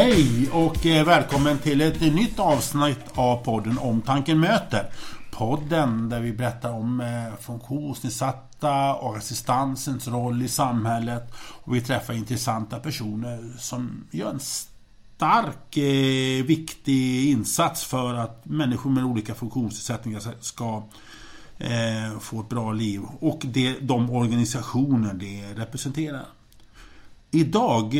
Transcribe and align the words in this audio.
Hej 0.00 0.50
och 0.52 0.86
eh, 0.86 1.06
välkommen 1.06 1.58
till 1.58 1.80
ett 1.80 2.00
nytt 2.00 2.38
avsnitt 2.38 2.98
av 3.14 3.36
podden 3.44 3.78
Om 3.78 4.02
tanken 4.02 4.40
möter. 4.40 4.92
Podden 5.30 6.08
där 6.08 6.20
vi 6.20 6.32
berättar 6.32 6.72
om 6.72 7.00
eh, 7.00 7.40
funktionsnedsatta 7.40 8.94
och 8.94 9.16
assistansens 9.16 10.08
roll 10.08 10.42
i 10.42 10.48
samhället. 10.48 11.32
Och 11.36 11.74
vi 11.74 11.80
träffar 11.80 12.14
intressanta 12.14 12.78
personer 12.78 13.52
som 13.58 14.04
gör 14.10 14.30
en 14.30 14.40
stark, 14.40 15.76
eh, 15.76 16.44
viktig 16.44 17.30
insats 17.30 17.84
för 17.84 18.14
att 18.14 18.44
människor 18.44 18.90
med 18.90 19.04
olika 19.04 19.34
funktionsnedsättningar 19.34 20.22
ska 20.40 20.82
få 22.20 22.40
ett 22.40 22.48
bra 22.48 22.72
liv. 22.72 23.00
Och 23.20 23.40
det, 23.42 23.78
de 23.80 24.10
organisationer 24.10 25.14
det 25.14 25.62
representerar. 25.62 26.26
Idag 27.30 27.94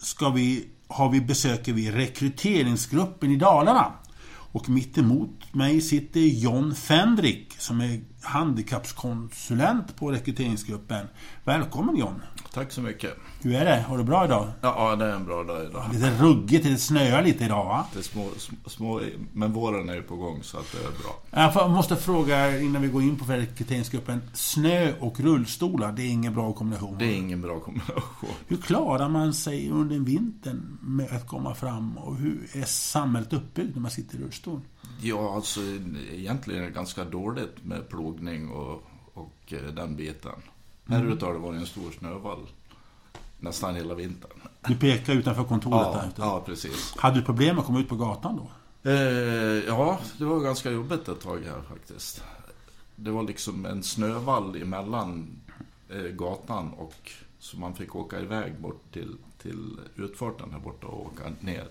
ska 0.00 0.30
vi, 0.30 0.68
har 0.88 1.10
vi, 1.10 1.20
besöker 1.20 1.72
vi 1.72 1.90
rekryteringsgruppen 1.90 3.30
i 3.30 3.36
Dalarna. 3.36 3.92
Och 4.28 4.68
mitt 4.68 4.98
emot 4.98 5.54
mig 5.54 5.80
sitter 5.80 6.20
John 6.20 6.74
Fendrik 6.74 7.54
som 7.58 7.80
är 7.80 8.00
handikappskonsulent 8.20 9.96
på 9.96 10.12
rekryteringsgruppen. 10.12 11.06
Välkommen 11.44 11.96
John! 11.96 12.22
Tack 12.52 12.72
så 12.72 12.80
mycket. 12.80 13.14
Hur 13.42 13.54
är 13.54 13.64
det? 13.64 13.84
Har 13.88 13.98
du 13.98 14.04
bra 14.04 14.24
idag? 14.24 14.48
Ja, 14.60 14.96
det 14.96 15.04
är 15.04 15.12
en 15.12 15.24
bra 15.24 15.42
dag 15.42 15.64
idag. 15.64 15.84
Lite 15.92 16.10
ruggigt, 16.10 16.64
det 16.64 16.76
snöar 16.76 17.22
lite 17.22 17.44
idag 17.44 17.64
va? 17.64 17.86
Det 17.92 17.98
är 17.98 18.02
små, 18.02 18.28
små, 18.66 19.00
men 19.32 19.52
våren 19.52 19.88
är 19.88 19.94
ju 19.94 20.02
på 20.02 20.16
gång 20.16 20.42
så 20.42 20.58
att 20.58 20.72
det 20.72 20.78
är 20.78 21.02
bra. 21.02 21.52
Jag 21.60 21.70
måste 21.70 21.96
fråga 21.96 22.60
innan 22.60 22.82
vi 22.82 22.88
går 22.88 23.02
in 23.02 23.16
på 23.16 23.32
rekryteringsgruppen. 23.32 24.22
Snö 24.32 24.92
och 25.00 25.20
rullstolar, 25.20 25.92
det 25.92 26.02
är 26.02 26.08
ingen 26.08 26.34
bra 26.34 26.52
kombination? 26.52 26.96
Det 26.98 27.04
är 27.04 27.16
ingen 27.16 27.42
bra 27.42 27.60
kombination. 27.60 28.30
Hur 28.46 28.56
klarar 28.56 29.08
man 29.08 29.34
sig 29.34 29.70
under 29.70 29.98
vintern 29.98 30.78
med 30.82 31.12
att 31.12 31.26
komma 31.26 31.54
fram? 31.54 31.98
Och 31.98 32.16
hur 32.16 32.48
är 32.52 32.64
samhället 32.64 33.32
uppbyggt 33.32 33.74
när 33.74 33.82
man 33.82 33.90
sitter 33.90 34.18
i 34.18 34.20
rullstol? 34.20 34.60
Ja, 35.00 35.34
alltså 35.34 35.60
egentligen 36.12 36.62
är 36.62 36.66
det 36.66 36.72
ganska 36.72 37.04
dåligt 37.04 37.64
med 37.64 37.88
plogning 37.88 38.50
och, 38.50 38.82
och 39.14 39.52
eh, 39.52 39.74
den 39.74 39.96
biten. 39.96 40.32
Mm. 40.86 41.00
Här 41.00 41.12
ute 41.12 41.26
har 41.26 41.32
det 41.32 41.38
varit 41.38 41.60
en 41.60 41.66
stor 41.66 41.90
snövall 41.98 42.46
nästan 43.40 43.74
hela 43.74 43.94
vintern. 43.94 44.40
Du 44.68 44.76
pekar 44.76 45.12
utanför 45.12 45.44
kontoret 45.44 45.86
ja, 45.86 45.92
där 45.92 46.08
ute? 46.08 46.22
Ja, 46.22 46.42
precis. 46.46 46.94
Hade 46.96 47.16
du 47.16 47.22
problem 47.22 47.58
att 47.58 47.64
komma 47.64 47.80
ut 47.80 47.88
på 47.88 47.96
gatan 47.96 48.36
då? 48.36 48.50
Eh, 48.90 49.64
ja, 49.66 49.98
det 50.18 50.24
var 50.24 50.40
ganska 50.40 50.70
jobbigt 50.70 51.08
ett 51.08 51.20
tag 51.20 51.38
här 51.44 51.62
faktiskt. 51.68 52.22
Det 52.96 53.10
var 53.10 53.22
liksom 53.22 53.66
en 53.66 53.82
snövall 53.82 54.62
emellan 54.62 55.40
eh, 55.88 56.02
gatan 56.02 56.72
och 56.72 57.10
så 57.38 57.58
man 57.58 57.74
fick 57.74 57.96
åka 57.96 58.20
iväg 58.20 58.60
bort 58.60 58.92
till, 58.92 59.16
till 59.42 59.80
utfarten 59.96 60.52
här 60.52 60.58
borta 60.58 60.86
och 60.86 61.06
åka 61.06 61.22
ner. 61.40 61.64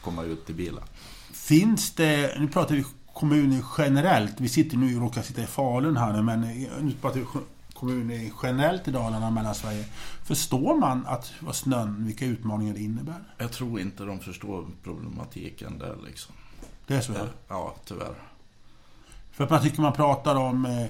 Komma 0.00 0.22
ut 0.24 0.46
till 0.46 0.54
bilen. 0.54 0.84
Finns 1.32 1.90
det, 1.90 2.40
nu 2.40 2.48
pratar 2.48 2.74
vi 2.74 2.84
kommuner 3.14 3.64
generellt. 3.78 4.40
Vi 4.40 4.48
sitter 4.48 4.76
nu, 4.76 4.94
råkar 4.94 5.22
sitta 5.22 5.42
i 5.42 5.46
Falun 5.46 5.96
här 5.96 6.22
men 6.22 6.40
nu 6.80 6.92
pratar 7.00 7.20
vi 7.20 7.26
kommuner 7.74 8.30
generellt 8.42 8.88
i 8.88 8.90
Dalarna 8.90 9.26
och 9.26 9.32
Mellansverige. 9.32 9.84
Förstår 10.24 10.76
man 10.76 11.06
att 11.06 11.32
vad 11.40 11.54
snön, 11.54 12.06
vilka 12.06 12.24
utmaningar 12.24 12.74
det 12.74 12.80
innebär? 12.80 13.24
Jag 13.38 13.52
tror 13.52 13.80
inte 13.80 14.04
de 14.04 14.18
förstår 14.18 14.66
problematiken 14.82 15.78
där 15.78 15.96
liksom. 16.06 16.34
Det 16.86 16.94
är 16.94 17.00
så? 17.00 17.12
Ja, 17.12 17.26
ja 17.48 17.74
tyvärr. 17.84 18.14
För 19.32 19.44
att 19.44 19.50
man 19.50 19.62
tycker 19.62 19.82
man 19.82 19.92
pratar 19.92 20.36
om 20.36 20.66
eh, 20.66 20.86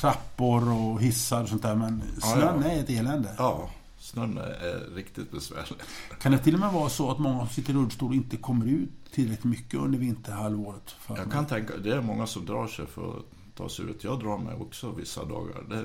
trappor 0.00 0.72
och 0.72 1.02
hissar 1.02 1.42
och 1.42 1.48
sånt 1.48 1.62
där, 1.62 1.74
men 1.74 2.02
snön 2.20 2.40
ja, 2.40 2.62
ja. 2.64 2.70
är 2.70 2.80
ett 2.80 2.90
elände. 2.90 3.34
Ja, 3.38 3.70
snön 4.04 4.38
är 4.38 4.94
riktigt 4.94 5.30
besvärlig. 5.30 5.78
Kan 6.20 6.32
det 6.32 6.38
till 6.38 6.54
och 6.54 6.60
med 6.60 6.72
vara 6.72 6.88
så 6.88 7.10
att 7.10 7.18
många 7.18 7.38
som 7.38 7.48
sitter 7.48 7.72
i 7.72 7.76
rullstol 7.76 8.14
inte 8.14 8.36
kommer 8.36 8.66
ut 8.66 8.90
tillräckligt 9.12 9.44
mycket 9.44 9.80
under 9.80 9.98
vinterhalvåret? 9.98 10.96
Jag 11.08 11.32
kan 11.32 11.46
tänka, 11.46 11.76
det 11.76 11.90
är 11.90 12.00
många 12.00 12.26
som 12.26 12.46
drar 12.46 12.66
sig 12.66 12.86
för 12.86 13.18
att 13.18 13.24
ta 13.56 13.68
sig 13.68 13.84
ut. 13.84 14.04
Jag 14.04 14.20
drar 14.20 14.38
mig 14.38 14.54
också 14.54 14.90
vissa 14.90 15.24
dagar. 15.24 15.62
Det, 15.68 15.84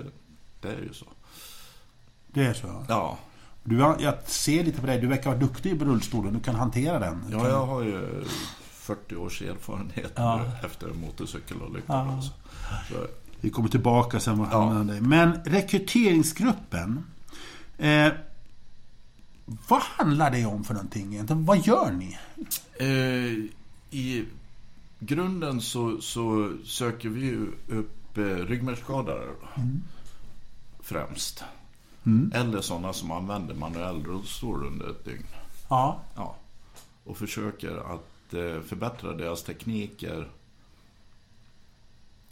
det 0.62 0.68
är 0.68 0.82
ju 0.82 0.94
så. 0.94 1.06
Det 2.28 2.46
är 2.46 2.54
så? 2.54 2.86
Ja. 2.88 3.18
Du, 3.64 3.78
jag 3.78 4.14
ser 4.26 4.64
lite 4.64 4.82
på 4.82 4.88
dig. 4.88 5.02
Du 5.02 5.08
verkar 5.08 5.30
vara 5.30 5.40
duktig 5.40 5.80
på 5.80 5.86
rullstolen. 5.86 6.34
Du 6.34 6.40
kan 6.40 6.56
hantera 6.56 7.00
den. 7.00 7.26
Ja, 7.32 7.48
jag 7.48 7.66
har 7.66 7.84
ju 7.84 8.24
40 8.62 9.16
års 9.16 9.42
erfarenhet 9.42 10.12
ja. 10.16 10.46
efter 10.64 10.88
motorcykelolyckan. 10.88 12.08
Ja. 12.08 12.14
Alltså. 12.16 12.32
Så. 12.90 13.08
Vi 13.42 13.50
kommer 13.50 13.70
tillbaka 13.70 14.20
sen 14.20 14.38
vad 14.38 14.48
ja. 14.52 14.84
dig. 14.84 15.02
Men 15.02 15.34
rekryteringsgruppen. 15.44 17.04
Eh, 17.80 18.14
vad 19.68 19.82
handlar 19.82 20.32
det 20.32 20.46
om 20.46 20.64
för 20.64 20.74
någonting 20.74 21.14
egentligen? 21.14 21.46
Vad 21.46 21.68
gör 21.68 21.92
ni? 21.92 22.18
Eh, 22.80 23.46
I 24.00 24.26
grunden 25.00 25.62
så, 25.62 26.02
så 26.02 26.54
söker 26.66 27.10
vi 27.10 27.22
ju 27.22 27.48
upp 27.68 28.18
eh, 28.18 28.22
ryggmärgsskadade. 28.22 29.28
Mm 29.58 29.82
främst. 30.90 31.44
Mm. 32.06 32.32
Eller 32.36 32.62
sådana 32.62 32.94
som 32.94 33.12
använder 33.12 33.56
manuell 33.56 34.04
rullstol 34.04 34.66
under 34.66 34.90
ett 34.90 35.06
dygn. 35.06 35.26
Ja. 35.70 36.02
ja. 36.16 36.36
Och 37.04 37.18
försöker 37.18 37.94
att 37.94 38.34
eh, 38.34 38.62
förbättra 38.62 39.14
deras 39.14 39.44
tekniker. 39.44 40.30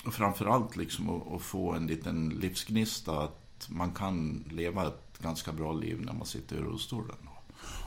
Och 0.05 0.13
framförallt 0.13 0.75
liksom 0.75 1.09
att, 1.09 1.33
att 1.33 1.41
få 1.41 1.73
en 1.73 1.87
liten 1.87 2.29
livsgnista 2.29 3.23
att 3.23 3.46
man 3.69 3.91
kan 3.91 4.43
leva 4.51 4.87
ett 4.87 5.19
ganska 5.19 5.51
bra 5.51 5.73
liv 5.73 6.01
när 6.05 6.13
man 6.13 6.25
sitter 6.25 6.55
i 6.55 6.59
rullstolen. 6.59 7.15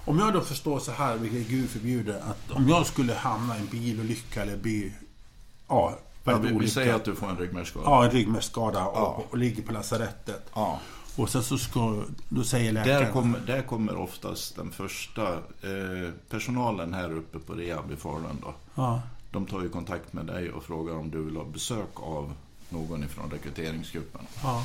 Om 0.04 0.18
jag 0.18 0.32
då 0.32 0.40
förstår 0.40 0.78
så 0.78 0.92
här, 0.92 1.16
vilket 1.16 1.48
Gud 1.48 1.70
förbjuder, 1.70 2.20
att 2.20 2.50
om 2.50 2.68
jag 2.68 2.86
skulle 2.86 3.14
hamna 3.14 3.56
i 3.56 3.60
en 3.60 3.66
bilolycka 3.66 4.42
eller 4.42 4.56
bli 4.56 4.92
ja, 5.68 5.98
Ja, 6.24 6.38
vi, 6.38 6.58
vi 6.58 6.68
säger 6.68 6.94
att 6.94 7.04
du 7.04 7.14
får 7.14 7.28
en 7.28 7.36
ryggmärgsskada. 7.36 7.86
Ja, 7.86 8.04
en 8.04 8.10
ryggmärgsskada 8.10 8.86
och, 8.86 8.98
ja. 8.98 9.24
och, 9.30 9.38
ligger 9.38 9.62
på 9.62 9.72
lasarettet. 9.72 10.50
Ja. 10.54 10.80
Och 11.16 11.28
sen 11.28 11.42
så 11.42 11.58
ska, 11.58 12.02
då 12.28 12.44
säger 12.44 12.72
läkaren... 12.72 13.04
Där 13.04 13.12
kommer, 13.12 13.38
där 13.38 13.62
kommer 13.62 13.96
oftast 13.96 14.56
den 14.56 14.70
första 14.70 15.32
eh, 15.32 16.10
personalen 16.28 16.94
här 16.94 17.12
uppe 17.12 17.38
på 17.38 17.52
rehab 17.52 17.92
i 17.92 17.96
Falun 17.96 18.38
då. 18.42 18.54
Ja. 18.74 19.02
De 19.30 19.46
tar 19.46 19.62
ju 19.62 19.68
kontakt 19.68 20.12
med 20.12 20.26
dig 20.26 20.50
och 20.50 20.64
frågar 20.64 20.94
om 20.94 21.10
du 21.10 21.22
vill 21.22 21.36
ha 21.36 21.44
besök 21.44 22.00
av 22.00 22.32
någon 22.68 23.04
ifrån 23.04 23.30
rekryteringsgruppen. 23.30 24.20
Ja. 24.42 24.64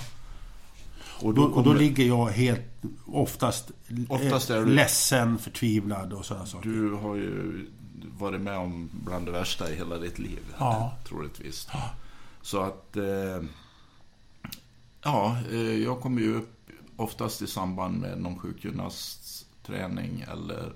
Och 1.21 1.33
då, 1.33 1.43
kommer, 1.43 1.57
och 1.57 1.63
då 1.63 1.73
ligger 1.73 2.05
jag 2.05 2.25
helt, 2.25 2.61
oftast, 3.05 3.71
oftast 4.09 4.49
är 4.49 4.59
du, 4.59 4.65
ledsen, 4.65 5.37
förtvivlad 5.37 6.13
och 6.13 6.25
sådana 6.25 6.45
saker. 6.45 6.69
Du 6.69 6.91
har 6.91 7.15
ju 7.15 7.65
varit 8.17 8.41
med 8.41 8.57
om 8.57 8.89
bland 9.05 9.25
det 9.25 9.31
värsta 9.31 9.71
i 9.71 9.75
hela 9.75 9.97
ditt 9.97 10.19
liv. 10.19 10.39
Ja. 10.59 10.97
Troligtvis. 11.07 11.67
Ja. 11.73 11.89
Så 12.41 12.61
att... 12.61 12.97
Eh, 12.97 13.43
ja, 15.01 15.37
eh, 15.51 15.83
jag 15.83 16.01
kommer 16.01 16.21
ju 16.21 16.35
upp 16.35 16.69
oftast 16.95 17.41
i 17.41 17.47
samband 17.47 17.99
med 17.99 18.21
någon 18.21 18.39
sjukgymnastträning 18.39 20.25
eller 20.31 20.73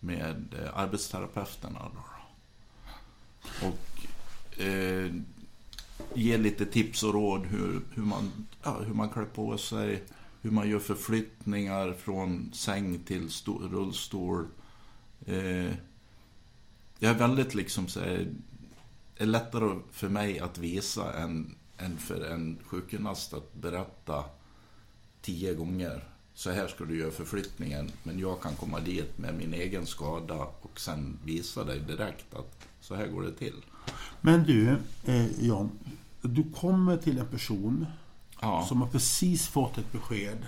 med 0.00 0.54
eh, 0.62 0.78
arbetsterapeuterna. 0.78 1.80
Då. 1.94 2.02
Och 3.68 4.60
eh, 4.62 5.12
ge 6.14 6.38
lite 6.38 6.66
tips 6.66 7.02
och 7.02 7.14
råd 7.14 7.46
hur, 7.46 7.80
hur, 7.94 8.02
man, 8.02 8.30
ja, 8.62 8.80
hur 8.86 8.94
man 8.94 9.10
klär 9.10 9.24
på 9.24 9.58
sig, 9.58 10.02
hur 10.42 10.50
man 10.50 10.68
gör 10.68 10.78
förflyttningar 10.78 11.92
från 11.92 12.50
säng 12.52 12.98
till 12.98 13.28
rullstol. 13.46 14.46
Eh, 15.26 15.74
jag 16.98 17.10
är 17.10 17.18
väldigt 17.18 17.54
liksom 17.54 17.88
så 17.88 18.00
här, 18.00 18.28
det 19.16 19.24
är 19.24 19.26
lättare 19.26 19.78
för 19.90 20.08
mig 20.08 20.38
att 20.38 20.58
visa 20.58 21.12
än, 21.12 21.54
än 21.78 21.98
för 21.98 22.30
en 22.30 22.58
sjukgymnast 22.66 23.34
att 23.34 23.54
berätta 23.54 24.24
tio 25.22 25.54
gånger. 25.54 26.04
Så 26.34 26.50
här 26.50 26.68
ska 26.68 26.84
du 26.84 26.98
göra 26.98 27.10
förflyttningen, 27.10 27.90
men 28.02 28.18
jag 28.18 28.42
kan 28.42 28.54
komma 28.56 28.80
dit 28.80 29.18
med 29.18 29.34
min 29.34 29.54
egen 29.54 29.86
skada 29.86 30.46
och 30.60 30.80
sen 30.80 31.18
visa 31.24 31.64
dig 31.64 31.80
direkt 31.80 32.34
att 32.34 32.68
så 32.80 32.94
här 32.94 33.06
går 33.06 33.22
det 33.22 33.32
till. 33.32 33.64
Men 34.20 34.42
du, 34.42 34.76
eh, 35.04 35.44
John, 35.46 35.70
du 36.22 36.44
kommer 36.60 36.96
till 36.96 37.18
en 37.18 37.26
person 37.26 37.86
ja. 38.40 38.66
som 38.68 38.80
har 38.80 38.88
precis 38.88 39.48
fått 39.48 39.78
ett 39.78 39.92
besked 39.92 40.38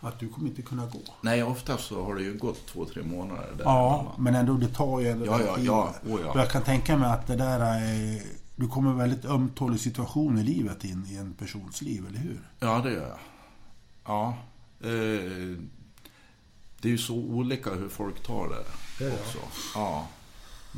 att 0.00 0.18
du 0.18 0.28
kommer 0.28 0.48
inte 0.48 0.62
kunna 0.62 0.86
gå. 0.86 1.00
Nej, 1.20 1.42
oftast 1.42 1.84
så 1.84 2.04
har 2.04 2.14
det 2.14 2.22
ju 2.22 2.34
gått 2.38 2.66
två, 2.66 2.84
tre 2.84 3.02
månader. 3.02 3.54
Där 3.58 3.64
ja, 3.64 4.14
men 4.18 4.34
ändå 4.34 4.54
det 4.54 4.68
tar 4.68 5.00
ju 5.00 5.08
ändå 5.08 5.26
ja, 5.26 5.40
ja, 5.46 5.56
tid. 5.56 5.66
Ja, 5.66 5.94
oh, 6.08 6.20
ja. 6.24 6.32
Jag 6.34 6.50
kan 6.50 6.62
tänka 6.62 6.96
mig 6.96 7.10
att 7.10 7.26
det 7.26 7.36
där 7.36 7.60
är... 7.60 8.22
Du 8.56 8.68
kommer 8.68 8.92
väldigt 8.92 9.24
ömtålig 9.24 9.80
situation 9.80 10.38
i 10.38 10.42
livet 10.42 10.84
in 10.84 11.06
i 11.10 11.16
en 11.16 11.32
persons 11.32 11.82
liv, 11.82 12.06
eller 12.08 12.18
hur? 12.18 12.40
Ja, 12.58 12.80
det 12.84 12.92
gör 12.92 13.08
jag. 13.08 13.18
Ja. 14.04 14.36
Eh, 14.80 15.58
det 16.80 16.88
är 16.88 16.92
ju 16.92 16.98
så 16.98 17.14
olika 17.14 17.70
hur 17.70 17.88
folk 17.88 18.22
tar 18.22 18.48
det, 18.48 18.64
det 19.04 19.12
också. 19.12 19.38
Ja. 19.74 20.06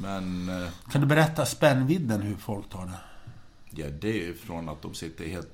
Men... 0.01 0.49
Eh, 0.49 0.69
kan 0.91 1.01
du 1.01 1.07
berätta 1.07 1.47
spännvidden 1.47 2.23
hur 2.23 2.37
folk 2.37 2.71
tar 2.71 2.87
det? 2.87 3.01
Ja, 3.71 3.87
det 4.01 4.29
är 4.29 4.33
från 4.33 4.69
att 4.69 4.83
de 4.83 4.95
sitter 4.95 5.27
helt 5.27 5.53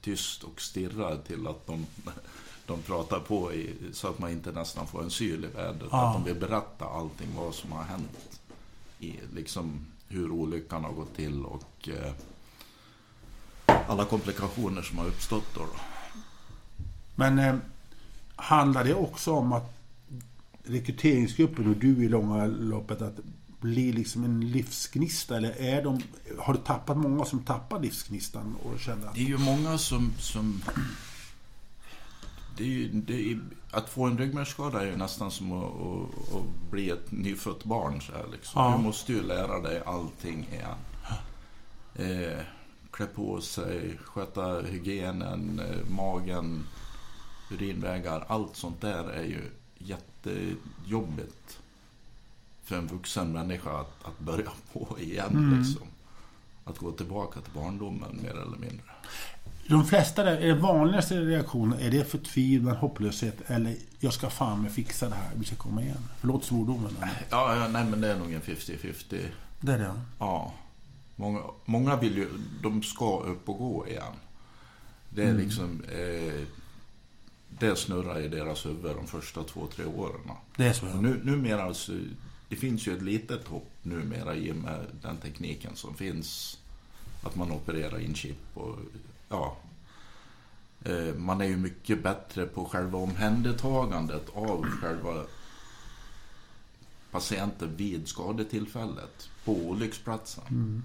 tyst 0.00 0.42
och 0.42 0.60
stirrar 0.60 1.16
till 1.16 1.46
att 1.46 1.66
de 1.66 1.86
de 2.66 2.82
pratar 2.82 3.20
på 3.20 3.52
i, 3.52 3.74
så 3.92 4.08
att 4.08 4.18
man 4.18 4.30
inte 4.30 4.52
nästan 4.52 4.86
får 4.86 5.02
en 5.02 5.10
syl 5.10 5.44
i 5.44 5.48
vädret. 5.48 5.88
Ja. 5.90 6.08
Att 6.08 6.14
de 6.14 6.24
vill 6.24 6.40
berätta 6.40 6.84
allting 6.84 7.28
vad 7.36 7.54
som 7.54 7.72
har 7.72 7.82
hänt. 7.82 8.40
I, 8.98 9.20
liksom 9.34 9.86
hur 10.08 10.30
olyckan 10.30 10.84
har 10.84 10.92
gått 10.92 11.16
till 11.16 11.44
och 11.44 11.88
eh, 11.88 12.12
alla 13.88 14.04
komplikationer 14.04 14.82
som 14.82 14.98
har 14.98 15.06
uppstått 15.06 15.54
då. 15.54 15.60
då. 15.60 15.80
Men 17.14 17.38
eh, 17.38 17.54
handlar 18.36 18.84
det 18.84 18.94
också 18.94 19.32
om 19.32 19.52
att 19.52 19.74
rekryteringsgruppen 20.64 21.66
och 21.66 21.76
du 21.76 22.04
i 22.04 22.08
långa 22.08 22.46
loppet 22.46 23.02
att 23.02 23.18
bli 23.62 23.92
liksom 23.92 24.24
en 24.24 24.40
livsgnista? 24.50 25.36
Eller 25.36 25.60
är 25.60 25.82
de, 25.82 26.02
har 26.38 26.52
du 26.54 26.60
tappat 26.60 26.96
många 26.96 27.24
som 27.24 27.44
tappar 27.44 27.80
livsgnistan 27.80 28.56
och 28.62 28.80
känner 28.80 29.06
att... 29.06 29.14
Det 29.14 29.20
är 29.20 29.28
ju 29.28 29.38
många 29.38 29.78
som... 29.78 30.12
som 30.18 30.62
det 32.56 32.64
är 32.64 32.68
ju, 32.68 32.88
det 32.88 33.30
är, 33.32 33.40
att 33.70 33.90
få 33.90 34.04
en 34.04 34.18
ryggmärgsskada 34.18 34.80
är 34.80 34.86
ju 34.86 34.96
nästan 34.96 35.30
som 35.30 35.52
att, 35.52 35.64
att, 35.64 36.34
att 36.34 36.70
bli 36.70 36.90
ett 36.90 37.12
nyfött 37.12 37.64
barn. 37.64 38.00
Så 38.00 38.12
här, 38.12 38.26
liksom. 38.32 38.62
Ja. 38.62 38.76
Du 38.76 38.82
måste 38.82 39.12
ju 39.12 39.22
lära 39.22 39.60
dig 39.60 39.82
allting 39.86 40.48
igen. 40.52 40.78
Eh, 41.94 42.44
klä 42.90 43.06
på 43.06 43.40
sig, 43.40 43.98
sköta 44.04 44.60
hygienen, 44.60 45.60
eh, 45.60 45.90
magen, 45.90 46.66
urinvägar. 47.50 48.24
Allt 48.28 48.56
sånt 48.56 48.80
där 48.80 49.04
är 49.04 49.24
ju 49.24 49.50
jättejobbigt 49.78 51.61
för 52.64 52.76
en 52.76 52.86
vuxen 52.86 53.32
människa 53.32 53.80
att, 53.80 54.04
att 54.04 54.18
börja 54.18 54.50
på 54.72 54.96
igen. 55.00 55.30
Mm. 55.30 55.58
Liksom. 55.58 55.86
Att 56.64 56.78
gå 56.78 56.92
tillbaka 56.92 57.40
till 57.40 57.52
barndomen 57.52 58.18
mer 58.22 58.30
eller 58.30 58.56
mindre. 58.56 58.86
De 59.68 59.84
flesta, 59.84 60.24
där, 60.24 60.36
är 60.36 60.46
det 60.46 60.54
vanligaste 60.54 61.20
reaktionen, 61.20 61.80
är 61.80 61.90
det 61.90 62.04
förtvivlan, 62.04 62.76
hopplöshet 62.76 63.50
eller 63.50 63.76
jag 63.98 64.12
ska 64.12 64.30
fan 64.30 64.62
med 64.62 64.72
fixa 64.72 65.08
det 65.08 65.14
här, 65.14 65.30
vi 65.34 65.44
ska 65.44 65.56
komma 65.56 65.82
igen? 65.82 66.08
Förlåt 66.20 66.44
svordomen. 66.44 66.96
men 67.00 67.08
Ja, 67.30 67.56
ja, 67.56 67.68
nej 67.68 67.84
men 67.84 68.00
det 68.00 68.08
är 68.08 68.18
nog 68.18 68.32
en 68.32 68.40
50-50. 68.40 69.26
Det 69.60 69.72
är 69.72 69.78
det. 69.78 70.00
Ja. 70.18 70.52
Många, 71.16 71.40
många 71.64 71.96
vill 71.96 72.16
ju, 72.16 72.28
de 72.62 72.82
ska 72.82 73.18
upp 73.18 73.48
och 73.48 73.58
gå 73.58 73.86
igen. 73.88 74.12
Det 75.10 75.24
är 75.24 75.34
liksom, 75.34 75.82
eh, 75.84 76.46
det 77.48 77.76
snurrar 77.76 78.20
i 78.20 78.28
deras 78.28 78.66
huvud 78.66 78.96
de 78.96 79.06
första 79.06 79.44
två, 79.44 79.66
tre 79.76 79.84
åren. 79.84 80.20
Det 80.56 80.66
är 80.66 80.72
så. 80.72 80.86
Ja. 80.86 81.00
Nu, 81.00 81.20
numera, 81.24 81.62
alltså, 81.62 81.92
det 82.52 82.56
finns 82.56 82.86
ju 82.86 82.96
ett 82.96 83.02
litet 83.02 83.48
hopp 83.48 83.70
numera 83.82 84.34
i 84.34 84.52
och 84.52 84.56
med 84.56 84.86
den 85.02 85.16
tekniken 85.16 85.76
som 85.76 85.94
finns. 85.94 86.58
Att 87.22 87.36
man 87.36 87.52
opererar 87.52 87.98
in 87.98 88.14
chip 88.14 88.38
och 88.54 88.78
ja. 89.28 89.56
Eh, 90.84 91.14
Man 91.14 91.40
är 91.40 91.44
ju 91.44 91.56
mycket 91.56 92.02
bättre 92.02 92.46
på 92.46 92.64
själva 92.64 92.98
omhändertagandet 92.98 94.28
av 94.34 94.66
själva 94.66 95.24
patienten 97.10 97.76
vid 97.76 98.08
skadetillfället 98.08 99.28
på 99.44 99.52
olycksplatsen. 99.52 100.44
Mm. 100.48 100.82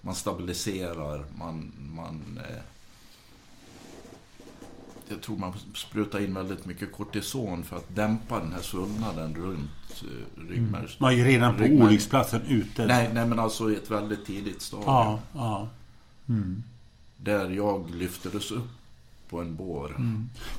Man 0.00 0.14
stabiliserar, 0.14 1.24
man... 1.38 1.72
man 1.94 2.40
eh, 2.48 2.62
jag 5.08 5.22
tror 5.22 5.36
man 5.36 5.52
sprutar 5.74 6.20
in 6.20 6.34
väldigt 6.34 6.66
mycket 6.66 6.92
kortison 6.92 7.64
för 7.64 7.76
att 7.76 7.94
dämpa 7.96 8.40
den 8.40 8.52
här 8.52 8.62
svullnaden 8.62 9.34
runt 9.34 9.70
eh, 10.02 10.48
ryggmärgs... 10.50 11.00
Man 11.00 11.12
är 11.12 11.16
ju 11.16 11.24
redan 11.24 11.54
på 11.56 11.62
ryggmärg- 11.62 11.82
olycksplatsen 11.86 12.42
ute. 12.48 12.86
Nej, 12.86 13.10
nej, 13.14 13.26
men 13.26 13.38
alltså 13.38 13.70
i 13.70 13.74
ett 13.76 13.90
väldigt 13.90 14.26
tidigt 14.26 14.62
stadium. 14.62 14.86
Ja, 14.90 15.20
ja. 15.34 15.68
Mm. 16.28 16.62
Där 17.16 17.50
jag 17.50 17.90
lyftes 17.90 18.50
upp 18.50 18.68
på 19.30 19.40
en 19.40 19.56
bår. 19.56 19.96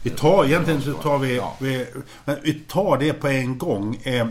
Vi 0.03 0.09
tar, 0.09 0.45
egentligen 0.45 0.81
så 0.81 0.93
tar 0.93 1.17
vi, 1.19 1.35
Ja. 1.35 1.55
vi, 1.59 1.85
vi 2.43 2.53
tar 2.53 2.97
det 2.97 3.13
på 3.13 3.27
en 3.27 3.57
gång. 3.57 3.95
Eh, 4.03 4.27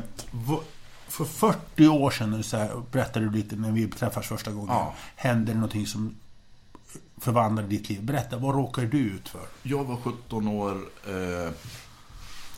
för 1.08 1.25
40 1.25 1.88
år 1.88 2.11
sedan, 2.11 2.43
så 2.43 2.56
här, 2.56 2.82
berättade 2.93 3.26
du 3.26 3.32
lite 3.32 3.56
när 3.56 3.72
vi 3.72 3.87
träffades 3.88 4.28
första 4.28 4.50
gången. 4.50 4.69
Ja. 4.69 4.94
Hände 5.16 5.52
det 5.52 5.58
någonting 5.58 5.87
som 5.87 6.14
förvandlade 7.20 7.69
ditt 7.69 7.88
liv? 7.88 8.02
Berätta, 8.04 8.37
vad 8.37 8.54
råkade 8.54 8.87
du 8.87 8.99
ut 8.99 9.28
för? 9.28 9.40
Jag 9.62 9.84
var 9.84 9.96
17 9.96 10.49
år, 10.49 10.72
eh, 11.06 11.52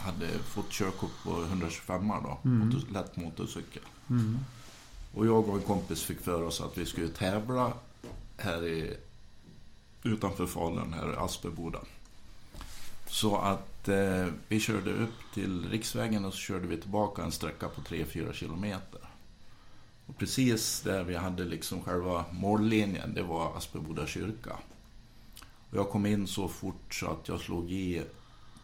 hade 0.00 0.38
fått 0.38 0.70
körkort 0.70 1.22
på 1.24 1.42
125 1.42 2.08
då, 2.08 2.38
motor, 2.42 2.92
lätt 2.92 3.16
motorcykel. 3.16 3.82
Och 5.14 5.26
jag 5.26 5.48
och 5.48 5.56
en 5.56 5.62
kompis 5.62 6.02
fick 6.02 6.20
för 6.20 6.42
oss 6.42 6.60
att 6.60 6.78
vi 6.78 6.86
skulle 6.86 7.08
tävla 7.08 7.72
här 8.36 8.66
i, 8.66 8.96
utanför 10.02 10.46
Falun, 10.46 10.92
här 10.92 11.12
i 11.12 11.16
Asperboda. 11.16 11.78
Så 13.06 13.36
att 13.36 13.88
eh, 13.88 14.26
vi 14.48 14.60
körde 14.60 14.92
upp 14.92 15.14
till 15.34 15.68
riksvägen 15.70 16.24
och 16.24 16.32
så 16.32 16.38
körde 16.38 16.66
vi 16.66 16.76
tillbaka 16.76 17.22
en 17.22 17.32
sträcka 17.32 17.68
på 17.68 17.80
3-4 17.80 18.32
kilometer. 18.32 19.00
Och 20.06 20.18
precis 20.18 20.80
där 20.80 21.04
vi 21.04 21.16
hade 21.16 21.44
liksom 21.44 21.82
själva 21.82 22.24
mållinjen, 22.30 23.14
det 23.14 23.22
var 23.22 23.56
Asperboda 23.56 24.06
kyrka. 24.06 24.56
Och 25.70 25.76
jag 25.76 25.88
kom 25.90 26.06
in 26.06 26.26
så 26.26 26.48
fort 26.48 26.94
så 26.94 27.06
att 27.06 27.28
jag 27.28 27.40
slog 27.40 27.72
i 27.72 28.02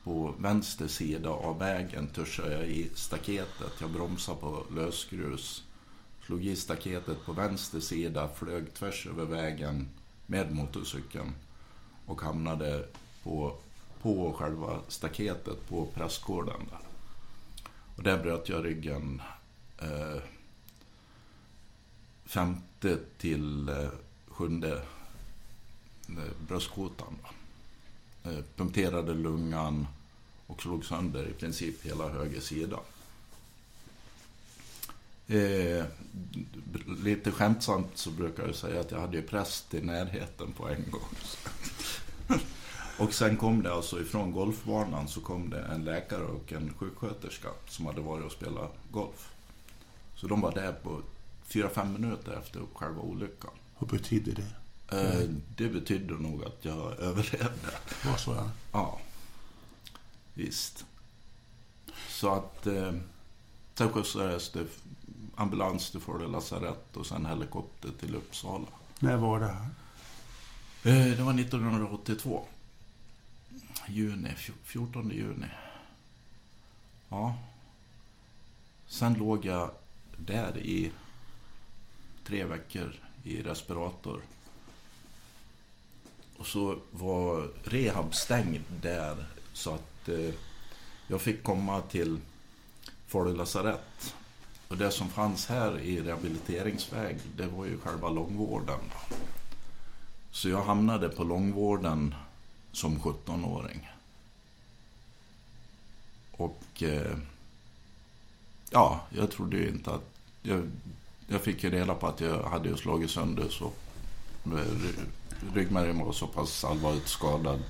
på 0.07 0.35
vänster 0.39 0.89
sida 0.89 1.31
av 1.31 1.59
vägen, 1.59 2.07
törsade 2.07 2.53
jag 2.53 2.67
i 2.67 2.91
staketet. 2.95 3.73
Jag 3.81 3.91
bromsade 3.91 4.41
på 4.41 4.67
lösgrus. 4.75 5.65
Slog 6.27 6.45
i 6.45 6.57
staketet 6.57 7.25
på 7.25 7.33
vänster 7.33 7.81
sida, 7.81 8.29
flög 8.29 8.75
tvärs 8.75 9.07
över 9.07 9.25
vägen 9.25 9.89
med 10.27 10.55
motorcykeln. 10.55 11.33
Och 12.07 12.21
hamnade 12.21 12.89
på, 13.23 13.57
på 14.03 14.33
själva 14.33 14.81
staketet 14.89 15.69
på 15.69 15.87
prästgården 15.87 16.61
där. 16.71 16.81
Och 17.97 18.03
där 18.03 18.23
bröt 18.23 18.49
jag 18.49 18.65
ryggen 18.65 19.23
eh, 19.79 20.23
femte 22.25 22.99
till 23.19 23.69
eh, 23.69 23.89
sjunde 24.29 24.83
eh, 26.09 26.47
bröstkotan. 26.49 27.19
Då. 27.23 28.31
Eh, 28.31 28.45
punkterade 28.57 29.15
lungan 29.15 29.87
och 30.47 30.63
slog 30.63 30.85
sönder 30.85 31.29
i 31.29 31.33
princip 31.33 31.87
hela 31.87 32.09
höger 32.09 32.41
sida. 32.41 32.79
Eh, 35.29 35.85
lite 37.03 37.31
skämtsamt 37.31 37.91
så 37.95 38.11
brukar 38.11 38.47
jag 38.47 38.55
säga 38.55 38.81
att 38.81 38.91
jag 38.91 39.01
hade 39.01 39.17
ju 39.17 39.23
präst 39.23 39.75
i 39.75 39.81
närheten 39.81 40.53
på 40.53 40.69
en 40.69 40.91
gång. 40.91 41.17
och 42.99 43.15
sen 43.15 43.37
kom 43.37 43.63
det 43.63 43.73
alltså 43.73 44.01
ifrån 44.01 44.33
golfbanan 44.33 45.09
så 45.09 45.21
kom 45.21 45.51
det 45.51 45.61
en 45.61 45.85
läkare 45.85 46.25
och 46.25 46.53
en 46.53 46.73
sjuksköterska 46.79 47.49
som 47.69 47.87
hade 47.87 48.01
varit 48.01 48.25
och 48.25 48.33
spelat 48.33 48.75
golf. 48.91 49.33
Så 50.17 50.27
de 50.27 50.41
var 50.41 50.55
där 50.55 50.73
på 50.73 51.03
4-5 51.49 51.99
minuter 51.99 52.33
efter 52.33 52.61
själva 52.75 53.01
olyckan. 53.01 53.51
Vad 53.79 53.91
betyder 53.91 54.33
det? 54.33 54.53
Eh, 54.99 55.29
det 55.57 55.69
betydde 55.69 56.15
nog 56.15 56.45
att 56.45 56.59
jag 56.65 56.99
överlevde. 56.99 57.71
Vad 58.05 58.21
så 58.21 58.35
jag? 58.35 58.49
Ja, 58.73 59.01
visst. 60.37 60.85
Så 62.09 62.35
att 62.35 62.67
eh, 62.67 62.93
sen 63.75 63.93
skjutsades 63.93 64.51
det 64.53 64.67
ambulans 65.37 65.91
till 65.91 66.01
Falu 66.01 66.29
lasarett 66.29 66.97
och 66.97 67.07
sen 67.07 67.27
helikopter 67.27 67.91
till 68.01 68.15
Uppsala. 68.15 68.67
När 69.01 69.17
var 69.17 69.41
det 69.41 69.47
här? 69.47 69.69
Eh, 70.85 71.17
det 71.17 71.23
var 71.23 71.41
1982. 71.41 72.45
Juni, 73.89 74.29
fj- 74.29 74.53
14 74.65 75.11
juni. 75.11 75.47
Ja. 77.09 77.35
Sen 78.87 79.15
låg 79.15 79.45
jag 79.45 79.71
där 80.17 80.59
i 80.59 80.93
tre 82.27 82.45
veckor 82.45 82.95
i 83.25 83.43
respirator. 83.43 84.21
Och 86.37 86.47
så 86.47 86.79
var 86.91 87.49
rehab 87.65 88.15
stängd 88.15 88.65
där 88.83 89.27
så 89.53 89.75
att 89.75 89.93
eh, 90.09 90.35
jag 91.09 91.21
fick 91.21 91.43
komma 91.43 91.81
till 91.81 92.21
Falu 93.07 93.37
lasarett. 93.37 94.15
Och 94.69 94.77
det 94.77 94.91
som 94.91 95.09
fanns 95.09 95.47
här 95.47 95.79
i 95.79 96.01
rehabiliteringsväg, 96.01 97.19
det 97.37 97.47
var 97.47 97.65
ju 97.65 97.79
själva 97.79 98.09
långvården. 98.09 98.81
Så 100.31 100.49
jag 100.49 100.63
hamnade 100.63 101.09
på 101.09 101.25
långvården 101.25 102.15
som 102.73 102.99
17-åring. 102.99 103.89
Och 106.33 106.83
eh, 106.83 107.17
ja, 108.71 109.01
jag 109.11 109.31
trodde 109.31 109.57
ju 109.57 109.69
inte 109.69 109.91
att... 109.91 110.05
Jag, 110.43 110.71
jag 111.29 111.41
fick 111.41 111.65
ju 111.65 111.71
reda 111.71 111.95
på 111.95 112.07
att 112.07 112.21
jag 112.21 112.43
hade 112.43 112.69
ju 112.69 112.77
slagit 112.77 113.11
sönder 113.11 113.49
så 113.49 113.73
eh, 114.45 114.95
ryggmärgen 115.55 115.99
var 115.99 116.13
så 116.13 116.27
pass 116.27 116.65
allvarligt 116.65 117.09
skadad 117.09 117.63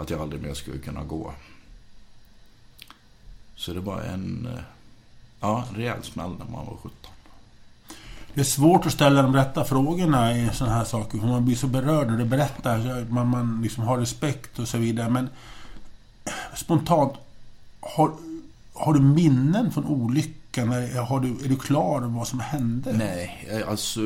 att 0.00 0.10
jag 0.10 0.20
aldrig 0.20 0.42
mer 0.42 0.54
skulle 0.54 0.78
kunna 0.78 1.04
gå. 1.04 1.32
Så 3.56 3.72
det 3.72 3.80
var 3.80 4.00
en 4.00 4.48
eh, 4.52 4.62
ja, 5.40 5.64
rejäl 5.74 6.02
smäll 6.02 6.30
när 6.38 6.44
man 6.44 6.66
var 6.66 6.76
17. 6.76 6.92
Det 8.34 8.40
är 8.40 8.44
svårt 8.44 8.86
att 8.86 8.92
ställa 8.92 9.22
de 9.22 9.34
rätta 9.34 9.64
frågorna 9.64 10.36
i 10.36 10.50
sådana 10.52 10.76
här 10.76 10.84
saker. 10.84 11.18
För 11.18 11.26
man 11.26 11.44
blir 11.44 11.56
så 11.56 11.66
berörd 11.66 12.10
och 12.10 12.18
det 12.18 12.24
berättar. 12.24 13.06
Man, 13.10 13.28
man 13.28 13.62
liksom 13.62 13.84
har 13.84 13.98
respekt 13.98 14.58
och 14.58 14.68
så 14.68 14.78
vidare. 14.78 15.10
Men 15.10 15.28
Spontant, 16.56 17.12
har, 17.80 18.12
har 18.74 18.94
du 18.94 19.00
minnen 19.00 19.72
från 19.72 19.84
olyckan? 19.84 20.72
Är, 20.72 21.00
har 21.00 21.20
du, 21.20 21.28
är 21.44 21.48
du 21.48 21.56
klar 21.56 21.96
över 21.96 22.08
vad 22.08 22.28
som 22.28 22.40
hände? 22.40 22.92
Nej, 22.92 23.48
eh, 23.50 23.68
alltså... 23.68 24.00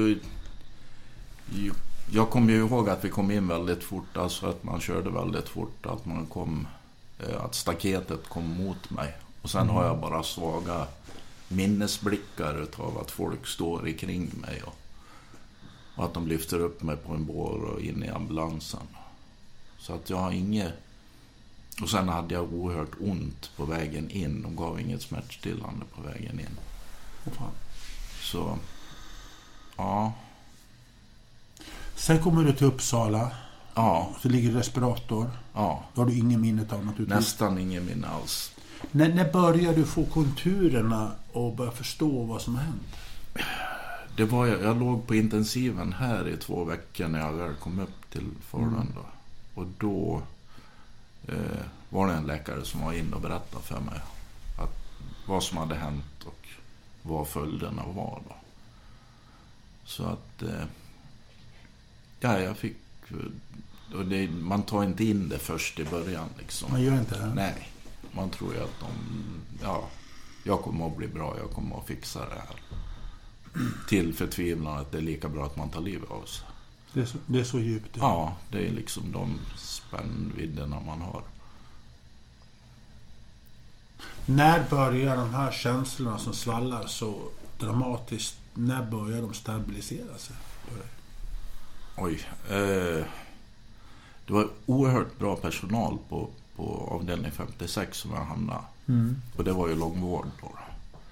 Jag 2.11 2.31
kommer 2.31 2.53
ju 2.53 2.59
ihåg 2.59 2.89
att 2.89 3.05
vi 3.05 3.11
kom 3.11 3.31
in 3.31 3.49
väldigt 3.49 3.85
fort, 3.85 4.17
alltså 4.17 4.47
att 4.47 4.65
man 4.65 4.81
körde 4.81 5.11
väldigt 5.11 5.49
fort, 5.49 5.87
att 5.87 6.07
man 6.07 6.27
kom... 6.27 6.67
eh, 7.19 7.45
Att 7.45 7.55
staketet 7.55 8.29
kom 8.29 8.45
mot 8.57 8.91
mig. 8.91 9.15
Och 9.43 9.51
sen 9.51 9.69
har 9.69 9.85
jag 9.85 10.01
bara 10.01 10.23
svaga 10.23 10.87
minnesblickar 11.49 12.63
utav 12.63 12.99
att 12.99 13.11
folk 13.11 13.47
står 13.47 13.99
kring 13.99 14.31
mig 14.35 14.63
och, 14.63 14.77
och 15.97 16.05
att 16.05 16.15
de 16.15 16.27
lyfter 16.27 16.59
upp 16.61 16.83
mig 16.83 16.97
på 16.97 17.13
en 17.13 17.25
bår 17.27 17.65
och 17.65 17.81
in 17.81 18.03
i 18.05 18.09
ambulansen. 18.09 18.89
Så 19.79 19.95
att 19.95 20.11
jag 20.11 20.17
har 20.17 20.31
inget... 20.33 20.73
Och 21.83 21.89
sen 21.91 22.09
hade 22.09 22.35
jag 22.35 22.53
oerhört 22.55 22.95
ont 23.01 23.51
på 23.57 23.65
vägen 23.65 24.11
in. 24.11 24.43
De 24.43 24.57
gav 24.57 24.81
inget 24.81 25.03
smärtstillande 25.03 25.85
på 25.95 26.03
vägen 26.03 26.41
in. 26.41 26.59
Så... 28.21 28.59
Ja. 29.77 30.13
Sen 31.97 32.23
kommer 32.23 32.45
du 32.45 32.53
till 32.53 32.67
Uppsala. 32.67 33.31
Ja. 33.75 34.11
Så 34.21 34.29
ligger 34.29 34.49
du 34.49 34.55
i 34.55 34.59
respirator. 34.59 35.31
Ja. 35.55 35.85
Det 35.95 36.01
har 36.01 36.07
du 36.07 36.19
ingen 36.19 36.41
minne 36.41 36.63
av 36.63 36.85
naturligtvis. 36.85 37.19
Nästan 37.19 37.59
ingen 37.59 37.87
minne 37.87 38.09
alls. 38.09 38.53
När, 38.91 39.09
när 39.09 39.33
börjar 39.33 39.75
du 39.75 39.85
få 39.85 40.05
konturerna 40.05 41.13
och 41.33 41.57
börja 41.57 41.71
förstå 41.71 42.23
vad 42.23 42.43
som 42.43 42.55
har 42.55 42.63
hänt? 42.63 42.97
Det 44.17 44.25
var, 44.25 44.47
jag, 44.47 44.63
jag 44.63 44.79
låg 44.79 45.07
på 45.07 45.15
intensiven 45.15 45.93
här 45.93 46.29
i 46.29 46.37
två 46.37 46.65
veckor 46.65 47.09
när 47.09 47.19
jag 47.19 47.33
väl 47.33 47.55
kom 47.55 47.79
upp 47.79 48.11
till 48.11 48.27
Falun. 48.41 48.93
Då. 48.95 49.07
Och 49.61 49.67
då 49.79 50.23
eh, 51.29 51.65
var 51.91 52.07
det 52.07 52.13
en 52.13 52.27
läkare 52.27 52.65
som 52.65 52.81
var 52.85 52.93
inne 52.93 53.15
och 53.17 53.23
berättade 53.23 53.65
för 53.65 53.81
mig 53.81 54.01
att 54.59 54.77
vad 55.27 55.43
som 55.43 55.59
hade 55.59 55.75
hänt 55.75 56.25
och 56.27 56.49
vad 57.03 57.29
följderna 57.29 57.83
var. 57.95 58.21
Då. 58.29 58.35
Så 59.85 60.05
att... 60.05 60.43
Eh, 60.43 60.65
ja, 62.21 62.41
jag 62.41 62.57
fick... 62.57 62.77
Och 63.95 64.05
det, 64.05 64.29
man 64.29 64.63
tar 64.63 64.85
inte 64.85 65.05
in 65.05 65.29
det 65.29 65.39
först 65.39 65.79
i 65.79 65.85
början 65.85 66.29
liksom. 66.39 66.73
Man 66.73 66.83
gör 66.83 66.99
inte 66.99 67.19
det? 67.19 67.33
Nej, 67.35 67.69
man 68.13 68.31
tror 68.31 68.55
ju 68.55 68.61
att 68.61 68.81
de... 68.81 68.87
Ja, 69.63 69.89
jag 70.45 70.63
kommer 70.63 70.87
att 70.87 70.97
bli 70.97 71.09
bra, 71.09 71.37
jag 71.39 71.51
kommer 71.51 71.79
att 71.79 71.87
fixa 71.87 72.21
det 72.21 72.35
här. 72.35 72.61
Till 73.89 74.15
förtvivlan 74.15 74.79
att 74.79 74.93
det 74.93 74.99
är 74.99 75.03
lika 75.03 75.29
bra 75.29 75.45
att 75.45 75.57
man 75.57 75.69
tar 75.69 75.81
livet 75.81 76.11
av 76.11 76.25
sig. 76.25 76.47
Det 76.93 77.01
är 77.01 77.07
så, 77.07 77.19
det 77.27 77.41
är 77.41 77.45
så 77.45 77.59
djupt. 77.59 77.97
Ja, 78.01 78.37
det 78.51 78.69
är 78.69 78.73
liksom 78.73 79.13
de 79.13 79.39
spännvidderna 79.57 80.81
man 80.81 81.01
har. 81.01 81.23
När 84.27 84.69
börjar 84.71 85.17
de 85.17 85.35
här 85.35 85.53
känslorna 85.53 86.19
som 86.19 86.33
svallar 86.33 86.87
så 86.87 87.29
dramatiskt, 87.59 88.37
när 88.55 88.83
börjar 88.83 89.23
de 89.23 89.35
stabilisera 89.35 90.19
sig? 90.19 90.37
Oj. 91.97 92.21
Eh, 92.51 93.05
det 94.27 94.33
var 94.33 94.49
oerhört 94.67 95.19
bra 95.19 95.37
personal 95.37 95.99
på, 96.09 96.29
på 96.57 96.89
avdelning 96.91 97.33
56 97.33 97.99
som 97.99 98.11
jag 98.11 98.25
hamnade. 98.25 98.61
Och 99.37 99.45
det 99.45 99.53
var 99.53 99.69
ju 99.69 99.75
långvård 99.75 100.27
då. 100.41 100.49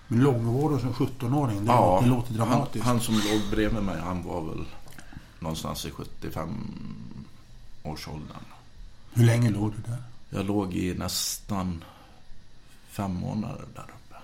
Men 0.08 0.20
långvården 0.20 0.80
som 0.80 0.92
17-åring, 0.92 1.64
det, 1.64 1.72
låter, 1.72 2.04
det 2.04 2.10
låter 2.10 2.28
han, 2.28 2.48
dramatiskt. 2.48 2.84
han 2.84 3.00
som 3.00 3.14
låg 3.14 3.40
bredvid 3.50 3.82
mig, 3.82 4.00
han 4.00 4.22
var 4.22 4.40
väl 4.40 4.64
någonstans 5.38 5.86
i 5.86 5.90
75 5.90 6.48
årsåldern. 7.82 8.44
Hur 9.12 9.24
länge 9.24 9.50
låg 9.50 9.72
du 9.72 9.92
där? 9.92 10.02
Jag 10.30 10.46
låg 10.46 10.74
i 10.74 10.94
nästan 10.94 11.84
fem 12.88 13.14
månader 13.14 13.64
där 13.74 13.82
uppe. 13.82 14.16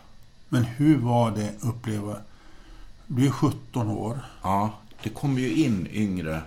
Men 0.49 0.65
hur 0.65 0.99
var 0.99 1.31
det 1.31 1.49
att 1.49 1.65
uppleva... 1.65 2.17
Du 3.07 3.27
är 3.27 3.31
17 3.31 3.89
år. 3.89 4.21
Ja, 4.43 4.73
det 5.03 5.11
kom 5.11 5.39
ju 5.39 5.55
in 5.55 5.89
yngre, 5.93 6.43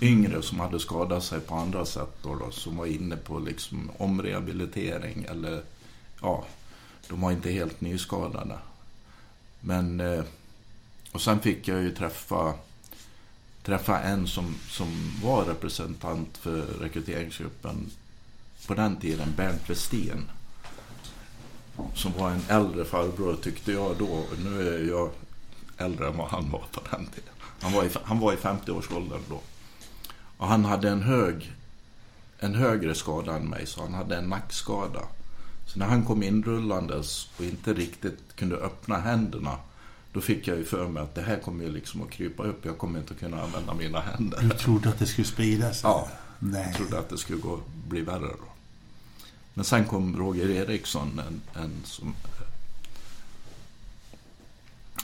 yngre 0.00 0.42
som 0.42 0.60
hade 0.60 0.80
skadat 0.80 1.24
sig 1.24 1.40
på 1.40 1.54
andra 1.54 1.86
sätt 1.86 2.18
då, 2.22 2.34
då 2.34 2.50
som 2.50 2.76
var 2.76 2.86
inne 2.86 3.16
på 3.16 3.38
liksom 3.38 3.90
omrehabilitering 3.98 5.26
eller 5.28 5.62
ja, 6.22 6.44
de 7.08 7.20
var 7.20 7.32
inte 7.32 7.50
helt 7.50 7.80
nyskadade. 7.80 8.58
Men, 9.60 10.00
eh, 10.00 10.24
och 11.12 11.20
sen 11.20 11.40
fick 11.40 11.68
jag 11.68 11.82
ju 11.82 11.90
träffa, 11.90 12.54
träffa 13.62 14.00
en 14.00 14.26
som, 14.26 14.54
som 14.68 15.12
var 15.22 15.44
representant 15.44 16.38
för 16.38 16.60
rekryteringsgruppen 16.60 17.90
på 18.66 18.74
den 18.74 18.96
tiden, 18.96 19.34
Bernt 19.36 19.70
Westin. 19.70 20.30
Som 21.94 22.12
var 22.12 22.30
en 22.30 22.42
äldre 22.48 22.84
farbror 22.84 23.36
tyckte 23.36 23.72
jag 23.72 23.96
då. 23.98 24.24
Nu 24.44 24.68
är 24.74 24.88
jag 24.88 25.10
äldre 25.78 26.08
än 26.08 26.16
vad 26.16 26.28
han 26.28 26.50
var 26.50 26.64
på 26.72 26.80
den 26.90 27.06
tiden. 27.06 27.34
Han 27.60 27.72
var 27.72 27.84
i, 27.84 27.90
han 28.04 28.18
var 28.18 28.32
i 28.32 28.36
50-årsåldern 28.36 29.20
då. 29.28 29.40
Och 30.36 30.46
han 30.48 30.64
hade 30.64 30.88
en 30.90 31.02
hög 31.02 31.52
en 32.38 32.54
högre 32.54 32.94
skada 32.94 33.36
än 33.36 33.48
mig, 33.48 33.66
så 33.66 33.82
han 33.82 33.94
hade 33.94 34.16
en 34.16 34.28
nackskada. 34.28 35.00
Så 35.66 35.78
när 35.78 35.86
han 35.86 36.04
kom 36.04 36.22
inrullandes 36.22 37.30
och 37.38 37.44
inte 37.44 37.74
riktigt 37.74 38.36
kunde 38.36 38.56
öppna 38.56 38.98
händerna, 38.98 39.56
då 40.12 40.20
fick 40.20 40.48
jag 40.48 40.56
ju 40.56 40.64
för 40.64 40.88
mig 40.88 41.02
att 41.02 41.14
det 41.14 41.22
här 41.22 41.38
kommer 41.38 41.64
ju 41.64 41.70
liksom 41.72 42.02
att 42.02 42.10
krypa 42.10 42.42
upp. 42.42 42.64
Jag 42.64 42.78
kommer 42.78 42.98
inte 42.98 43.14
att 43.14 43.20
kunna 43.20 43.42
använda 43.42 43.74
mina 43.74 44.00
händer. 44.00 44.42
Du 44.42 44.50
trodde 44.50 44.88
att 44.88 44.98
det 44.98 45.06
skulle 45.06 45.26
sprida 45.26 45.74
sig? 45.74 45.90
Ja. 45.90 46.08
Nej. 46.38 46.64
Jag 46.66 46.76
trodde 46.76 46.98
att 46.98 47.08
det 47.08 47.18
skulle 47.18 47.38
gå, 47.38 47.60
bli 47.88 48.00
värre 48.00 48.28
då. 48.28 48.48
Men 49.54 49.64
sen 49.64 49.84
kom 49.84 50.16
Roger 50.16 50.50
Eriksson, 50.50 51.20
en, 51.28 51.62
en 51.62 51.72
som, 51.84 52.14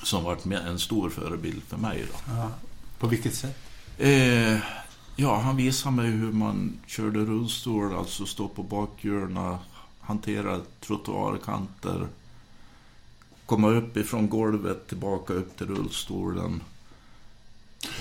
som 0.04 0.24
varit 0.24 0.44
med, 0.44 0.66
en 0.68 0.78
stor 0.78 1.10
förebild 1.10 1.62
för 1.68 1.76
mig. 1.76 2.04
Då. 2.12 2.32
Ja. 2.34 2.50
På 2.98 3.06
vilket 3.06 3.34
sätt? 3.34 3.56
Eh, 3.98 4.58
ja, 5.16 5.40
han 5.40 5.56
visade 5.56 5.96
mig 5.96 6.06
hur 6.10 6.32
man 6.32 6.72
körde 6.86 7.18
rullstol, 7.18 7.94
alltså 7.96 8.26
stå 8.26 8.48
på 8.48 8.62
bakhjulen, 8.62 9.56
hantera 10.00 10.60
trottoarkanter, 10.80 12.06
komma 13.46 13.68
upp 13.70 13.96
ifrån 13.96 14.28
golvet, 14.28 14.88
tillbaka 14.88 15.32
upp 15.32 15.56
till 15.58 15.66
rullstolen. 15.66 16.62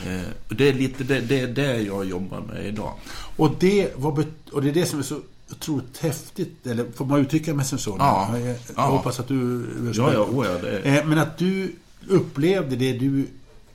Eh, 0.06 0.22
det 0.50 0.70
är 0.70 0.74
lite 0.74 1.04
det, 1.04 1.20
det, 1.20 1.40
är 1.40 1.48
det 1.48 1.82
jag 1.82 2.06
jobbar 2.06 2.42
med 2.42 2.66
idag. 2.66 2.94
Och 3.38 3.56
det, 3.60 3.96
bet- 3.98 4.50
och 4.52 4.62
det 4.62 4.70
är 4.70 4.74
det 4.74 4.86
som 4.86 5.00
är 5.00 5.04
så 5.04 5.20
otroligt 5.52 5.98
häftigt, 5.98 6.68
eller 6.68 6.92
får 6.92 7.06
man 7.06 7.20
uttrycka 7.20 7.54
mig 7.54 7.66
som 7.66 7.78
så? 7.78 7.96
Ja. 8.00 8.38
Jag, 8.40 8.48
jag 8.48 8.58
Ja. 8.76 8.82
hoppas 8.86 9.20
att 9.20 9.28
du... 9.28 9.66
Ja, 9.96 10.14
ja, 10.14 10.20
oh 10.20 10.46
ja, 10.46 10.52
det 10.58 10.80
är, 10.80 11.00
Eh, 11.00 11.06
Men 11.06 11.18
att 11.20 11.38
du 11.38 11.76
upplevde 12.08 12.76
det 12.76 12.94
du 12.94 13.28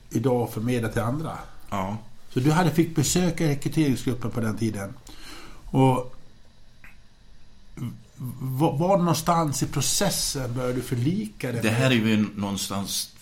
idag 0.09 0.53
förmedlar 0.53 0.89
till 0.89 1.01
andra. 1.01 1.37
ja. 1.69 1.97
Så 2.33 2.39
du 2.39 2.51
hade 2.51 2.71
fick 2.71 2.95
besöka 2.95 3.47
rekryteringsgruppen 3.47 4.31
på 4.31 4.39
den 4.39 4.57
tiden. 4.57 4.93
Och 5.65 6.15
var, 8.39 8.77
var 8.77 8.97
någonstans 8.97 9.63
i 9.63 9.67
processen 9.67 10.53
började 10.53 10.73
du 10.73 10.81
förlika 10.81 11.51
dig 11.51 11.61
Det 11.61 11.69
här 11.69 11.91
är 11.91 11.95
ju 11.95 12.27
någonstans 12.35 13.15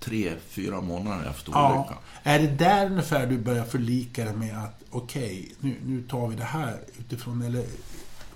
tre, 0.00 0.34
fyra 0.48 0.80
månader 0.80 1.30
efter 1.30 1.52
Ja. 1.52 1.74
olyckan. 1.78 1.96
Är 2.22 2.38
det 2.38 2.46
där 2.46 2.86
ungefär 2.86 3.26
du 3.26 3.38
börjar 3.38 3.64
förlika 3.64 4.24
dig 4.24 4.34
med 4.36 4.58
att 4.64 4.82
okej, 4.90 5.52
nu, 5.60 5.76
nu 5.86 6.02
tar 6.02 6.28
vi 6.28 6.36
det 6.36 6.44
här 6.44 6.76
utifrån, 6.98 7.42
eller 7.42 7.64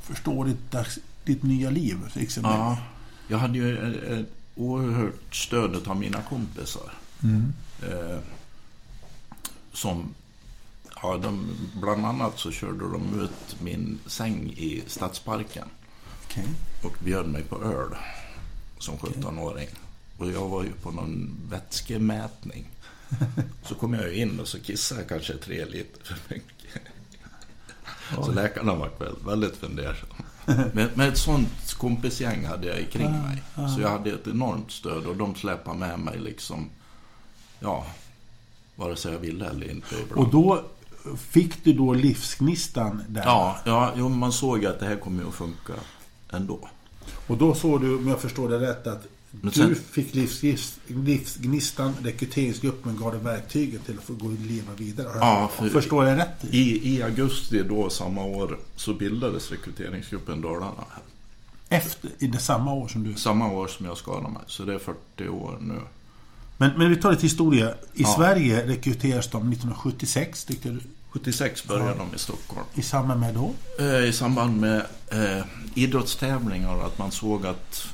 förstår 0.03 0.45
ditt, 0.45 0.75
ditt 1.25 1.43
nya 1.43 1.71
liv? 1.71 1.99
Liksom. 2.15 2.43
Ja, 2.45 2.79
jag 3.29 3.39
hade 3.39 3.59
ju 3.59 3.79
ett, 3.95 4.03
ett 4.03 4.27
oerhört 4.57 5.35
stöd 5.35 5.89
av 5.89 5.97
mina 5.97 6.23
kompisar. 6.23 6.93
Mm. 7.23 7.53
Eh, 7.83 8.19
som, 9.73 10.15
ja, 11.03 11.17
de, 11.17 11.57
bland 11.81 12.07
annat 12.07 12.39
så 12.39 12.51
körde 12.51 12.91
de 12.93 13.21
ut 13.21 13.61
min 13.63 13.99
säng 14.07 14.53
i 14.57 14.83
Stadsparken 14.87 15.69
Okej. 16.25 16.45
och 16.85 16.97
bjöd 17.05 17.27
mig 17.27 17.43
på 17.43 17.63
öl 17.63 17.97
som 18.79 18.97
17-åring. 18.97 19.69
Och 20.19 20.31
jag 20.31 20.49
var 20.49 20.63
ju 20.63 20.73
på 20.73 20.91
någon 20.91 21.37
vätskemätning. 21.51 22.67
Så 23.69 23.75
kom 23.75 23.95
jag 23.95 24.15
in 24.15 24.41
och 24.41 24.49
så 24.49 24.61
kissade 24.61 25.01
jag 25.01 25.09
kanske 25.09 25.37
tre 25.37 25.65
liter 25.65 26.05
för 26.05 26.35
mycket. 26.35 26.83
Så 28.15 28.29
Oj. 28.29 28.35
läkarna 28.35 28.75
var 28.75 28.91
väl 28.99 29.15
väldigt 29.27 29.57
fundersamma. 29.57 30.25
Men, 30.73 30.91
men 30.95 31.09
ett 31.09 31.19
sånt 31.19 31.75
kompisgäng 31.79 32.47
hade 32.47 32.67
jag 32.67 32.91
kring 32.91 33.13
mig. 33.13 33.43
Så 33.75 33.81
jag 33.81 33.89
hade 33.89 34.11
ett 34.11 34.27
enormt 34.27 34.71
stöd 34.71 35.07
och 35.07 35.17
de 35.17 35.35
släpade 35.35 35.79
med 35.79 35.99
mig 35.99 36.19
liksom, 36.19 36.71
ja, 37.61 37.87
vare 38.75 38.97
sig 38.97 39.13
jag 39.13 39.19
ville 39.19 39.51
eller 39.51 39.71
inte 39.71 39.95
ibland. 40.03 40.27
Och 40.27 40.33
då 40.33 40.65
fick 41.17 41.65
du 41.65 41.73
då 41.73 41.95
livsgnistan 41.95 43.05
där? 43.09 43.23
Ja, 43.25 43.57
ja 43.65 43.93
jo, 43.97 44.09
man 44.09 44.33
såg 44.33 44.67
att 44.67 44.81
det 44.81 44.87
här 44.87 44.97
kommer 44.97 45.23
ju 45.23 45.29
att 45.29 45.35
funka 45.35 45.73
ändå. 46.31 46.69
Och 47.27 47.37
då 47.37 47.55
såg 47.55 47.81
du, 47.81 47.97
om 47.97 48.09
jag 48.09 48.21
förstår 48.21 48.49
det 48.49 48.59
rätt, 48.59 48.87
att 48.87 49.07
Men 49.41 49.51
Du 49.51 49.57
sen- 49.57 49.75
fick 49.75 50.15
livsgnis- 50.15 50.79
livsgnistan, 50.87 51.95
rekryteringsgruppen 52.03 52.97
gav 52.97 53.13
dig 53.13 53.21
verktygen 53.21 53.81
till 53.81 53.99
att 53.99 54.05
få 54.05 54.13
gå 54.15 54.27
och 54.27 54.33
leva 54.41 54.73
vidare. 54.77 55.09
Ja, 55.21 55.51
för- 55.57 55.69
Förstår 55.69 56.07
jag 56.07 56.19
rätt? 56.19 56.45
I, 56.51 56.95
I 56.97 57.03
augusti 57.03 57.63
då 57.69 57.91
samma 57.91 58.25
år 58.25 58.59
så 58.77 58.95
bildades 58.95 59.51
rekryteringsgruppen 59.51 60.41
Dalarna. 60.41 60.85
Efter, 61.69 62.11
i 62.19 62.27
det 62.27 62.39
samma 62.39 62.73
år 62.73 62.89
som 62.89 63.05
du... 63.05 63.15
Samma 63.15 63.53
år 63.53 63.67
som 63.69 63.87
jag 63.87 63.97
skadade 63.97 64.29
mig, 64.33 64.43
så 64.47 64.63
det 64.65 64.75
är 64.75 64.79
40 64.79 65.29
år 65.29 65.59
nu. 65.61 65.81
Men, 66.59 66.71
men 66.79 66.91
vi 66.91 66.97
tar 66.97 67.11
lite 67.11 67.23
historia. 67.23 67.71
I 67.71 67.75
Ja. 68.03 68.15
Sverige 68.17 68.67
rekryteras 68.69 69.29
de 69.31 69.53
1976, 69.53 70.45
tyckte 70.45 70.69
du? 70.69 70.81
76 71.11 71.65
började 71.69 71.99
de 71.99 72.15
i 72.15 72.19
Stockholm. 72.19 72.67
I 72.75 72.83
samband 72.83 73.21
med 73.21 73.35
då? 73.35 73.53
Eh, 73.79 74.05
I 74.09 74.13
samband 74.13 74.61
med 74.61 74.87
eh, 75.11 75.45
idrottstävlingar, 75.75 76.87
att 76.87 76.99
man 76.99 77.11
såg 77.13 77.47
att 77.47 77.87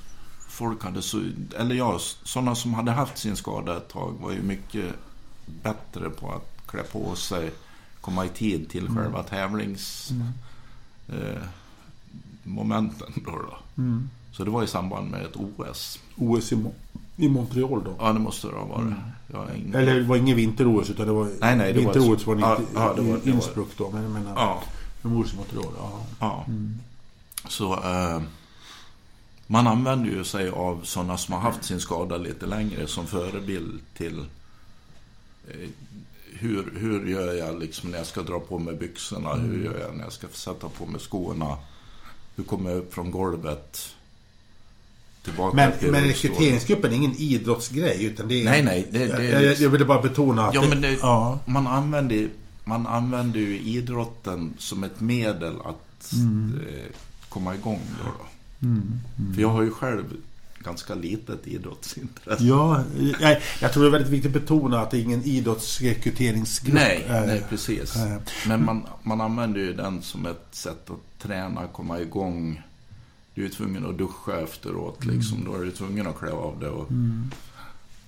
folk 0.59 0.85
hade 0.85 1.03
så... 1.03 1.23
Eller 1.59 1.75
ja, 1.75 1.99
sådana 2.23 2.55
som 2.55 2.75
hade 2.75 2.91
haft 2.91 3.19
sin 3.19 3.37
skada 3.37 3.77
ett 3.77 3.89
tag 3.89 4.15
var 4.21 4.33
ju 4.33 4.43
mycket 4.43 4.95
bättre 5.63 6.11
på 6.11 6.33
att 6.33 6.67
klä 6.67 6.83
på 6.83 7.15
sig, 7.15 7.51
komma 8.01 8.25
i 8.25 8.29
tid 8.29 8.69
till 8.71 8.89
själva 8.89 9.23
tävlings... 9.23 10.11
Eh, 11.09 11.43
momenten 12.45 13.13
då, 13.25 13.31
då. 13.31 13.59
Mm. 13.83 14.11
Så 14.33 14.45
det 14.45 14.51
var 14.51 14.63
i 14.63 14.67
samband 14.67 15.11
med 15.11 15.23
ett 15.25 15.37
OS. 15.37 15.99
OS 16.17 16.53
i, 16.53 16.57
Mo- 16.57 16.73
i 17.17 17.29
Montreal 17.29 17.85
då? 17.85 17.95
Ja, 17.99 18.13
det 18.13 18.19
måste 18.21 18.47
det 18.49 18.55
ha 18.55 18.65
varit. 18.65 18.95
Har 19.35 19.51
ingen... 19.57 19.75
Eller 19.75 19.95
det 19.95 20.03
var 20.03 20.17
ingen 20.17 20.37
vinter-OS 20.37 20.91
utan 20.91 21.07
det 21.07 21.13
var... 21.13 21.25
Nej, 21.41 21.57
nej, 21.57 21.73
det 21.73 21.85
var- 21.85 21.93
vinter-OS 21.95 22.27
var, 22.27 22.37
Ja, 22.37 22.57
inte 22.57 22.73
ja, 22.75 22.81
det 22.97 23.03
var- 23.03 23.17
det 23.17 23.31
var- 23.31 23.35
Innsbruck 23.35 23.69
då. 23.79 23.91
Men 23.91 24.03
jag 24.03 24.13
menar, 24.13 24.33
Ja, 24.37 24.63
men 25.03 25.17
OS 25.17 25.33
i 25.33 25.37
Montreal, 25.37 25.73
ja. 25.79 26.01
ja. 26.21 26.45
Så 27.49 27.73
eh, 27.75 28.23
man 29.51 29.67
använder 29.67 30.11
ju 30.11 30.25
sig 30.25 30.49
av 30.49 30.81
sådana 30.85 31.17
som 31.17 31.35
har 31.35 31.41
haft 31.41 31.65
sin 31.65 31.81
skada 31.81 32.17
lite 32.17 32.47
längre 32.47 32.87
som 32.87 33.07
förebild 33.07 33.81
till 33.97 34.19
eh, 35.49 35.69
hur, 36.33 36.73
hur 36.77 37.07
gör 37.07 37.35
jag 37.35 37.59
liksom 37.59 37.91
när 37.91 37.99
jag 37.99 38.07
ska 38.07 38.23
dra 38.23 38.41
på 38.41 38.59
mig 38.59 38.75
byxorna? 38.75 39.35
Hur 39.35 39.65
gör 39.65 39.79
jag 39.81 39.97
när 39.97 40.05
jag 40.05 40.13
ska 40.13 40.29
sätta 40.29 40.69
på 40.69 40.87
mig 40.87 41.01
skorna? 41.01 41.57
Hur 42.37 42.45
kommer 42.45 42.71
jag 42.71 42.79
upp 42.79 42.95
från 42.95 43.11
golvet? 43.11 43.95
Tillbaka 45.23 45.57
Men, 45.57 45.79
till 45.79 45.91
men 45.91 46.05
rekryteringsgruppen 46.05 46.93
är 46.93 46.97
ingen 46.97 47.17
idrottsgrej 47.17 48.05
utan 48.05 48.29
det 48.29 48.41
är... 48.41 48.45
Nej, 48.45 48.63
nej. 48.63 48.89
Det, 48.91 49.07
det 49.07 49.25
jag, 49.25 49.45
jag, 49.45 49.57
jag 49.57 49.71
ville 49.71 49.85
bara 49.85 50.03
betona 50.03 50.47
att 50.47 50.55
Ja, 50.55 50.63
men 50.69 50.81
det, 50.81 50.99
ja. 51.01 51.39
man, 51.47 51.67
använder, 51.67 52.29
man 52.65 52.87
använder 52.87 53.41
ju 53.41 53.59
idrotten 53.59 54.55
som 54.59 54.85
ett 54.85 55.01
medel 55.01 55.55
att 55.65 56.13
eh, 56.13 56.93
komma 57.29 57.55
igång. 57.55 57.81
Då, 57.99 58.05
då. 58.05 58.27
För 59.35 59.41
jag 59.43 59.49
har 59.49 59.63
ju 59.63 59.71
själv 59.71 60.05
ganska 60.65 60.95
litet 60.95 61.47
idrottsintresse. 61.47 62.45
Ja, 62.45 62.85
jag, 63.21 63.37
jag 63.61 63.73
tror 63.73 63.83
det 63.83 63.89
är 63.89 63.93
väldigt 63.93 64.13
viktigt 64.13 64.37
att 64.37 64.43
betona 64.43 64.81
att 64.81 64.91
det 64.91 64.99
är 64.99 65.03
ingen 65.03 65.23
idrottsrekryteringsgrupp. 65.25 66.75
Nej, 66.75 67.05
Eh, 67.09 67.27
nej, 67.27 67.45
precis. 67.49 67.97
eh. 67.97 68.17
Men 68.49 68.65
man, 68.65 68.83
man 69.03 69.21
använder 69.21 69.61
ju 69.61 69.73
den 69.73 70.03
som 70.03 70.27
ett 70.27 70.47
sätt 70.51 70.91
att 70.91 71.19
träna, 71.23 71.67
komma 71.67 72.01
igång. 72.01 72.63
Du 73.35 73.45
är 73.45 73.49
tvungen 73.49 73.87
att 73.87 73.99
duscha 73.99 74.41
efteråt, 74.41 75.05
liksom. 75.05 75.45
Då 75.45 75.55
är 75.55 75.65
du 75.65 75.71
tvungen 75.71 76.07
att 76.07 76.19
klä 76.19 76.31
av 76.31 76.61
dig. 76.61 76.69
Och, 76.69 76.89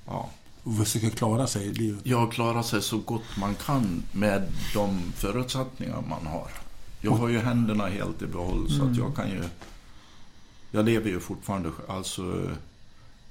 ja. 0.06 0.30
Och 0.62 0.76
försöka 0.76 1.10
klara 1.10 1.46
sig 1.46 1.66
i 1.66 1.72
livet. 1.74 2.00
Jag 2.06 2.32
klarar 2.32 2.62
sig 2.62 2.82
så 2.82 2.98
gott 2.98 3.36
man 3.40 3.54
kan 3.54 4.02
med 4.12 4.42
de 4.74 5.00
förutsättningar 5.16 6.02
man 6.08 6.26
har. 6.26 6.48
Jag 7.00 7.10
har 7.12 7.28
ju 7.28 7.38
händerna 7.38 7.86
helt 7.86 8.22
i 8.22 8.26
behåll 8.26 8.70
så 8.70 8.84
att 8.84 8.96
jag 8.96 9.16
kan 9.16 9.30
ju... 9.30 9.42
Jag 10.70 10.84
lever 10.84 11.10
ju 11.10 11.20
fortfarande 11.20 11.70
alltså... 11.88 12.22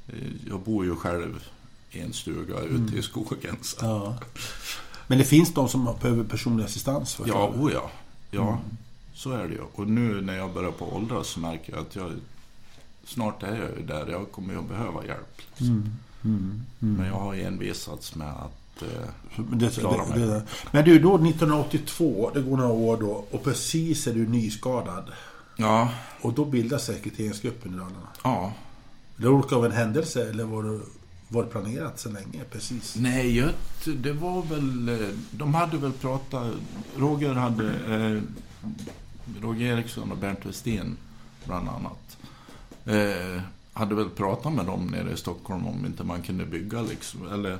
eh, 0.07 0.15
Jag 0.49 0.59
bor 0.59 0.85
ju 0.85 0.95
själv 0.95 1.43
i 1.91 1.99
en 1.99 2.13
stuga 2.13 2.59
ute 2.61 2.97
i 2.97 3.01
skogen. 3.01 3.57
Ja. 3.81 4.17
Men 5.07 5.17
det 5.17 5.23
finns 5.23 5.53
de 5.53 5.69
som 5.69 5.95
behöver 6.01 6.23
personlig 6.23 6.63
assistans. 6.65 7.15
för 7.15 7.27
Ja, 7.27 7.53
o 7.57 7.69
ja. 7.73 7.91
Ja, 8.31 8.59
så 9.13 9.31
är 9.31 9.47
det 9.47 9.53
ju. 9.53 9.61
Och 9.73 9.87
nu 9.87 10.21
när 10.21 10.37
jag 10.37 10.53
börjar 10.53 10.71
på 10.71 10.95
åldras 10.95 11.27
så 11.27 11.39
märker 11.39 11.73
jag 11.73 11.81
att 11.81 11.95
jag... 11.95 12.11
Snart 13.03 13.43
är 13.43 13.55
jag 13.55 13.79
ju 13.79 13.85
där. 13.85 14.07
Jag 14.07 14.31
kommer 14.31 14.53
ju 14.53 14.59
att 14.59 14.69
behöva 14.69 15.05
hjälp. 15.05 15.37
Liksom. 15.47 15.67
Mm, 15.67 15.91
mm. 16.81 16.95
Men 16.97 17.05
jag 17.07 17.13
har 17.15 17.35
envisats 17.35 18.15
med 18.15 18.29
att... 18.29 18.81
Eh, 18.81 19.09
Det, 19.51 19.69
Klara 19.79 20.05
det, 20.05 20.19
mig. 20.19 20.27
det, 20.27 20.43
men 20.71 20.85
du, 20.85 20.99
då 20.99 21.15
1982, 21.15 22.31
det 22.33 22.41
går 22.41 22.57
några 22.57 22.71
år 22.71 22.97
då, 22.97 23.25
och 23.31 23.43
precis 23.43 24.07
är 24.07 24.13
du 24.13 24.27
nyskadad. 24.27 25.03
Ja, 25.59 25.89
Och 26.21 26.33
då 26.33 26.45
bildas 26.45 26.89
rekryteringsgruppen 26.89 27.73
i 27.73 27.77
Dalarna. 27.77 28.07
ja. 28.23 28.53
Det 29.15 29.25
råkade 29.27 29.55
av 29.55 29.65
en 29.65 29.71
händelse, 29.71 30.29
eller 30.29 30.43
var 30.43 30.63
det, 30.63 30.79
var 31.27 31.43
det 31.43 31.49
planerat 31.49 31.99
så 31.99 32.09
länge? 32.09 32.43
Precis. 32.51 32.95
Nej, 32.95 33.53
det 33.97 34.13
var 34.13 34.41
väl... 34.41 34.97
De 35.31 35.53
hade 35.53 35.77
väl 35.77 35.91
pratat... 35.91 36.53
Roger 36.97 37.33
hade... 37.33 37.65
Eh, 37.73 38.21
Roger 39.41 39.77
Eriksson 39.77 40.11
och 40.11 40.17
Bernt 40.17 40.45
Westin, 40.45 40.97
bland 41.45 41.69
annat. 41.69 42.17
Eh, 42.85 43.41
hade 43.73 43.95
väl 43.95 44.09
pratat 44.09 44.53
med 44.53 44.65
dem 44.65 44.87
nere 44.87 45.11
i 45.11 45.17
Stockholm 45.17 45.67
om 45.67 45.85
inte 45.85 46.03
man 46.03 46.21
kunde 46.21 46.45
bygga 46.45 46.81
liksom, 46.81 47.33
eller... 47.33 47.57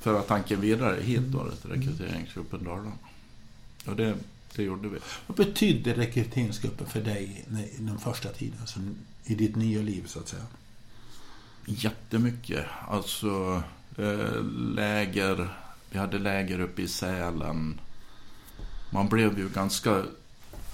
Föra 0.00 0.22
tanken 0.22 0.60
vidare 0.60 1.02
hit 1.02 1.22
då, 1.22 1.50
till 1.50 1.70
rekryteringsgruppen 1.70 2.64
Dalarna. 2.64 2.92
Och 3.86 3.96
det, 3.96 4.14
det 4.56 4.62
gjorde 4.62 4.88
vi. 4.88 4.98
Vad 5.26 5.36
betydde 5.36 5.94
rekryteringsgruppen 5.94 6.86
för 6.86 7.00
dig 7.00 7.46
i 7.78 7.82
den 7.82 7.98
första 7.98 8.28
tiden? 8.28 8.60
Alltså, 8.60 8.80
I 9.24 9.34
ditt 9.34 9.56
nya 9.56 9.82
liv, 9.82 10.06
så 10.06 10.18
att 10.18 10.28
säga? 10.28 10.46
Jättemycket. 11.66 12.66
Alltså 12.88 13.62
eh, 13.96 14.44
läger. 14.74 15.56
Vi 15.90 15.98
hade 15.98 16.18
läger 16.18 16.60
uppe 16.60 16.82
i 16.82 16.88
Sälen. 16.88 17.80
Man 18.92 19.08
blev 19.08 19.38
ju 19.38 19.48
ganska 19.48 20.04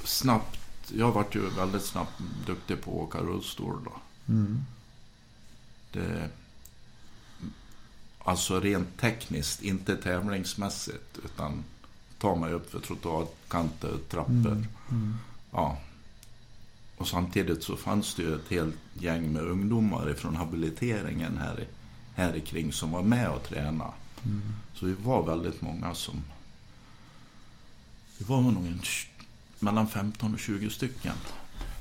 snabbt. 0.04 0.58
Jag 0.92 1.12
vart 1.12 1.34
ju 1.34 1.50
väldigt 1.50 1.84
snabbt 1.84 2.20
duktig 2.46 2.80
på 2.80 2.90
att 2.90 3.08
åka 3.08 3.18
rullstol 3.18 3.78
då. 3.84 3.92
Det, 5.92 6.30
alltså 8.18 8.60
rent 8.60 8.98
tekniskt, 8.98 9.62
inte 9.62 9.96
tävlingsmässigt. 9.96 11.18
Utan 11.24 11.64
ta 12.18 12.34
mig 12.34 12.52
upp 12.52 12.70
för 12.70 12.80
trottoarkanter, 12.80 13.92
trappor. 14.08 14.66
Ja. 15.52 15.78
Och 16.96 17.08
samtidigt 17.08 17.62
så 17.62 17.76
fanns 17.76 18.14
det 18.14 18.22
ju 18.22 18.34
ett 18.34 18.48
helt 18.50 18.76
gäng 18.94 19.32
med 19.32 19.42
ungdomar 19.42 20.14
från 20.14 20.36
habiliteringen 20.36 21.38
här, 21.38 21.60
i, 21.60 21.64
här 22.14 22.36
i 22.36 22.40
kring 22.40 22.72
som 22.72 22.92
var 22.92 23.02
med 23.02 23.28
och 23.28 23.42
tränade. 23.42 23.90
Så 24.74 24.86
vi 24.86 24.92
var 24.92 25.26
väldigt 25.26 25.62
många 25.62 25.94
som... 25.94 26.22
Vi 28.18 28.24
var 28.24 28.40
nog 28.40 28.66
en, 28.66 28.80
mellan 29.58 29.88
15 29.88 30.34
och 30.34 30.40
20 30.40 30.70
stycken. 30.70 31.12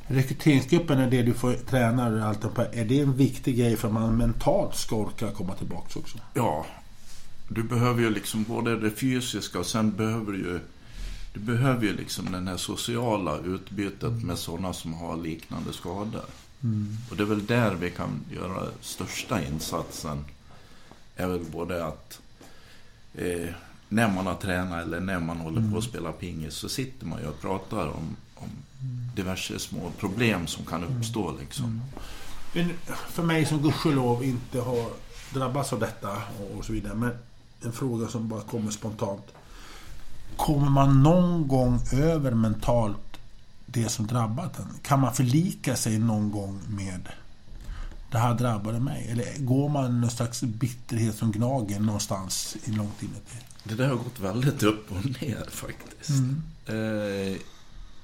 Rekryteringsgruppen 0.08 1.00
är 1.00 1.12
det 1.12 1.22
du 1.22 1.34
får 1.34 1.54
träna 1.54 2.08
och 2.08 2.28
allt 2.28 2.42
det 2.42 2.48
på. 2.48 2.62
Är 2.62 2.86
det 2.86 3.00
en 3.00 3.14
viktig 3.14 3.58
grej 3.58 3.78
för 3.78 3.88
att 3.88 3.94
man 3.94 4.18
mentalt 4.18 4.76
ska 4.76 4.96
orka 4.96 5.32
komma 5.32 5.54
tillbaka 5.54 6.00
också? 6.00 6.18
Ja, 6.34 6.66
du 7.48 7.64
behöver 7.64 8.02
ju 8.02 8.10
liksom 8.10 8.44
både 8.44 8.80
det 8.80 8.92
fysiska 8.92 9.60
och 9.60 9.66
sen 9.66 9.92
behöver 9.92 10.32
du 10.32 10.38
ju... 10.38 10.60
Du 11.34 11.40
behöver 11.40 11.86
ju 11.86 11.98
liksom 11.98 12.32
den 12.32 12.48
här 12.48 12.58
sociala 12.58 13.40
utbytet 13.40 14.24
med 14.24 14.38
sådana 14.38 14.74
som 14.74 14.94
har 14.94 15.18
liknande 15.18 15.74
skador. 15.74 16.26
Och 17.10 17.16
det 17.16 17.24
är 17.24 17.28
väl 17.28 17.46
där 17.46 17.76
vi 17.76 17.92
kan 17.92 18.20
göra 18.34 18.68
största 18.82 19.46
insatsen. 19.46 20.26
Är 21.16 21.28
väl 21.28 21.44
både 21.52 21.86
att 21.86 22.22
eh, 23.14 23.50
när 23.90 24.08
man 24.08 24.28
har 24.28 24.36
tränat 24.36 24.86
eller 24.86 25.00
när 25.00 25.20
man 25.20 25.38
håller 25.38 25.72
på 25.72 25.78
att 25.78 25.84
spela 25.84 26.12
pingis 26.12 26.54
så 26.54 26.70
sitter 26.70 27.06
man 27.06 27.22
ju 27.22 27.28
och 27.28 27.42
pratar 27.42 27.88
om, 27.88 28.16
om 28.36 28.50
diverse 29.16 29.60
små 29.60 29.92
problem 30.00 30.48
som 30.48 30.66
kan 30.66 30.84
uppstå 30.84 31.36
liksom. 31.40 31.82
För 33.10 33.24
mig 33.24 33.46
som 33.46 33.62
gudskelov 33.62 34.24
inte 34.24 34.62
har 34.62 34.90
drabbats 35.34 35.74
av 35.74 35.80
detta 35.80 36.22
och 36.56 36.66
så 36.66 36.74
vidare. 36.74 36.96
Men 36.96 37.12
en 37.66 37.72
fråga 37.72 38.08
som 38.08 38.28
bara 38.28 38.42
kommer 38.42 38.72
spontant. 38.72 39.26
Kommer 40.38 40.70
man 40.70 41.04
någon 41.04 41.48
gång 41.48 41.80
över 41.94 42.32
mentalt 42.32 43.20
det 43.66 43.90
som 43.90 44.08
drabbat 44.08 44.60
en? 44.60 44.80
Kan 44.82 45.00
man 45.00 45.14
förlika 45.14 45.76
sig 45.76 46.00
någon 46.00 46.32
gång 46.32 46.60
med 46.68 47.10
det 48.12 48.18
här 48.18 48.34
drabbade 48.34 48.80
mig? 48.80 49.08
Eller 49.10 49.40
går 49.40 49.70
man 49.70 50.02
någon 50.02 50.10
slags 50.10 50.42
bitterhet 50.42 51.16
som 51.16 51.32
gnager 51.32 51.80
någonstans 51.80 52.58
i 52.66 52.72
långt 52.72 53.04
inuti? 53.04 53.38
Det 53.64 53.76
där 53.76 53.88
har 53.88 53.96
gått 53.96 54.20
väldigt 54.20 54.64
upp 54.64 54.92
och 54.92 55.06
ner 55.06 55.50
faktiskt. 55.50 56.22
Eh, 56.66 57.42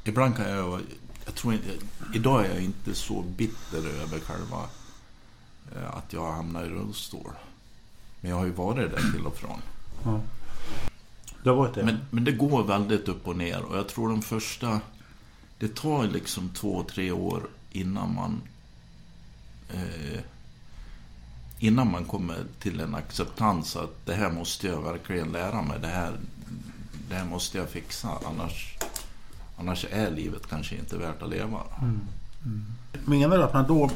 ibland 0.04 0.36
kan 0.36 0.50
jag 0.50 0.82
jag 1.26 1.36
tror 1.36 1.54
inte, 1.54 1.68
idag 2.14 2.46
är 2.46 2.54
jag 2.54 2.64
inte 2.64 2.94
så 2.96 3.22
bitter 3.22 3.78
över 3.78 4.20
själva 4.20 4.70
eh, 5.76 5.98
att 5.98 6.14
jag 6.14 6.32
hamnar 6.32 6.64
i 6.64 6.70
rullstol. 6.70 7.32
Men 8.22 8.32
jag 8.32 8.38
har 8.38 8.46
ju 8.46 8.52
varit 8.52 8.92
där 8.92 9.12
till 9.12 9.26
och 9.26 9.36
från. 9.36 9.62
Det 11.44 11.50
har 11.50 11.58
varit 11.58 11.76
det? 11.76 11.84
Men, 11.84 11.98
men 12.10 12.24
det 12.24 12.32
går 12.32 12.64
väldigt 12.64 13.08
upp 13.08 13.28
och 13.28 13.36
ner 13.36 13.62
och 13.62 13.78
jag 13.78 13.88
tror 13.88 14.10
de 14.10 14.22
första... 14.22 14.80
Det 15.60 15.76
tar 15.76 16.08
liksom 16.08 16.50
två, 16.50 16.84
tre 16.84 17.12
år 17.12 17.42
innan 17.72 18.16
man 18.16 18.42
eh, 19.74 20.20
innan 21.60 21.92
man 21.92 22.06
kommer 22.06 22.38
till 22.60 22.80
en 22.80 22.96
acceptans 22.96 23.76
att 23.76 24.06
det 24.06 24.14
här 24.14 24.32
måste 24.32 24.68
jag 24.68 24.82
verkligen 24.82 25.32
lära 25.32 25.62
mig. 25.62 25.80
Det 25.82 25.88
här, 25.88 26.14
det 27.10 27.16
här 27.16 27.26
måste 27.26 27.58
jag 27.58 27.70
fixa. 27.70 28.10
Annars, 28.26 28.78
annars 29.58 29.86
är 29.92 30.12
livet 30.12 30.48
kanske 30.50 30.76
inte 30.76 30.98
värt 30.98 31.22
att 31.22 31.30
leva. 31.30 31.60
Mm. 31.82 32.00
Mm. 32.46 32.66
Menar 33.06 33.38
du 33.38 33.44
att 33.44 33.54
man 33.54 33.68
då 33.68 33.90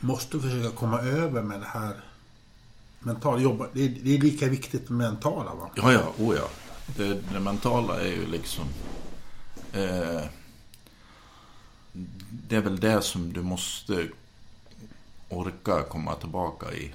måste 0.00 0.40
försöka 0.40 0.76
komma 0.76 1.00
över 1.00 1.42
med 1.42 1.60
det 1.60 1.66
här 1.66 1.94
mentala 3.04 3.40
jobbet? 3.40 3.70
Det 3.72 3.84
är, 3.84 3.88
det 3.88 4.14
är 4.14 4.18
lika 4.18 4.48
viktigt 4.48 4.90
med 4.90 4.98
mentala 4.98 5.54
va? 5.54 5.70
Ja, 5.76 5.92
ja, 5.92 6.12
oh 6.18 6.36
ja. 6.36 6.48
Det, 6.96 7.20
det 7.32 7.40
mentala 7.40 8.00
är 8.00 8.12
ju 8.12 8.26
liksom... 8.26 8.64
Eh, 9.72 10.22
det 12.48 12.56
är 12.56 12.60
väl 12.60 12.80
det 12.80 13.02
som 13.02 13.32
du 13.32 13.42
måste 13.42 14.08
orka 15.28 15.82
komma 15.82 16.14
tillbaka 16.14 16.72
i. 16.72 16.92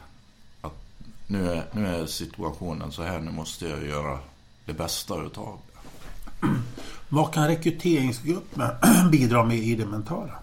Att 0.61 0.83
nu 1.27 1.51
är, 1.51 1.65
nu 1.71 1.87
är 1.87 2.05
situationen 2.05 2.91
så 2.91 3.03
här, 3.03 3.19
nu 3.19 3.31
måste 3.31 3.67
jag 3.67 3.85
göra 3.85 4.19
det 4.65 4.73
bästa 4.73 5.21
utav 5.23 5.59
det. 5.69 6.47
Vad 7.09 7.33
kan 7.33 7.47
rekryteringsgruppen 7.47 8.69
bidra 9.11 9.43
med 9.45 9.57
i 9.57 9.75
det 9.75 9.85
mentala? 9.85 10.39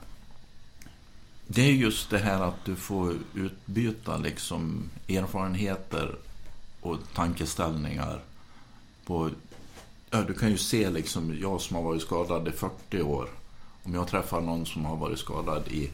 Det 1.46 1.62
är 1.62 1.72
just 1.72 2.10
det 2.10 2.18
här 2.18 2.40
att 2.40 2.64
du 2.64 2.76
får 2.76 3.14
utbyta 3.34 4.16
liksom 4.16 4.90
erfarenheter 5.08 6.16
och 6.80 6.98
tankeställningar. 7.14 8.20
På, 9.04 9.30
ja, 10.10 10.22
du 10.22 10.34
kan 10.34 10.50
ju 10.50 10.58
se 10.58 10.90
liksom, 10.90 11.38
jag 11.40 11.60
som 11.60 11.76
har 11.76 11.82
varit 11.82 12.02
skadad 12.02 12.48
i 12.48 12.52
40 12.52 13.02
år. 13.02 13.28
Om 13.82 13.94
jag 13.94 14.08
träffar 14.08 14.40
någon 14.40 14.66
som 14.66 14.84
har 14.84 14.96
varit 14.96 15.18
skadad 15.18 15.68
i 15.68 15.90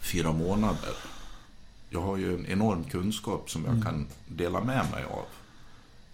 fyra 0.00 0.32
månader. 0.32 0.94
Jag 1.90 2.00
har 2.00 2.16
ju 2.16 2.34
en 2.34 2.46
enorm 2.46 2.84
kunskap 2.84 3.50
som 3.50 3.64
jag 3.64 3.72
mm. 3.72 3.84
kan 3.84 4.06
dela 4.26 4.60
med 4.60 4.90
mig 4.90 5.04
av. 5.04 5.24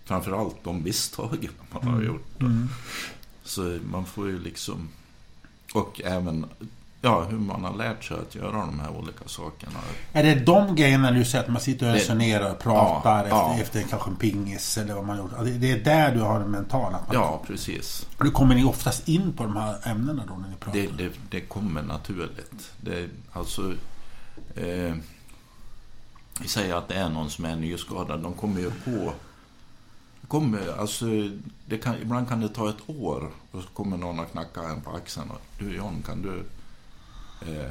Framförallt 0.04 0.64
de 0.64 0.82
misstagen 0.82 1.52
man 1.72 1.82
har 1.82 1.94
mm. 1.94 2.06
gjort. 2.06 2.40
Mm. 2.40 2.68
Så 3.42 3.78
man 3.90 4.06
får 4.06 4.28
ju 4.28 4.38
liksom... 4.38 4.88
Och 5.74 6.00
även 6.04 6.46
ja, 7.04 7.22
hur 7.22 7.38
man 7.38 7.64
har 7.64 7.76
lärt 7.76 8.04
sig 8.04 8.16
att 8.16 8.34
göra 8.34 8.52
de 8.52 8.80
här 8.80 8.90
olika 8.90 9.28
sakerna. 9.28 9.78
Är 10.12 10.22
det 10.22 10.34
de 10.34 10.76
grejerna 10.76 11.10
du 11.10 11.24
säger 11.24 11.44
att 11.44 11.50
man 11.50 11.60
sitter 11.60 11.88
och 11.88 11.94
resonerar 11.94 12.50
och 12.50 12.58
pratar 12.58 13.18
ja, 13.18 13.22
efter, 13.24 13.36
ja. 13.36 13.58
efter 13.58 13.82
kanske 13.82 14.10
en 14.10 14.16
pingis 14.16 14.78
eller 14.78 14.94
vad 14.94 15.04
man 15.04 15.18
gjort? 15.18 15.30
Det 15.44 15.70
är 15.70 15.84
där 15.84 16.14
du 16.14 16.20
har 16.20 16.40
det 16.40 16.46
mentala? 16.46 17.00
Ja, 17.12 17.42
precis. 17.46 18.06
Du 18.20 18.30
kommer 18.30 18.54
ni 18.54 18.64
oftast 18.64 19.08
in 19.08 19.32
på 19.32 19.42
de 19.42 19.56
här 19.56 19.76
ämnena 19.84 20.22
då 20.28 20.34
när 20.34 20.48
ni 20.48 20.56
pratar? 20.56 20.78
Det, 20.78 20.86
det, 20.86 21.12
det 21.30 21.40
kommer 21.40 21.82
naturligt. 21.82 22.72
Det, 22.80 23.08
alltså, 23.32 23.74
eh, 24.54 24.94
vi 26.40 26.48
säger 26.48 26.74
att 26.74 26.88
det 26.88 26.94
är 26.94 27.08
någon 27.08 27.30
som 27.30 27.44
är 27.44 27.56
nyskadad. 27.56 28.20
De 28.20 28.32
kommer 28.32 28.60
ju 28.60 28.70
på 28.70 29.12
kommer, 30.28 30.78
alltså, 30.78 31.06
det 31.66 31.78
kan, 31.78 31.94
ibland 32.02 32.28
kan 32.28 32.40
det 32.40 32.48
ta 32.48 32.68
ett 32.68 32.82
år 32.86 33.30
och 33.50 33.62
så 33.62 33.68
kommer 33.68 33.96
någon 33.96 34.18
och 34.18 34.30
knackar 34.30 34.62
en 34.62 34.80
på 34.80 34.90
axeln. 34.90 35.30
Och, 35.30 35.40
du 35.58 35.76
John, 35.76 36.02
kan 36.06 36.22
du 36.22 36.44
Eh, 37.46 37.70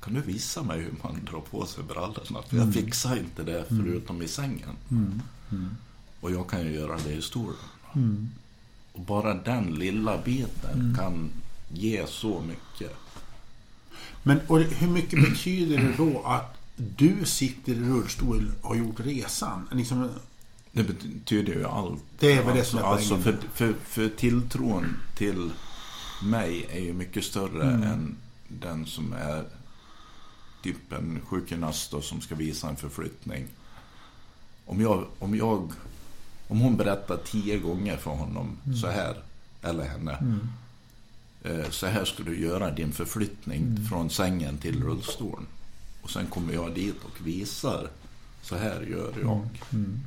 kan 0.00 0.14
du 0.14 0.20
visa 0.20 0.62
mig 0.62 0.80
hur 0.80 0.94
man 1.02 1.24
drar 1.30 1.40
på 1.40 1.66
sig 1.66 1.84
brallorna? 1.84 2.42
För 2.48 2.56
jag 2.56 2.62
mm. 2.62 2.72
fixar 2.72 3.16
inte 3.16 3.42
det 3.42 3.70
mm. 3.70 3.84
förutom 3.84 4.22
i 4.22 4.28
sängen. 4.28 4.76
Mm. 4.90 5.22
Mm. 5.52 5.76
Och 6.20 6.30
jag 6.30 6.50
kan 6.50 6.60
ju 6.60 6.72
göra 6.72 6.98
det 7.04 7.12
i 7.12 7.22
stolen. 7.22 7.56
Mm. 7.94 8.30
Och 8.92 9.00
bara 9.00 9.34
den 9.34 9.74
lilla 9.74 10.18
biten 10.22 10.80
mm. 10.80 10.94
kan 10.94 11.30
ge 11.72 12.06
så 12.06 12.40
mycket. 12.40 12.96
Men 14.22 14.40
och 14.46 14.60
hur 14.60 14.88
mycket 14.88 15.30
betyder 15.30 15.76
det 15.76 15.94
då 15.96 16.22
att 16.22 16.56
du 16.76 17.24
sitter 17.24 17.72
i 17.72 17.80
rullstol 17.80 18.52
och 18.60 18.68
har 18.68 18.76
gjort 18.76 19.00
resan? 19.00 19.68
Liksom... 19.72 20.10
Det 20.72 20.82
betyder 20.82 21.52
ju 21.52 21.64
allt. 21.64 22.02
Det 22.18 22.32
är 22.32 22.44
väl 22.44 22.56
det 22.56 22.64
som 22.64 22.78
är 22.78 22.82
alltså, 22.82 23.18
för, 23.18 23.36
för, 23.54 23.74
för 23.84 24.08
tilltron 24.08 24.96
till 25.16 25.50
mig 26.24 26.66
är 26.70 26.80
ju 26.80 26.92
mycket 26.92 27.24
större 27.24 27.72
än 27.72 28.16
den 28.60 28.86
som 28.86 29.12
är 29.12 29.44
typ 30.62 30.92
en 30.92 31.20
sjukgymnast 31.26 31.90
då, 31.90 32.00
som 32.00 32.20
ska 32.20 32.34
visa 32.34 32.68
en 32.68 32.76
förflyttning. 32.76 33.46
Om 34.66 34.80
jag, 34.80 35.06
om 35.18 35.36
jag 35.36 35.72
om 36.48 36.60
hon 36.60 36.76
berättar 36.76 37.16
tio 37.16 37.58
gånger 37.58 37.96
för 37.96 38.10
honom 38.10 38.56
mm. 38.66 38.76
så 38.76 38.86
här, 38.86 39.16
eller 39.62 39.84
henne. 39.84 40.16
Mm. 40.16 40.48
Eh, 41.42 41.70
så 41.70 41.86
här 41.86 42.04
ska 42.04 42.22
du 42.22 42.40
göra 42.40 42.70
din 42.70 42.92
förflyttning 42.92 43.62
mm. 43.62 43.84
från 43.84 44.10
sängen 44.10 44.58
till 44.58 44.82
rullstolen. 44.82 45.46
Och 46.02 46.10
sen 46.10 46.26
kommer 46.26 46.54
jag 46.54 46.74
dit 46.74 46.96
och 47.04 47.26
visar, 47.26 47.90
så 48.42 48.56
här 48.56 48.82
gör 48.82 49.12
jag. 49.22 49.36
Mm. 49.36 49.48
Mm. 49.72 50.00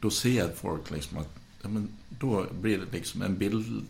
Då 0.00 0.10
ser 0.10 0.52
folk 0.54 0.90
liksom 0.90 1.18
att, 1.18 1.30
ja, 1.62 1.68
men 1.68 1.88
då 2.08 2.46
blir 2.60 2.78
det 2.78 2.92
liksom 2.92 3.22
en 3.22 3.38
bild 3.38 3.86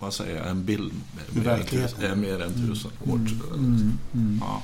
vad 0.00 0.14
säger 0.14 0.36
jag, 0.36 0.48
en 0.48 0.64
bild 0.64 0.92
mer, 1.34 2.04
är 2.04 2.14
mer 2.16 2.42
än 2.42 2.52
tusen 2.52 2.90
år. 3.00 3.14
Mm. 3.14 3.28
Mm. 3.54 3.98
Mm. 4.14 4.38
Ja. 4.40 4.62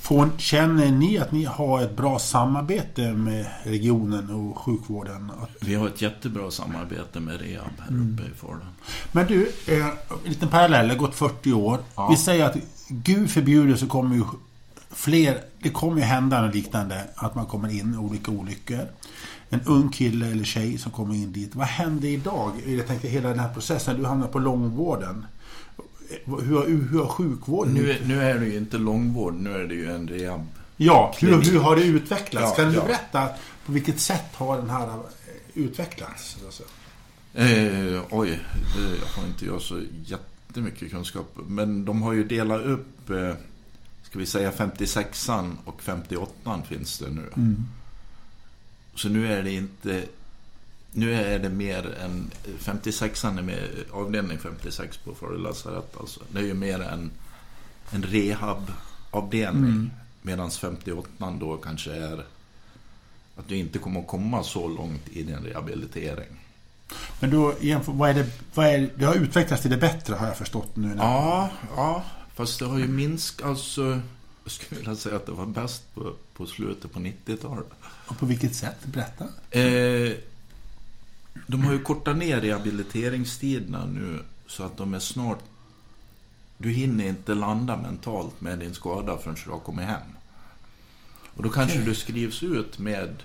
Får, 0.00 0.30
känner 0.38 0.90
ni 0.90 1.18
att 1.18 1.32
ni 1.32 1.44
har 1.44 1.82
ett 1.82 1.96
bra 1.96 2.18
samarbete 2.18 3.12
med 3.12 3.46
regionen 3.64 4.30
och 4.30 4.58
sjukvården? 4.58 5.32
Vi 5.60 5.74
har 5.74 5.88
ett 5.88 6.02
jättebra 6.02 6.50
samarbete 6.50 7.20
med 7.20 7.40
rehab 7.40 7.70
här 7.80 7.88
mm. 7.88 8.14
uppe 8.14 8.22
i 8.22 8.34
Falun. 8.34 8.66
Men 9.12 9.26
du, 9.26 9.52
eh, 9.66 9.86
en 9.86 9.94
liten 10.24 10.48
parallell, 10.48 10.88
det 10.88 10.94
har 10.94 10.98
gått 10.98 11.14
40 11.14 11.52
år. 11.52 11.78
Ja. 11.94 12.08
Vi 12.10 12.16
säger 12.16 12.44
att 12.44 12.56
Gud 12.88 13.30
förbjuder 13.30 13.76
så 13.76 13.86
kommer 13.86 14.16
ju 14.16 14.24
fler, 14.90 15.38
det 15.62 15.70
kommer 15.70 15.96
ju 15.96 16.02
hända 16.02 16.42
något 16.42 16.54
liknande, 16.54 17.04
att 17.14 17.34
man 17.34 17.46
kommer 17.46 17.68
in 17.68 17.94
i 17.94 17.96
olika 17.96 18.30
olyckor 18.30 18.88
en 19.52 19.60
ung 19.66 19.90
kille 19.90 20.26
eller 20.26 20.44
tjej 20.44 20.78
som 20.78 20.92
kommer 20.92 21.14
in 21.14 21.32
dit. 21.32 21.54
Vad 21.54 21.66
händer 21.66 22.08
idag? 22.08 22.52
Jag 22.66 22.86
tänkte 22.86 23.08
hela 23.08 23.28
den 23.28 23.38
här 23.38 23.52
processen. 23.54 23.98
Du 23.98 24.06
hamnar 24.06 24.28
på 24.28 24.38
långvården. 24.38 25.26
Hur 26.24 26.56
har, 26.56 26.66
hur 26.66 26.98
har 26.98 27.06
sjukvården... 27.06 27.74
Nu, 27.74 27.98
nu 28.06 28.22
är 28.22 28.38
det 28.38 28.46
ju 28.46 28.56
inte 28.56 28.78
långvård, 28.78 29.34
nu 29.34 29.54
är 29.54 29.64
det 29.64 29.74
ju 29.74 29.92
en 29.92 30.08
rehab. 30.08 30.46
Ja, 30.76 31.14
hur, 31.18 31.42
hur 31.42 31.58
har 31.58 31.76
det 31.76 31.82
utvecklats? 31.82 32.54
Ja, 32.58 32.64
kan 32.64 32.72
du 32.72 32.78
ja. 32.78 32.84
berätta 32.84 33.28
på 33.66 33.72
vilket 33.72 34.00
sätt 34.00 34.34
har 34.34 34.56
den 34.56 34.70
här 34.70 34.88
utvecklats? 35.54 36.36
Eh, 37.34 38.02
oj, 38.10 38.40
det 38.76 39.06
har 39.16 39.26
inte 39.26 39.46
jag 39.46 39.62
så 39.62 39.80
jättemycket 40.04 40.90
kunskap. 40.90 41.38
Men 41.46 41.84
de 41.84 42.02
har 42.02 42.12
ju 42.12 42.24
delat 42.24 42.60
upp, 42.60 43.10
eh, 43.10 43.34
ska 44.02 44.18
vi 44.18 44.26
säga 44.26 44.50
56an 44.50 45.56
och 45.64 45.82
58an 45.82 46.62
finns 46.68 46.98
det 46.98 47.10
nu. 47.10 47.30
Mm. 47.36 47.64
Så 48.94 49.08
nu 49.08 49.32
är 49.32 49.42
det 49.42 49.52
inte... 49.52 50.04
Nu 50.92 51.14
är 51.14 51.38
det 51.38 51.48
mer 51.48 51.94
än... 52.00 52.30
56an 52.58 53.38
är 53.38 53.42
med, 53.42 53.68
avdelning 53.90 54.38
56 54.38 54.96
på 54.96 55.14
Falu 55.14 55.38
lasarett 55.38 55.96
alltså. 56.00 56.20
Det 56.32 56.38
är 56.38 56.44
ju 56.44 56.54
mer 56.54 56.80
en, 56.80 57.10
en 57.90 58.02
rehabavdelning. 58.02 59.70
Mm. 59.70 59.90
Medan 60.22 60.48
58an 60.48 61.40
då 61.40 61.56
kanske 61.56 61.92
är 61.92 62.24
att 63.36 63.48
du 63.48 63.56
inte 63.56 63.78
kommer 63.78 64.00
att 64.00 64.06
komma 64.06 64.42
så 64.42 64.68
långt 64.68 65.08
i 65.08 65.22
din 65.22 65.44
rehabilitering. 65.44 66.38
Men 67.20 67.30
då, 67.30 67.54
vad 67.86 68.10
är 68.10 68.14
det, 68.14 68.26
vad 68.54 68.66
är, 68.66 68.90
det 68.96 69.04
har 69.04 69.14
utvecklats 69.14 69.62
till 69.62 69.70
det 69.70 69.76
bättre 69.76 70.14
har 70.14 70.26
jag 70.26 70.36
förstått 70.36 70.76
nu. 70.76 70.94
Ja, 70.98 71.50
ja, 71.76 72.04
fast 72.34 72.58
det 72.58 72.64
har 72.64 72.78
ju 72.78 72.88
minskat. 72.88 73.46
Alltså, 73.46 74.00
jag 74.44 74.52
skulle 74.52 74.80
vilja 74.80 74.96
säga 74.96 75.16
att 75.16 75.26
det 75.26 75.32
var 75.32 75.46
bäst 75.46 75.94
på, 75.94 76.12
på 76.34 76.46
slutet 76.46 76.92
på 76.92 77.00
90-talet. 77.00 77.66
Och 78.06 78.18
på 78.18 78.26
vilket 78.26 78.54
sätt? 78.54 78.84
Berätta. 78.84 79.24
Eh, 79.50 80.12
de 81.46 81.64
har 81.64 81.72
ju 81.72 81.78
kortat 81.78 82.16
ner 82.16 82.40
rehabiliteringstiderna 82.40 83.86
nu 83.86 84.22
så 84.46 84.62
att 84.62 84.76
de 84.76 84.94
är 84.94 84.98
snart... 84.98 85.38
Du 86.58 86.70
hinner 86.70 87.04
inte 87.04 87.34
landa 87.34 87.76
mentalt 87.76 88.40
med 88.40 88.58
din 88.58 88.74
skada 88.74 89.18
förrän 89.18 89.36
du 89.44 89.50
har 89.50 89.58
kommit 89.58 89.86
hem. 89.86 90.00
Och 91.34 91.42
då 91.42 91.48
kanske 91.48 91.78
okay. 91.78 91.88
du 91.88 91.94
skrivs 91.94 92.42
ut 92.42 92.78
med... 92.78 93.16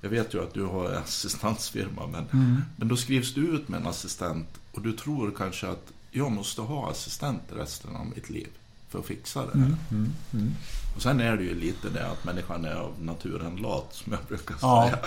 Jag 0.00 0.10
vet 0.10 0.34
ju 0.34 0.42
att 0.42 0.54
du 0.54 0.64
har 0.64 0.90
assistansfirma, 0.90 2.06
men, 2.06 2.26
mm. 2.32 2.62
men 2.76 2.88
då 2.88 2.96
skrivs 2.96 3.34
du 3.34 3.48
ut 3.48 3.68
med 3.68 3.80
en 3.80 3.86
assistent 3.86 4.48
och 4.72 4.82
du 4.82 4.92
tror 4.92 5.30
kanske 5.36 5.68
att 5.68 5.92
jag 6.10 6.32
måste 6.32 6.60
ha 6.60 6.90
assistent 6.90 7.42
resten 7.48 7.96
av 7.96 8.06
mitt 8.06 8.30
liv 8.30 8.48
för 8.96 9.00
att 9.00 9.06
fixa 9.06 9.46
det. 9.46 9.52
Mm, 9.52 9.76
mm, 9.90 10.12
mm. 10.32 10.54
Och 10.96 11.02
sen 11.02 11.20
är 11.20 11.36
det 11.36 11.44
ju 11.44 11.54
lite 11.54 11.88
det 11.88 12.06
att 12.06 12.24
människan 12.24 12.64
är 12.64 12.74
av 12.74 12.92
naturen 13.02 13.56
lat, 13.56 13.88
som 13.90 14.12
jag 14.12 14.20
brukar 14.28 14.56
ja. 14.62 14.84
säga. 14.84 14.98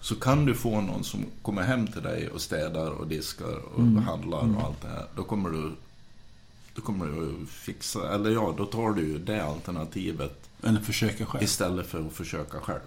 Så 0.00 0.14
kan 0.14 0.44
du 0.44 0.54
få 0.54 0.80
någon 0.80 1.04
som 1.04 1.26
kommer 1.42 1.62
hem 1.62 1.86
till 1.86 2.02
dig 2.02 2.28
och 2.28 2.40
städar 2.40 2.90
och 2.90 3.06
diskar 3.06 3.58
och 3.74 3.78
mm. 3.78 4.02
handlar 4.02 4.38
och 4.38 4.44
mm. 4.44 4.58
allt 4.64 4.82
det 4.82 4.88
här. 4.88 5.06
Då 5.16 5.22
kommer 5.22 5.50
du 5.50 5.72
då 6.74 6.82
kommer 6.82 7.06
du 7.06 7.46
fixa, 7.46 8.14
eller 8.14 8.30
ja, 8.30 8.54
då 8.56 8.66
tar 8.66 8.90
du 8.90 9.02
ju 9.02 9.18
det 9.18 9.44
alternativet. 9.44 10.48
Eller 10.62 10.80
försöka 10.80 11.26
själv. 11.26 11.44
Istället 11.44 11.86
för 11.86 12.06
att 12.06 12.12
försöka 12.12 12.60
själv. 12.60 12.80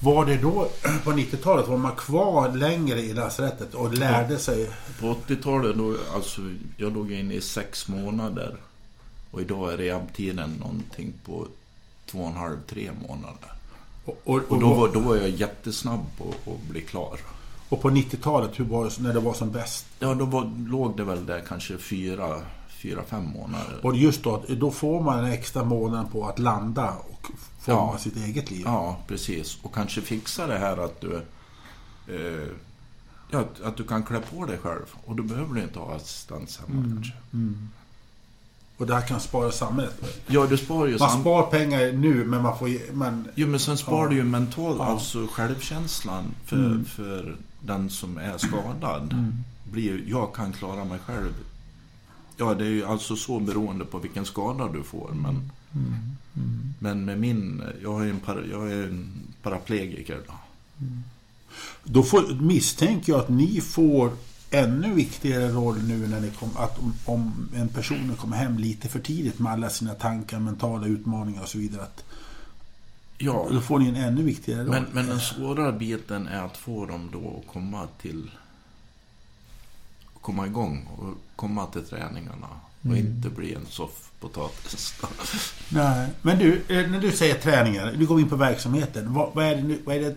Var 0.00 0.26
det 0.26 0.36
då 0.36 0.68
på 1.04 1.12
90-talet, 1.12 1.68
var 1.68 1.76
man 1.76 1.96
kvar 1.96 2.48
längre 2.48 3.00
i 3.00 3.14
lasarettet 3.14 3.74
och 3.74 3.94
lärde 3.94 4.32
ja. 4.32 4.38
sig? 4.38 4.70
På 5.00 5.14
80-talet, 5.26 5.76
alltså, 6.14 6.40
jag 6.76 6.92
låg 6.92 7.12
inne 7.12 7.34
i 7.34 7.40
sex 7.40 7.88
månader. 7.88 8.56
Och 9.30 9.40
idag 9.40 9.72
är 9.72 9.76
rehabtiden 9.76 10.50
någonting 10.50 11.12
på 11.24 11.46
två 12.06 12.18
och 12.18 12.26
en 12.28 12.36
halv, 12.36 12.56
tre 12.68 12.90
månader. 13.08 13.52
Och, 14.04 14.20
och, 14.24 14.40
Och 14.48 14.60
då 14.60 14.74
var, 14.74 14.88
då 14.94 15.00
var 15.00 15.16
jag 15.16 15.28
jättesnabb 15.30 16.00
på 16.18 16.52
att 16.52 16.62
bli 16.70 16.80
klar. 16.80 17.18
och 17.68 17.82
på 17.82 17.90
90-talet, 17.90 18.50
hur 18.60 18.64
var 18.64 18.84
det 18.84 18.98
när 19.02 19.14
det 19.14 19.20
var 19.20 19.34
som 19.34 19.50
bäst? 19.52 19.86
Ja, 19.98 20.14
då 20.14 20.24
var, 20.24 20.52
låg 20.68 20.96
det 20.96 21.04
väl 21.04 21.26
där 21.26 21.40
kanske 21.48 21.78
fyra, 21.78 22.40
fyra, 22.68 23.02
fem 23.06 23.24
månader. 23.24 23.78
Och 23.82 23.96
just 23.96 24.22
då, 24.22 24.44
då 24.48 24.70
får 24.70 25.00
man 25.02 25.18
en 25.18 25.32
extra 25.32 25.64
månad 25.64 26.12
på 26.12 26.28
att 26.28 26.38
landa 26.38 26.92
och 27.10 27.30
forma 27.60 27.78
Ja. 27.92 27.98
sitt 27.98 28.16
eget 28.16 28.50
liv. 28.50 28.62
Ja, 28.64 28.96
precis. 29.08 29.58
Och 29.62 29.74
kanske 29.74 30.00
fixa 30.00 30.46
det 30.46 30.58
här 30.58 30.76
att 30.84 31.00
du... 31.00 31.16
Eh, 32.08 32.48
ja, 33.30 33.38
att- 33.40 33.60
att 33.60 33.76
du 33.76 33.84
kan 33.84 34.02
klä 34.02 34.20
på 34.20 34.44
dig 34.46 34.58
själv. 34.58 34.94
Och 35.04 35.16
då 35.16 35.22
behöver 35.22 35.54
du 35.54 35.62
inte 35.62 35.78
ha 35.78 35.94
assistans 35.94 36.58
hemma 36.66 36.82
kanske. 36.94 37.12
Och 38.78 38.86
det 38.86 38.94
här 38.94 39.06
kan 39.06 39.20
spara 39.20 39.50
samhället. 39.52 40.22
Ja, 40.26 40.46
du 40.46 40.56
sparar 40.56 40.86
ju 40.86 40.98
Man 40.98 41.10
sam- 41.10 41.20
spar 41.20 41.42
pengar 41.42 41.92
nu, 41.92 42.24
men 42.24 42.42
man 42.42 42.58
får... 42.58 42.92
Men, 42.94 43.28
Jo, 43.34 43.46
men 43.46 43.60
sen 43.60 43.76
sparar 43.78 44.02
Ja. 44.04 44.08
du 44.10 44.16
ju 44.16 44.24
mentalt, 44.24 44.76
Ja. 44.78 44.84
alltså 44.84 45.26
självkänslan 45.26 46.24
för, 46.44 46.56
Mm. 46.56 46.84
för 46.84 47.36
den 47.60 47.90
som 47.90 48.18
är 48.18 48.38
skadad. 48.38 49.32
Blir 49.72 49.82
ju, 49.82 50.04
jag 50.10 50.34
kan 50.34 50.52
klara 50.52 50.84
mig 50.84 50.98
själv. 51.06 51.34
Ja, 52.36 52.54
det 52.54 52.64
är 52.64 52.70
ju 52.70 52.84
alltså 52.84 53.16
så 53.16 53.40
beroende 53.40 53.84
på 53.84 53.98
vilken 53.98 54.24
skada 54.24 54.68
du 54.72 54.82
får. 54.82 55.10
Men, 55.14 55.50
men 56.78 57.04
med 57.04 57.20
min, 57.20 57.62
jag 57.82 58.06
är 58.06 58.10
en, 58.10 58.20
para, 58.20 58.38
jag 58.50 58.72
är 58.72 58.82
en 58.84 59.10
paraplegiker. 59.42 60.20
Då. 60.26 60.34
Då 61.84 62.02
får, 62.02 62.34
misstänker 62.42 63.12
jag 63.12 63.20
att 63.20 63.28
ni 63.28 63.60
får 63.60 64.10
ännu 64.50 64.94
viktigare 64.94 65.48
roll 65.48 65.82
nu 65.82 66.06
när 66.06 66.20
ni 66.20 66.30
kom, 66.30 66.50
att 66.56 66.78
om, 66.78 66.94
om 67.04 67.48
en 67.54 67.68
person 67.68 68.16
kommer 68.20 68.36
hem 68.36 68.58
lite 68.58 68.88
för 68.88 69.00
tidigt 69.00 69.38
med 69.38 69.52
alla 69.52 69.70
sina 69.70 69.94
tankar, 69.94 70.38
mentala 70.38 70.86
utmaningar 70.86 71.42
och 71.42 71.48
så 71.48 71.58
vidare. 71.58 71.82
Att, 71.82 72.04
Ja, 73.20 73.48
då 73.50 73.60
får 73.60 73.78
ni 73.78 73.88
en 73.88 73.96
ännu 73.96 74.22
viktigare 74.22 74.60
roll. 74.60 74.70
men, 74.70 74.86
men 74.92 75.06
den 75.06 75.20
svåra 75.20 75.72
biten 75.72 76.26
är 76.26 76.42
att 76.42 76.56
få 76.56 76.86
dem 76.86 77.10
då 77.12 77.42
att 77.42 77.52
komma 77.52 77.86
till 78.02 78.30
komma 80.20 80.46
igång 80.46 80.88
och 80.98 81.14
komma 81.36 81.66
till 81.66 81.84
träningarna 81.84 82.46
och 82.82 82.96
inte 82.96 83.28
bli 83.28 83.54
en 83.54 83.66
soffpotatis. 83.66 84.94
Nej, 85.68 86.08
men 86.22 86.38
du, 86.38 86.62
eh, 86.68 86.90
när 86.90 87.00
du 87.00 87.12
säger 87.12 87.34
träningar, 87.34 87.94
du 87.98 88.06
går 88.06 88.20
in 88.20 88.28
på 88.28 88.36
verksamheten. 88.36 89.14
Vad, 89.14 89.34
vad 89.34 89.44
är 89.44 89.56
det? 89.56 89.78
Vad 89.84 89.96
är 89.96 90.00
det? 90.00 90.16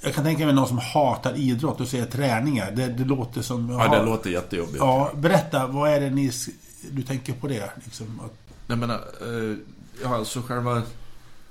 Jag 0.00 0.14
kan 0.14 0.24
tänka 0.24 0.46
mig 0.46 0.54
någon 0.54 0.68
som 0.68 0.78
hatar 0.78 1.38
idrott 1.38 1.80
och 1.80 1.88
säger 1.88 2.06
träningar. 2.06 2.70
Det, 2.70 2.86
det 2.86 3.04
låter 3.04 3.42
som... 3.42 3.70
Ja, 3.70 3.88
det 3.88 4.02
låter 4.02 4.30
jättejobbigt. 4.30 4.78
Ja, 4.78 5.12
berätta, 5.14 5.66
vad 5.66 5.90
är 5.90 6.00
det 6.00 6.10
ni, 6.10 6.32
du 6.90 7.02
tänker 7.02 7.32
på 7.32 7.48
det? 7.48 7.70
Liksom, 7.84 8.20
Jag 8.66 8.78
menar, 8.78 8.94
eh, 8.96 9.56
ja, 10.02 10.16
alltså 10.16 10.42
själva, 10.42 10.82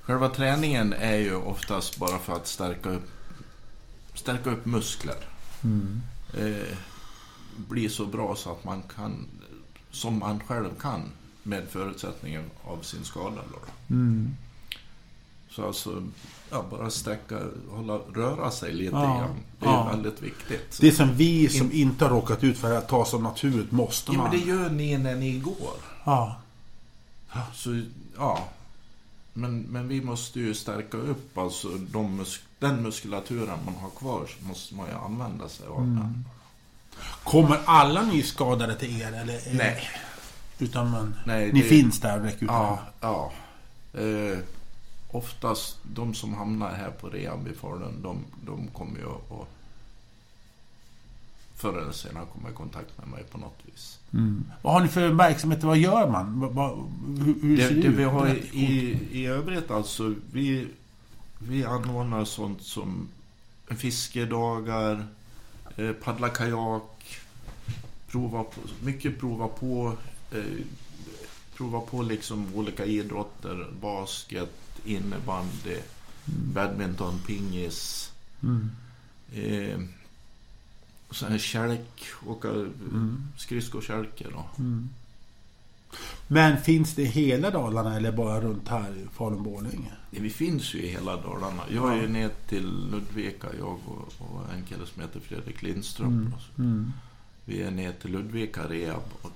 själva 0.02 0.28
träningen 0.28 0.92
är 0.92 1.16
ju 1.16 1.34
oftast 1.34 1.96
bara 1.96 2.18
för 2.18 2.32
att 2.32 2.46
stärka 2.46 2.90
upp, 2.90 3.10
stärka 4.14 4.50
upp 4.50 4.66
muskler. 4.66 5.16
Eh, 6.38 6.76
bli 7.56 7.88
så 7.88 8.06
bra 8.06 8.36
så 8.36 8.52
att 8.52 8.64
man 8.64 8.82
kan, 8.96 9.26
som 9.90 10.18
man 10.18 10.40
själv 10.40 10.68
kan, 10.80 11.02
med 11.42 11.68
förutsättningen 11.68 12.44
av 12.64 12.82
sin 12.82 13.04
skada. 13.04 13.40
Då. 13.52 13.58
Så 15.50 15.66
alltså, 15.66 16.02
ja, 16.50 16.64
bara 16.70 16.90
sträcka, 16.90 17.38
hålla, 17.70 17.94
röra 18.14 18.50
sig 18.50 18.72
lite 18.72 18.96
Ja, 18.96 19.00
grann. 19.02 19.36
Det 19.60 19.66
är 19.66 19.70
ja. 19.70 19.88
väldigt 19.90 20.22
viktigt. 20.22 20.78
det 20.80 20.92
som 20.92 21.14
vi 21.14 21.48
som 21.48 21.72
inte 21.72 22.04
har 22.04 22.10
råkat 22.10 22.44
ut 22.44 22.58
för 22.58 22.76
att 22.78 22.88
ta 22.88 23.04
som 23.04 23.22
naturligt 23.22 23.72
måste 23.72 24.12
ja, 24.12 24.18
man. 24.18 24.30
men 24.30 24.40
det 24.40 24.46
gör 24.46 24.70
ni 24.70 24.98
när 24.98 25.14
ni 25.14 25.38
går. 25.38 25.74
Ja. 26.04 26.36
Så, 27.54 27.82
ja. 28.16 28.44
Men, 29.32 29.60
men 29.60 29.88
vi 29.88 30.00
måste 30.00 30.40
ju 30.40 30.54
stärka 30.54 30.96
upp 30.96 31.38
alltså 31.38 31.68
de 31.68 32.16
mus 32.16 32.40
den 32.58 32.82
muskulaturen 32.82 33.58
man 33.64 33.74
har 33.74 33.90
kvar 33.90 34.26
så 34.26 34.46
måste 34.46 34.74
man 34.74 34.86
ju 34.88 34.94
använda 34.94 35.48
sig 35.48 35.66
av 35.66 35.80
den. 35.80 36.24
Kommer 37.24 37.58
alla 37.64 38.02
nyskadade 38.02 38.74
till 38.74 39.00
er? 39.02 39.12
Eller, 39.12 39.40
Nej. 39.54 39.88
Utan 40.58 40.90
man, 40.90 41.14
Nej, 41.26 41.52
ni 41.52 41.62
det- 41.62 41.68
finns 41.68 42.00
där 42.00 42.18
och 42.18 42.24
räcker 42.24 42.44
ut 42.44 42.50
Ja, 42.50 42.78
ja. 43.00 43.32
Eh, 43.94 44.38
oftast 45.10 45.78
de 45.82 46.14
som 46.14 46.34
hamnar 46.34 46.70
här 46.74 46.90
på 46.90 47.08
rehab 47.08 47.48
i 47.48 47.54
Falun, 47.54 48.02
de, 48.02 48.24
de 48.46 48.68
kommer 48.68 48.98
ju 48.98 49.06
att 49.06 49.48
förr 51.58 51.78
eller 51.82 51.92
senare 51.92 52.24
komma 52.32 52.50
i 52.50 52.52
kontakt 52.52 52.98
med 52.98 53.08
mig 53.08 53.24
på 53.30 53.38
något 53.38 53.58
vis. 53.64 53.98
Mm. 54.12 54.44
Vad 54.62 54.72
har 54.72 54.80
ni 54.80 54.88
för 54.88 55.08
verksamhet? 55.08 55.64
Vad 55.64 55.78
gör 55.78 56.10
man? 56.10 56.54
Vad, 56.54 56.78
hur 57.24 57.42
hur 57.42 57.56
Det, 57.56 57.68
ser 57.68 57.74
det, 57.74 57.80
det 57.80 57.88
ut? 57.88 57.98
vi 57.98 58.04
har 58.04 58.28
i, 58.52 58.98
i 59.12 59.26
övrigt 59.26 59.70
alltså, 59.70 60.14
vi, 60.32 60.66
vi 61.38 61.64
anordnar 61.64 62.24
sånt 62.24 62.62
som 62.62 63.08
fiskedagar, 63.68 65.06
eh, 65.76 65.92
paddla 65.92 66.28
kajak, 66.28 67.20
prova 68.10 68.42
på, 68.42 68.60
mycket 68.80 69.20
prova 69.20 69.48
på, 69.48 69.92
eh, 70.32 70.64
prova 71.56 71.80
på 71.80 72.02
liksom 72.02 72.54
olika 72.54 72.84
idrotter, 72.84 73.66
basket, 73.80 74.50
innebandy, 74.88 75.78
badminton, 76.24 77.20
pingis. 77.26 78.12
Mm. 78.42 78.70
Eh, 79.32 79.80
så 81.10 81.26
här 81.26 81.38
kälk, 81.38 82.02
åka 82.26 82.48
skridskokälke 83.36 84.26
då. 84.32 84.46
Mm. 84.58 84.88
Men 86.26 86.60
finns 86.60 86.94
det 86.94 87.02
i 87.02 87.04
hela 87.04 87.50
Dalarna 87.50 87.96
eller 87.96 88.12
bara 88.12 88.40
runt 88.40 88.68
här 88.68 88.90
i 88.90 89.06
Falun-Borlänge? 89.16 89.92
Vi 90.10 90.30
finns 90.30 90.74
ju 90.74 90.78
i 90.78 90.88
hela 90.88 91.16
Dalarna. 91.16 91.62
Jag 91.70 91.92
är 91.92 92.02
ju 92.02 92.08
ner 92.08 92.30
till 92.48 92.88
Ludvika, 92.90 93.46
jag 93.58 93.78
och, 93.86 94.12
och 94.18 94.52
en 94.54 94.64
kille 94.64 94.86
som 94.86 95.02
heter 95.02 95.20
Fredrik 95.20 95.62
Lindström. 95.62 96.34
Mm. 96.58 96.92
Vi 97.44 97.62
är 97.62 97.70
ner 97.70 97.92
till 97.92 98.12
Ludvika 98.12 98.68
rehab 98.68 99.02
och 99.22 99.32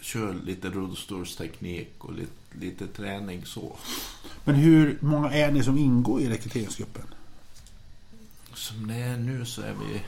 kör 0.00 0.34
lite 0.44 0.68
rullstolsteknik 0.68 1.94
och 1.98 2.12
lite, 2.12 2.32
lite 2.52 2.86
träning 2.86 3.44
så. 3.44 3.76
Men 4.44 4.54
hur 4.54 4.98
många 5.00 5.30
är 5.30 5.52
ni 5.52 5.62
som 5.62 5.78
ingår 5.78 6.20
i 6.20 6.28
rekryteringsgruppen? 6.28 7.04
Som 8.54 8.86
det 8.88 8.94
är 8.94 9.16
nu 9.16 9.44
så 9.44 9.62
är 9.62 9.74
vi, 9.74 10.02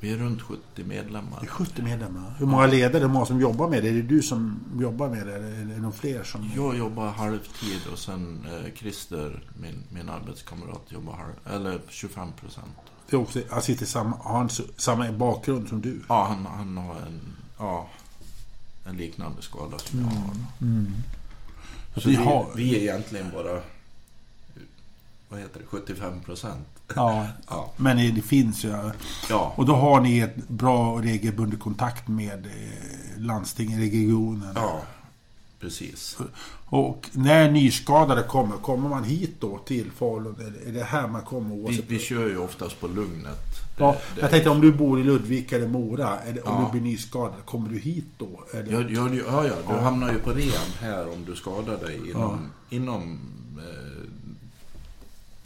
vi 0.00 0.12
är 0.12 0.16
runt 0.16 0.42
70 0.42 0.62
Det 0.74 0.82
är 0.82 0.86
medlemmar. 0.86 1.46
70 1.46 1.82
medlemmar. 1.82 2.34
Hur 2.38 2.46
många 2.46 2.66
ledare, 2.66 3.02
hur 3.02 3.08
många 3.08 3.26
som 3.26 3.40
jobbar 3.40 3.68
med 3.68 3.82
det? 3.82 3.88
Är 3.88 3.92
det 3.92 4.02
du 4.02 4.22
som 4.22 4.60
jobbar 4.80 5.08
med 5.08 5.26
det 5.26 5.34
eller 5.34 5.74
är 5.74 5.80
det 5.80 5.92
fler 5.92 6.24
som... 6.24 6.50
Jag 6.56 6.76
jobbar 6.76 7.10
halvtid 7.10 7.80
och 7.92 7.98
sen 7.98 8.46
eh, 8.46 8.74
Christer, 8.74 9.42
min, 9.60 9.82
min 9.88 10.08
arbetskamrat, 10.08 10.82
jobbar 10.88 11.12
halv, 11.12 11.56
eller 11.60 11.80
25 11.88 12.32
procent. 12.40 12.76
Det 13.10 13.16
är 13.16 13.20
också, 13.20 13.40
han 13.50 13.62
sitter 13.62 13.86
samma, 13.86 14.16
har 14.16 14.38
han 14.38 14.48
samma 14.76 15.12
bakgrund 15.12 15.68
som 15.68 15.80
du? 15.80 16.00
Ja, 16.08 16.24
han, 16.24 16.46
han 16.46 16.76
har 16.76 16.94
en, 16.94 17.20
ja, 17.58 17.88
en 18.88 18.96
liknande 18.96 19.42
skada 19.42 19.78
som 19.78 20.00
jag 20.00 20.06
har. 20.06 20.34
Så 21.94 22.00
Så 22.00 22.08
vi, 22.08 22.14
har- 22.14 22.46
vi 22.56 22.76
är 22.76 22.80
egentligen 22.80 23.30
bara, 23.34 23.60
vad 25.28 25.40
heter 25.40 25.60
det, 25.60 25.66
75 25.66 26.20
procent. 26.20 26.66
Ja. 26.94 27.26
Ja. 27.48 27.72
Men 27.76 28.14
det 28.14 28.22
finns 28.22 28.64
ju. 28.64 28.68
ja. 29.30 29.52
Och 29.56 29.66
då 29.66 29.74
har 29.74 30.00
ni 30.00 30.18
ett 30.18 30.48
bra 30.48 30.92
och 30.92 31.02
regelbunden 31.02 31.58
kontakt 31.58 32.08
med 32.08 32.46
eh, 32.46 33.20
landsting, 33.20 33.78
regionen. 33.80 34.52
Ja, 34.54 34.82
precis. 35.60 36.18
Och 36.68 37.08
när 37.12 37.50
nyskadade 37.50 38.22
kommer, 38.22 38.56
kommer 38.56 38.88
man 38.88 39.04
hit 39.04 39.36
då 39.40 39.58
till 39.58 39.90
Falun? 39.90 40.36
Är 40.66 40.72
det 40.72 40.84
här 40.84 41.08
man 41.08 41.22
kommer 41.22 41.54
Vi, 41.56 41.62
oavsett? 41.62 41.84
vi 41.88 41.98
kör 41.98 42.28
ju 42.28 42.38
oftast 42.38 42.80
på 42.80 42.86
Lugnet. 42.88 43.38
Ja, 43.78 43.96
det- 44.14 44.20
jag 44.20 44.30
tänkte 44.30 44.50
om 44.50 44.60
du 44.60 44.72
bor 44.72 45.00
i 45.00 45.04
Ludvika 45.04 45.56
eller 45.56 45.68
Mora, 45.68 46.18
eller 46.20 46.48
om 46.48 46.54
Ja. 46.62 46.70
du 46.72 46.80
blir 46.80 46.90
nyskadad, 46.90 47.34
kommer 47.44 47.68
du 47.68 47.78
hit 47.78 48.04
då? 48.18 48.44
Eller? 48.54 48.72
Ja, 48.72 49.08
ja, 49.08 49.08
ja, 49.14 49.46
ja, 49.46 49.54
du 49.74 49.74
hamnar 49.80 50.12
ju 50.12 50.18
på 50.18 50.30
rehab 50.30 50.68
här 50.80 51.12
om 51.12 51.24
du 51.24 51.36
skadar 51.36 51.76
dig 51.76 52.00
inom, 52.10 52.50
inom 52.70 53.18
eh, 53.58 54.02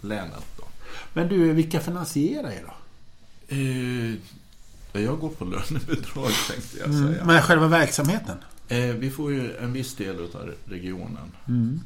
länet. 0.01 0.44
Då. 0.57 0.64
Men 1.12 1.29
du, 1.29 1.53
vilka 1.53 1.81
finansierar 1.81 2.51
er 2.51 2.64
då? 2.66 2.73
Eh, 3.55 4.14
ja, 4.92 5.01
jag 5.01 5.18
går 5.20 5.29
på 5.29 5.44
lönebidrag 5.44 6.31
tänkte 6.51 6.79
jag 6.79 6.88
Mm. 6.88 7.12
säga. 7.12 7.25
Men 7.25 7.42
själva 7.42 7.66
verksamheten? 7.68 8.37
Eh, 8.70 8.94
vi 8.94 9.11
får 9.11 9.33
ju 9.33 9.56
en 9.56 9.72
viss 9.72 9.94
del 9.94 10.20
av 10.20 10.54
regionen. 10.64 11.33
Mm. 11.48 11.80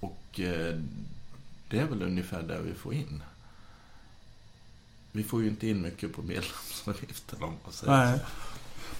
Och 0.00 0.40
eh, 0.40 0.78
det 1.68 1.78
är 1.78 1.86
väl 1.86 2.02
ungefär 2.02 2.42
det 2.42 2.60
vi 2.62 2.74
får 2.74 2.94
in. 2.94 3.22
Vi 5.12 5.22
får 5.22 5.42
ju 5.42 5.48
inte 5.48 5.68
in 5.68 5.82
mycket 5.82 6.14
på 6.14 6.22
medlemsavgiften 6.22 7.42
om 7.42 7.54
man 7.64 7.72
säger 7.72 7.92
Nej. 7.92 8.18
så. 8.18 8.24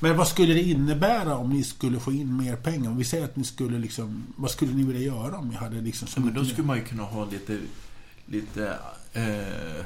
Men 0.00 0.16
vad 0.16 0.28
skulle 0.28 0.54
det 0.54 0.62
innebära 0.62 1.36
om 1.36 1.50
ni 1.50 1.64
skulle 1.64 2.00
få 2.00 2.12
in 2.12 2.36
mer 2.36 2.56
pengar? 2.56 2.90
Om 2.90 2.96
vi 2.96 3.04
säger 3.04 3.24
att 3.24 3.36
ni 3.36 3.44
skulle 3.44 3.78
liksom... 3.78 4.26
Vad 4.36 4.50
skulle 4.50 4.72
ni 4.72 4.84
vilja 4.84 5.02
göra 5.02 5.38
om 5.38 5.48
ni 5.48 5.54
hade 5.54 5.80
liksom... 5.80 6.08
så 6.08 6.20
Ja, 6.20 6.24
men 6.24 6.34
då 6.34 6.44
skulle 6.44 6.66
man 6.66 6.76
ju 6.76 6.84
kunna 6.84 7.02
ha 7.02 7.24
lite... 7.24 7.58
lite 8.26 8.78
eh, 9.12 9.84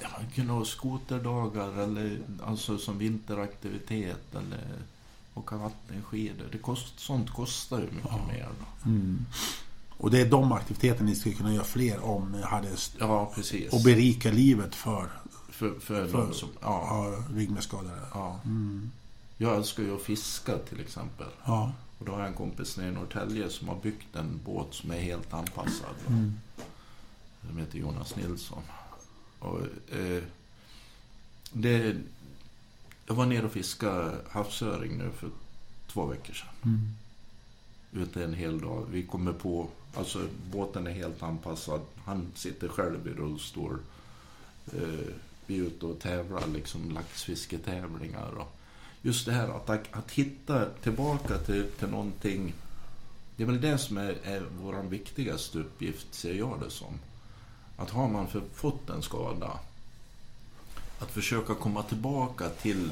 ja, 0.00 0.08
man 0.20 0.30
kunde 0.34 0.52
ha 0.52 0.64
skoterdagar 0.64 1.68
eller 1.82 2.18
alltså 2.44 2.78
som 2.78 2.98
vinteraktivitet 2.98 4.34
eller 4.34 4.60
åka 5.34 5.56
vattenskidor. 5.56 6.46
Det 6.52 6.58
kost, 6.58 7.00
sånt 7.00 7.30
kostar 7.30 7.78
ju 7.78 7.86
mycket 7.90 8.26
mer. 8.28 8.48
Då. 8.58 8.90
Och 9.98 10.10
det 10.10 10.20
är 10.20 10.30
de 10.30 10.52
aktiviteterna 10.52 11.06
ni 11.08 11.14
skulle 11.16 11.34
kunna 11.34 11.54
göra 11.54 11.64
fler 11.64 12.04
om 12.04 12.32
ni 12.32 12.42
hade 12.42 12.68
Ja, 12.98 13.32
precis. 13.34 13.72
och 13.72 13.82
berika 13.84 14.30
livet 14.30 14.74
för, 14.74 15.10
för, 15.50 15.80
för, 15.80 16.06
för 16.08 16.18
de 16.26 16.34
som... 16.34 16.48
Ja, 16.60 16.86
ja, 17.10 17.24
ryggmärgsskadade. 17.36 18.00
ja. 18.14 18.40
Jag 19.38 19.56
älskar 19.56 19.82
ju 19.82 19.94
att 19.96 20.02
fiska 20.02 20.58
till 20.58 20.80
exempel. 20.80 21.26
Ja. 21.44 21.72
Och 21.98 22.04
då 22.06 22.12
har 22.12 22.18
jag 22.18 22.28
en 22.28 22.34
kompis 22.34 22.76
nere 22.76 22.88
i 22.88 22.92
Norrtälje 22.92 23.50
som 23.50 23.68
har 23.68 23.76
byggt 23.76 24.16
en 24.16 24.40
båt 24.44 24.74
som 24.74 24.90
är 24.90 25.00
helt 25.00 25.32
anpassad. 25.34 25.94
Som 27.48 27.58
heter 27.58 27.78
Jonas 27.78 28.16
Nilsson. 28.16 28.62
Och, 29.46 29.60
eh, 29.96 30.22
det, 31.52 31.96
jag 33.06 33.14
var 33.14 33.26
nere 33.26 33.46
och 33.46 33.52
fiskade 33.52 34.18
havsöring 34.30 34.98
nu 34.98 35.10
för 35.10 35.30
två 35.86 36.06
veckor 36.06 36.34
sedan. 36.34 36.94
Ute 37.92 38.24
en 38.24 38.34
hel 38.34 38.60
dag. 38.60 38.86
Vi 38.90 39.02
kommer 39.02 39.32
på, 39.32 39.68
alltså 39.94 40.26
båten 40.50 40.86
är 40.86 40.90
helt 40.90 41.22
anpassad. 41.22 41.80
Han 42.04 42.26
sitter 42.34 42.68
själv 42.68 43.08
i 43.08 43.10
rullstol. 43.10 43.78
Eh, 44.72 45.12
vi 45.46 45.58
är 45.58 45.62
ute 45.62 45.86
och 45.86 46.00
tävlar, 46.00 46.46
liksom 46.46 46.90
laxfisketävlingar. 46.90 48.30
Och 48.38 48.56
just 49.02 49.26
det 49.26 49.32
här 49.32 49.48
att, 49.48 49.70
att 49.90 50.10
hitta 50.10 50.64
tillbaka 50.82 51.38
till, 51.38 51.66
till 51.78 51.88
någonting. 51.88 52.54
Det 53.36 53.42
är 53.42 53.46
väl 53.46 53.60
det 53.60 53.78
som 53.78 53.96
är, 53.96 54.16
är 54.22 54.46
vår 54.60 54.82
viktigaste 54.82 55.58
uppgift, 55.58 56.14
ser 56.14 56.34
jag 56.34 56.60
det 56.60 56.70
som. 56.70 56.98
Att 57.76 57.90
har 57.90 58.08
man 58.08 58.28
för, 58.28 58.42
fått 58.54 58.90
en 58.90 59.02
skada, 59.02 59.50
att 60.98 61.10
försöka 61.10 61.54
komma 61.54 61.82
tillbaka 61.82 62.48
till 62.48 62.90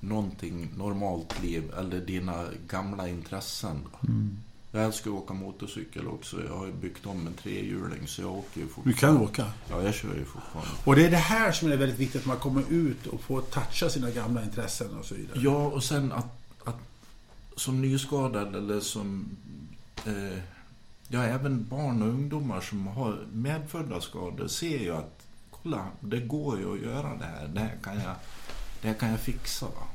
någonting 0.00 0.68
normalt 0.76 1.42
liv 1.42 1.72
eller 1.78 2.00
dina 2.00 2.44
gamla 2.68 3.08
intressen. 3.08 3.78
Då. 3.92 4.08
Jag 4.74 4.84
älskar 4.84 5.10
att 5.10 5.16
åka 5.16 5.34
motorcykel 5.34 6.06
också. 6.08 6.44
Jag 6.44 6.56
har 6.56 6.66
byggt 6.66 7.06
om 7.06 7.26
en 7.26 7.34
trehjuling 7.34 8.06
så 8.06 8.22
jag 8.22 8.32
åker 8.32 8.60
ju 8.60 8.66
Du 8.66 8.72
fortfarande. 8.72 9.00
kan 9.00 9.16
åka. 9.16 9.52
Ja, 9.70 9.82
jag 9.82 9.94
kör 9.94 10.14
ju 10.14 10.24
fortfarande. 10.24 10.70
Och 10.84 10.96
det 10.96 11.06
är 11.06 11.10
det 11.10 11.16
här 11.16 11.52
som 11.52 11.72
är 11.72 11.76
väldigt 11.76 11.98
viktigt, 11.98 12.20
att 12.20 12.26
man 12.26 12.36
kommer 12.36 12.62
ut 12.68 13.06
och 13.06 13.20
får 13.20 13.40
toucha 13.40 13.90
sina 13.90 14.10
gamla 14.10 14.44
intressen 14.44 14.98
och 14.98 15.04
så 15.04 15.14
vidare. 15.14 15.38
Ja, 15.40 15.66
och 15.66 15.84
sen 15.84 16.12
att, 16.12 16.26
att 16.64 16.78
som 17.56 17.80
nyskadad 17.82 18.56
eller 18.56 18.80
som... 18.80 19.36
Eh, 20.06 20.38
ja, 21.12 21.24
även 21.24 21.68
barn 21.68 22.02
och 22.02 22.08
ungdomar 22.08 22.60
som 22.60 22.86
har 22.86 23.26
medfödda 23.32 24.00
skador 24.00 24.48
ser 24.48 24.78
ju 24.78 24.96
att 24.96 25.26
kolla, 25.50 25.86
det 26.00 26.20
går 26.20 26.58
ju 26.58 26.74
att 26.74 26.80
göra 26.80 27.16
det 27.16 27.24
här. 27.24 27.48
Det 27.48 27.60
här 27.60 27.76
kan 27.82 27.94
jag, 27.94 28.14
det 28.82 28.88
här 28.88 28.94
kan 28.94 29.10
jag 29.10 29.20
fixa. 29.20 29.66
Va? 29.66 29.86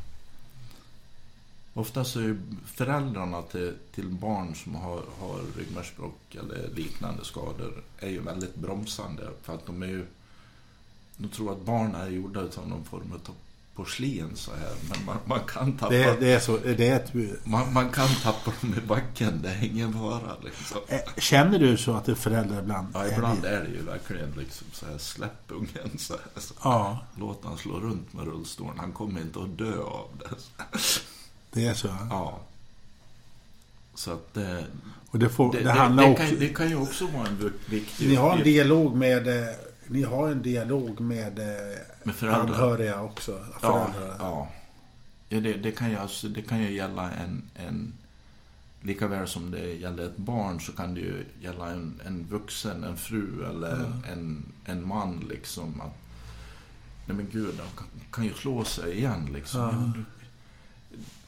Oftast 1.73 2.15
är 2.15 2.21
ju 2.21 2.39
föräldrarna 2.65 3.41
till, 3.41 3.73
till 3.95 4.09
barn 4.09 4.55
som 4.55 4.75
har, 4.75 5.01
har 5.19 5.39
ryggmärgsbråck 5.57 6.35
eller 6.35 6.69
liknande 6.75 7.25
skador 7.25 7.83
är 7.99 8.09
ju 8.09 8.21
väldigt 8.21 8.55
bromsande. 8.55 9.29
För 9.41 9.53
att 9.53 9.65
de 9.65 9.83
är 9.83 9.87
ju... 9.87 10.05
De 11.17 11.27
tror 11.27 11.51
att 11.51 11.65
barn 11.65 11.95
är 11.95 12.09
gjorda 12.09 12.39
av 12.39 12.69
någon 12.69 12.83
form 12.83 13.11
av 13.13 13.17
porslin 13.77 14.31
så 14.35 14.51
här. 14.51 14.71
Men 14.89 15.05
man, 15.05 15.17
man 15.25 15.39
kan 15.47 15.77
tappa... 15.77 15.93
Det, 15.93 16.19
det 16.19 16.33
är 16.33 16.39
så. 16.39 16.57
Det 16.57 16.87
är 16.87 16.95
ett, 16.95 17.13
Man, 17.45 17.73
man 17.73 17.89
kan 17.89 18.07
tappa 18.23 18.51
dem 18.61 18.73
i 18.83 18.87
backen, 18.87 19.39
det 19.41 19.49
är 19.49 19.63
ingen 19.65 19.93
fara 19.93 20.35
liksom. 20.43 20.77
Eh, 20.87 20.99
Känner 21.17 21.59
du 21.59 21.77
så 21.77 21.93
att 21.93 22.05
det 22.05 22.11
är 22.11 22.15
föräldrar 22.15 22.59
ibland? 22.59 22.87
Ja, 22.93 23.07
ibland 23.07 23.45
är 23.45 23.63
det 23.63 23.69
ju 23.69 23.81
verkligen 23.83 24.31
liksom 24.37 24.67
så 24.73 24.85
här, 24.85 24.97
släpp 24.97 25.43
ungen 25.47 25.97
så 25.97 26.13
här. 26.13 26.41
Så. 26.41 26.53
Ja, 26.63 27.05
Låt 27.15 27.41
han 27.45 27.57
slå 27.57 27.79
runt 27.79 28.13
med 28.13 28.25
rullstolen, 28.25 28.79
han 28.79 28.91
kommer 28.91 29.21
inte 29.21 29.39
att 29.39 29.57
dö 29.57 29.77
av 29.81 30.07
det. 30.19 30.35
det 31.51 31.65
är 31.67 31.73
så. 31.73 31.87
Ja. 32.09 32.39
Så 33.95 34.11
att 34.11 34.33
det, 34.33 34.65
Och 35.09 35.19
det, 35.19 35.29
får, 35.29 35.51
det, 35.53 35.63
det, 35.63 35.71
handlar 35.71 36.03
det, 36.03 36.11
också... 36.11 36.25
kan, 36.25 36.39
det 36.39 36.49
kan 36.49 36.69
ju 36.69 36.75
också 36.75 37.07
vara 37.07 37.27
en 37.27 37.37
vik- 37.37 37.69
viktig 37.73 38.07
Ni 38.09 38.15
har 38.15 38.37
en 38.37 38.43
dialog 38.43 38.95
med... 38.95 39.27
Ni 39.87 40.03
har 40.03 40.29
en 40.29 40.41
dialog 40.41 40.99
med, 40.99 41.39
eh, 41.39 41.79
med 42.03 42.15
föräldrar. 42.15 42.41
anhöriga 42.41 43.01
också. 43.01 43.45
Ja, 43.61 43.89
Föräldrar. 43.89 44.15
ja. 44.19 44.47
ja 45.29 45.39
det, 45.39 45.53
det, 45.53 45.71
kan 45.71 45.89
ju 45.89 45.95
alltså, 45.95 46.27
det 46.27 46.41
kan 46.41 46.61
ju 46.61 46.71
gälla 46.71 47.11
en, 47.11 47.43
en... 47.55 47.93
Lika 48.81 49.07
väl 49.07 49.27
som 49.27 49.51
det 49.51 49.73
gäller 49.73 50.05
ett 50.05 50.17
barn 50.17 50.61
så 50.61 50.71
kan 50.71 50.93
det 50.93 50.99
ju 50.99 51.25
gälla 51.41 51.69
en, 51.69 52.01
en 52.05 52.25
vuxen, 52.29 52.83
en 52.83 52.97
fru 52.97 53.45
eller 53.49 53.91
en, 54.11 54.45
en 54.65 54.87
man 54.87 55.25
liksom. 55.29 55.81
Att, 55.81 55.97
nej 57.05 57.17
men 57.17 57.29
gud, 57.31 57.55
han 57.59 57.67
kan, 57.77 57.87
kan 58.11 58.23
ju 58.23 58.33
slå 58.33 58.63
sig 58.63 58.97
igen 58.97 59.29
liksom. 59.33 59.93
Ja. 59.95 60.03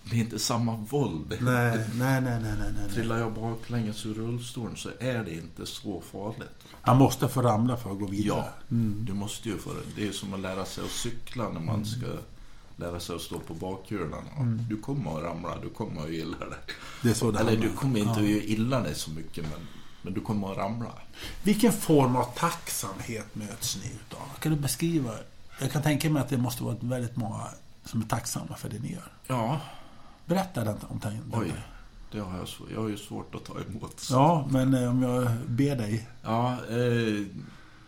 Det 0.04 0.16
är 0.16 0.20
inte 0.20 0.40
samma 0.40 0.76
våld. 0.76 1.38
Nej, 1.42 1.78
nej, 1.96 2.22
nej, 2.22 2.22
nej, 2.22 2.42
nej, 2.42 2.72
nej. 2.80 2.90
Trillar 2.94 3.18
jag 3.18 3.34
baklänges 3.34 4.06
ur 4.06 4.14
rullstolen 4.14 4.76
så 4.78 4.90
är 5.00 5.24
det 5.24 5.34
inte 5.34 5.66
så 5.66 6.02
farligt. 6.12 6.50
Han 6.82 6.98
måste 6.98 7.28
få 7.28 7.42
ramla 7.42 7.78
för 7.78 7.92
att 7.92 8.00
gå 8.00 8.06
vidare. 8.06 8.44
Ja, 8.68 8.76
du 9.02 9.14
måste 9.14 9.50
ju 9.50 9.58
få 9.58 9.70
det. 9.74 10.02
Det 10.02 10.08
är 10.08 10.12
som 10.12 10.34
att 10.34 10.40
lära 10.40 10.66
sig 10.66 10.84
att 10.84 10.92
cykla 10.92 11.50
när 11.50 11.60
man 11.60 11.86
ska 11.86 12.06
lära 12.78 13.00
sig 13.00 13.16
att 13.16 13.22
stå 13.22 13.40
på 13.40 13.54
bakhjulen. 13.54 14.24
Ja, 14.38 14.44
Du 14.70 14.82
kommer 14.82 15.18
att 15.18 15.24
ramla, 15.24 15.58
du 15.62 15.70
kommer 15.70 16.02
att 16.04 16.12
gilla 16.12 16.38
det. 16.40 16.58
Det 17.04 17.10
är 17.10 17.14
så 17.14 17.32
det 17.32 17.40
Eller 17.40 17.58
du 17.58 17.70
om. 17.70 17.76
kommer 17.76 18.00
inte 18.00 18.12
Ja. 18.22 18.38
att 18.38 18.44
gilla 18.50 18.80
det 18.80 18.96
så 18.96 19.12
mycket, 19.12 19.44
men, 19.44 19.68
men 20.02 20.14
du 20.14 20.22
kommer 20.22 20.52
att 20.52 20.58
ramla. 20.58 20.92
Vilken 21.44 21.74
form 21.74 22.16
av 22.16 22.24
tacksamhet 22.36 23.36
möts 23.36 23.78
ni 23.84 23.92
utav? 23.92 24.40
Kan 24.40 24.52
du 24.52 24.58
beskriva? 24.58 25.12
Jag 25.62 25.72
kan 25.72 25.82
tänka 25.82 26.10
mig 26.10 26.22
att 26.22 26.30
det 26.30 26.38
måste 26.38 26.64
vara 26.64 26.76
väldigt 26.82 27.16
många 27.16 27.44
som 27.86 28.02
är 28.02 28.06
tacksamma 28.06 28.56
för 28.58 28.70
det 28.70 28.80
ni 28.80 28.92
gör. 28.94 29.12
Ja, 29.28 29.62
Berätta 30.30 30.62
om 30.90 31.00
den. 31.00 31.32
oj. 31.34 31.54
Det 32.12 32.20
har 32.20 32.38
jag, 32.38 32.48
jag 32.74 32.82
har 32.82 32.90
ju 32.90 32.98
svårt 32.98 33.36
att 33.36 33.44
ta 33.46 33.54
emot. 33.62 34.00
Så. 34.00 34.14
Ja, 34.14 34.48
men 34.52 34.74
eh, 34.74 34.90
om 34.90 35.02
jag 35.04 35.32
ber 35.48 35.76
dig. 35.76 36.08
Ja, 36.24 36.52
eh, 36.70 37.26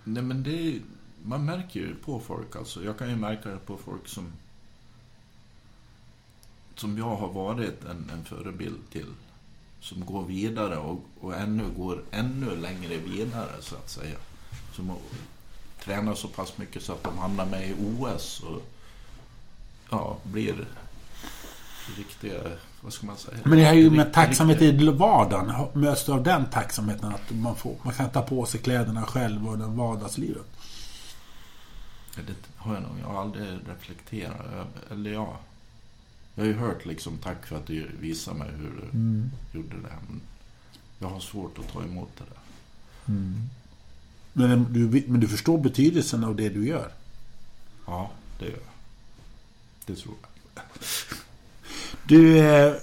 nej 0.03 0.23
men 0.23 0.43
det... 0.43 0.79
Man 1.23 1.45
märker 1.45 1.79
ju 1.79 1.95
på 1.95 2.19
folk 2.19 2.55
alltså. 2.55 2.83
Jag 2.83 2.97
kan 2.97 3.09
ju 3.09 3.15
märka 3.15 3.49
det 3.49 3.57
på 3.57 3.77
folk 3.77 4.07
som... 4.07 4.31
Som 6.75 6.97
jag 6.97 7.15
har 7.15 7.27
varit 7.27 7.85
en, 7.85 8.09
en 8.13 8.23
förebild 8.25 8.79
till. 8.91 9.05
Som 9.79 10.05
går 10.05 10.23
vidare 10.25 10.77
och, 10.77 10.99
och 11.19 11.35
ännu 11.35 11.63
går 11.77 12.03
ännu 12.11 12.55
längre 12.55 12.97
vidare 12.97 13.51
så 13.59 13.75
att 13.75 13.89
säga. 13.89 14.17
Som 14.75 14.89
har- 14.89 14.97
tränar 15.83 16.13
så 16.13 16.27
pass 16.27 16.57
mycket 16.57 16.83
så 16.83 16.93
att 16.93 17.03
de 17.03 17.17
hamnar 17.17 17.45
med 17.45 17.69
i 17.69 17.73
OS 17.79 18.39
och 18.43 18.61
ja, 19.89 20.17
blir 20.23 20.67
riktiga, 21.97 22.39
vad 22.81 22.93
ska 22.93 23.05
man 23.05 23.17
säga? 23.17 23.37
Men 23.43 23.57
det 23.57 23.65
är 23.65 23.73
ju 23.73 23.89
med 23.89 24.13
tacksamhet 24.13 24.61
i 24.61 24.89
vardagen. 24.89 25.67
Möts 25.73 26.05
du 26.05 26.11
av 26.11 26.23
den 26.23 26.45
tacksamheten 26.45 27.09
att 27.09 27.31
man, 27.31 27.55
får, 27.55 27.75
man 27.83 27.93
kan 27.93 28.09
ta 28.09 28.21
på 28.21 28.45
sig 28.45 28.59
kläderna 28.59 29.03
själv 29.03 29.47
och 29.47 29.57
den 29.57 29.77
vardagslivet? 29.77 30.45
Det 32.15 32.33
har 32.55 32.73
jag 32.73 32.83
nog. 32.83 32.91
Jag 33.01 33.07
har 33.07 33.21
aldrig 33.21 33.59
reflekterat 33.67 34.45
över. 34.53 34.67
Eller 34.91 35.11
ja. 35.11 35.39
Jag 36.35 36.43
har 36.43 36.47
ju 36.47 36.57
hört 36.57 36.85
liksom 36.85 37.17
tack 37.17 37.45
för 37.45 37.57
att 37.57 37.67
du 37.67 37.91
visade 37.99 38.37
mig 38.39 38.49
hur 38.51 38.89
du 38.91 39.57
gjorde 39.57 39.75
det. 39.75 39.95
Men 40.07 40.21
jag 40.99 41.09
har 41.09 41.19
svårt 41.19 41.59
att 41.59 41.73
ta 41.73 41.83
emot 41.83 42.09
det 42.17 42.23
där. 42.23 42.41
Men 44.33 44.73
du, 44.73 45.03
men 45.07 45.19
du 45.19 45.27
förstår 45.27 45.57
betydelsen 45.57 46.23
av 46.23 46.35
det 46.35 46.49
du 46.49 46.67
gör? 46.67 46.91
Ja, 47.87 48.11
det 48.39 48.45
gör 48.45 48.51
jag. 48.51 48.61
Det 49.85 49.95
tror 49.95 50.15
jag. 50.21 50.31
Du, 52.11 52.37
eh, 52.39 52.73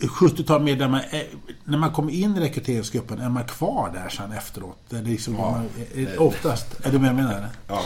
70-tal 0.00 0.62
medlemmar. 0.62 1.06
eh, 1.10 1.20
När 1.64 1.78
man 1.78 1.90
kommer 1.92 2.12
in 2.12 2.36
i 2.36 2.40
rekryteringsgruppen, 2.40 3.18
är 3.20 3.28
man 3.28 3.44
kvar 3.44 3.90
där 3.94 4.08
sen 4.08 4.32
efteråt? 4.32 4.92
Är 4.92 4.96
det 4.96 5.02
liksom, 5.10 5.34
Ja, 5.34 5.50
man, 5.50 5.68
är, 5.94 6.06
det- 6.06 6.18
oftast, 6.18 6.80
är 6.86 6.92
du 6.92 6.98
med 6.98 7.08
jag 7.08 7.16
menar? 7.16 7.48
Ja, 7.68 7.82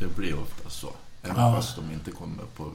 det 0.00 0.16
blir 0.16 0.34
ofta 0.40 0.70
så. 0.70 0.88
Även 1.22 1.36
Ja. 1.42 1.54
fast 1.56 1.76
de 1.76 1.92
inte 1.94 2.10
kommer 2.10 2.44
på 2.56 2.70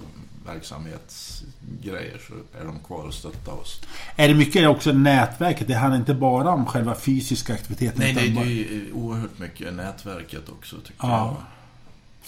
verksamhetsgrejer 0.45 2.21
så 2.27 2.33
är 2.61 2.65
de 2.65 2.79
kvar 2.79 3.03
och 3.03 3.13
stöttar 3.13 3.53
oss. 3.53 3.81
Är 4.15 4.27
det 4.27 4.33
mycket 4.33 4.67
också 4.69 4.91
nätverket? 4.91 5.67
Det 5.67 5.73
handlar 5.73 5.99
inte 5.99 6.13
bara 6.13 6.49
om 6.49 6.65
själva 6.65 6.95
fysiska 6.95 7.53
aktiviteten. 7.53 7.99
Nej, 7.99 8.13
det, 8.13 8.35
bara 8.35 8.45
det 8.45 8.51
är 8.51 8.53
ju 8.55 8.91
oerhört 8.93 9.39
mycket 9.39 9.73
nätverket 9.73 10.49
också 10.49 10.75
tycker 10.75 10.95
Ja, 11.07 11.17
jag. 11.39 11.45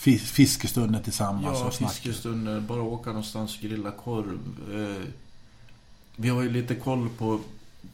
Fis- 0.04 0.32
Fiskestunder 0.32 1.00
tillsammans 1.00 1.60
Ja, 1.60 1.66
och 1.68 1.74
snack. 1.74 1.92
fiskestunder, 1.94 2.60
bara 2.60 2.82
åka 2.82 3.10
någonstans 3.10 3.56
och 3.56 3.62
grilla 3.62 3.92
korv. 3.92 4.40
Eh, 4.74 5.08
vi 6.16 6.30
har 6.30 6.42
ju 6.42 6.50
lite 6.50 6.76
koll 6.76 7.10
på, 7.18 7.40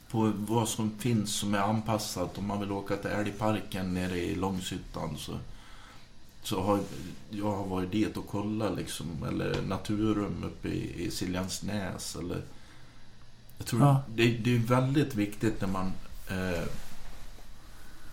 på 0.10 0.32
vad 0.36 0.70
som 0.70 0.92
finns 1.00 1.32
som 1.36 1.54
är 1.54 1.60
anpassat. 1.60 2.38
Om 2.38 2.46
man 2.48 2.60
vill 2.60 2.72
åka 2.72 2.96
till 2.98 3.10
älgparken 3.12 3.94
nere 3.94 4.18
i 4.18 4.36
Långshyttan 4.36 5.18
så, 5.18 5.34
så 6.44 6.62
har 6.62 6.80
jag 7.30 7.52
har 7.58 7.66
varit 7.66 7.92
dit 7.92 8.18
och 8.18 8.28
kollat 8.28 8.76
liksom. 8.78 9.06
Eller 9.28 9.62
Naturum 9.62 10.44
uppe 10.44 10.68
i, 10.68 11.06
i 11.06 11.12
Siljansnäs 11.12 12.16
eller... 12.16 12.42
Jag 13.58 13.68
tror 13.68 13.82
Ja. 13.82 14.02
det, 14.16 14.38
det 14.38 14.56
är 14.56 14.60
väldigt 14.60 15.16
viktigt 15.16 15.62
när 15.62 15.68
man 15.68 15.92
eh, 16.30 16.64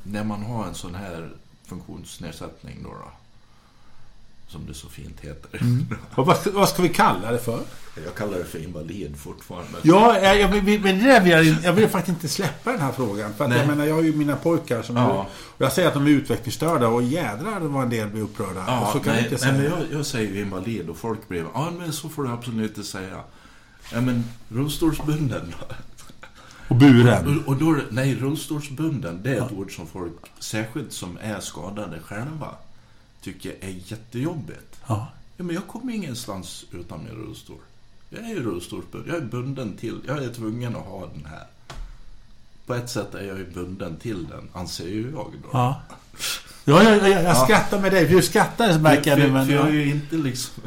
när 0.03 0.25
man 0.25 0.43
har 0.43 0.67
en 0.67 0.75
sån 0.75 0.95
här 0.95 1.31
funktionsnedsättning 1.65 2.83
då, 2.83 2.89
då 2.89 3.11
Som 4.49 4.67
det 4.67 4.75
så 4.75 4.89
fint 4.89 5.21
heter. 5.21 5.61
Och 6.15 6.27
vad, 6.27 6.47
vad 6.47 6.69
ska 6.69 6.83
vi 6.83 6.89
kalla 6.89 7.33
det 7.33 7.39
för? 7.39 7.61
Jag 8.05 8.15
kallar 8.15 8.39
det 8.39 8.45
för 8.45 8.59
invalid 8.65 9.17
fortfarande. 9.17 9.79
Ja, 9.83 10.19
jag, 10.21 10.41
jag, 10.41 10.49
vill- 10.49 10.81
men 10.81 10.99
det 11.05 11.21
vill 11.21 11.33
jag, 11.33 11.45
jag 11.45 11.73
vill 11.73 11.89
faktiskt 11.89 12.17
inte 12.17 12.29
släppa 12.29 12.73
den 12.73 12.81
här 12.81 12.93
frågan. 12.93 13.35
För 13.35 13.45
att 13.45 13.51
Nej. 13.51 13.59
jag 13.59 13.69
menar, 13.69 13.85
jag 13.87 13.95
har 13.95 14.03
ju 14.03 14.13
mina 14.17 14.37
pojkar 14.37 14.83
som... 14.83 14.97
Ja. 14.97 15.27
Och 15.57 15.63
jag 15.63 15.73
säger 15.73 15.89
att 15.89 15.95
de 15.95 16.07
är 16.07 16.11
utvecklingsstörda 16.11 16.89
och 16.89 17.03
jädrar 17.03 17.61
vad 17.61 17.83
en 17.83 17.91
del 17.91 18.09
blir 18.09 18.23
upprörda. 18.23 18.61
och 18.61 18.67
Ja, 18.69 18.91
så 18.93 19.01
kan 19.01 19.13
nej, 19.15 19.23
jag 19.25 19.33
inte 19.33 19.47
nej, 19.47 19.59
säga. 19.59 19.71
men 19.71 19.81
jag, 19.91 19.99
jag 19.99 20.07
säger 20.07 20.35
ju 20.35 20.41
invalid 20.41 20.89
och 20.89 20.97
folk 20.97 21.29
blir 21.29 21.45
ja 21.55 21.73
men 21.79 21.93
så 21.93 22.09
får 22.09 22.25
du 22.25 22.31
absolut 22.31 22.77
inte 22.77 22.89
säga. 22.89 23.21
Ja 23.93 24.01
men 24.01 24.25
rullstolsbunden? 24.49 25.55
Och 26.69 26.77
buren. 26.77 27.43
Och, 27.47 27.49
och 27.49 27.57
då, 27.57 27.77
nej, 27.91 28.15
rullstolsbunden, 28.15 29.21
det 29.23 29.31
är 29.37 29.47
ett 29.47 29.53
ord 29.53 29.77
som 29.77 29.87
folk, 29.87 30.13
särskilt 30.39 30.93
som 30.93 31.19
är 31.23 31.41
skadade 31.41 31.99
själva, 32.05 32.49
tycker 33.27 33.55
är 33.61 33.75
jättejobbigt. 33.87 34.81
Ja. 34.87 35.09
Ja, 35.37 35.45
men 35.45 35.55
jag 35.55 35.67
kommer 35.67 35.93
ingenstans 35.93 36.65
utan 36.73 37.05
min 37.05 37.15
rullstol. 37.15 37.59
Jag 38.11 38.25
är 38.25 38.29
ju 38.29 38.43
rullstolsbunden. 38.43 39.15
Jag 39.15 39.23
är 39.23 39.27
bunden 39.27 39.77
till, 39.77 40.01
jag 40.07 40.25
är 40.25 40.35
tvungen 40.35 40.77
att 40.77 40.83
ha 40.83 41.07
den 41.15 41.27
här. 41.27 41.47
På 42.67 42.75
ett 42.75 42.91
sätt 42.91 43.15
är 43.15 43.25
jag 43.25 43.39
ju 43.39 43.51
bunden 43.51 43.97
till 43.97 44.27
den, 44.27 44.49
anser 44.53 44.89
ju 44.89 45.03
jag 45.03 45.33
då. 45.43 45.49
Ja. 45.53 45.83
Ja, 46.65 46.83
jag, 46.83 47.11
jag, 47.11 47.25
jag 47.25 47.37
skrattar 47.37 47.81
med 47.81 47.93
dig. 47.93 48.07
Du 48.07 48.23
skrattar 48.23 48.79
märker 48.79 49.11
jag 49.11 49.19
nu. 49.19 49.31
Men, 49.31 49.47
för 49.47 49.55
jag 49.55 49.67
är 49.67 49.73
ju 49.73 49.91
inte 49.91 50.17
liksom... 50.17 50.63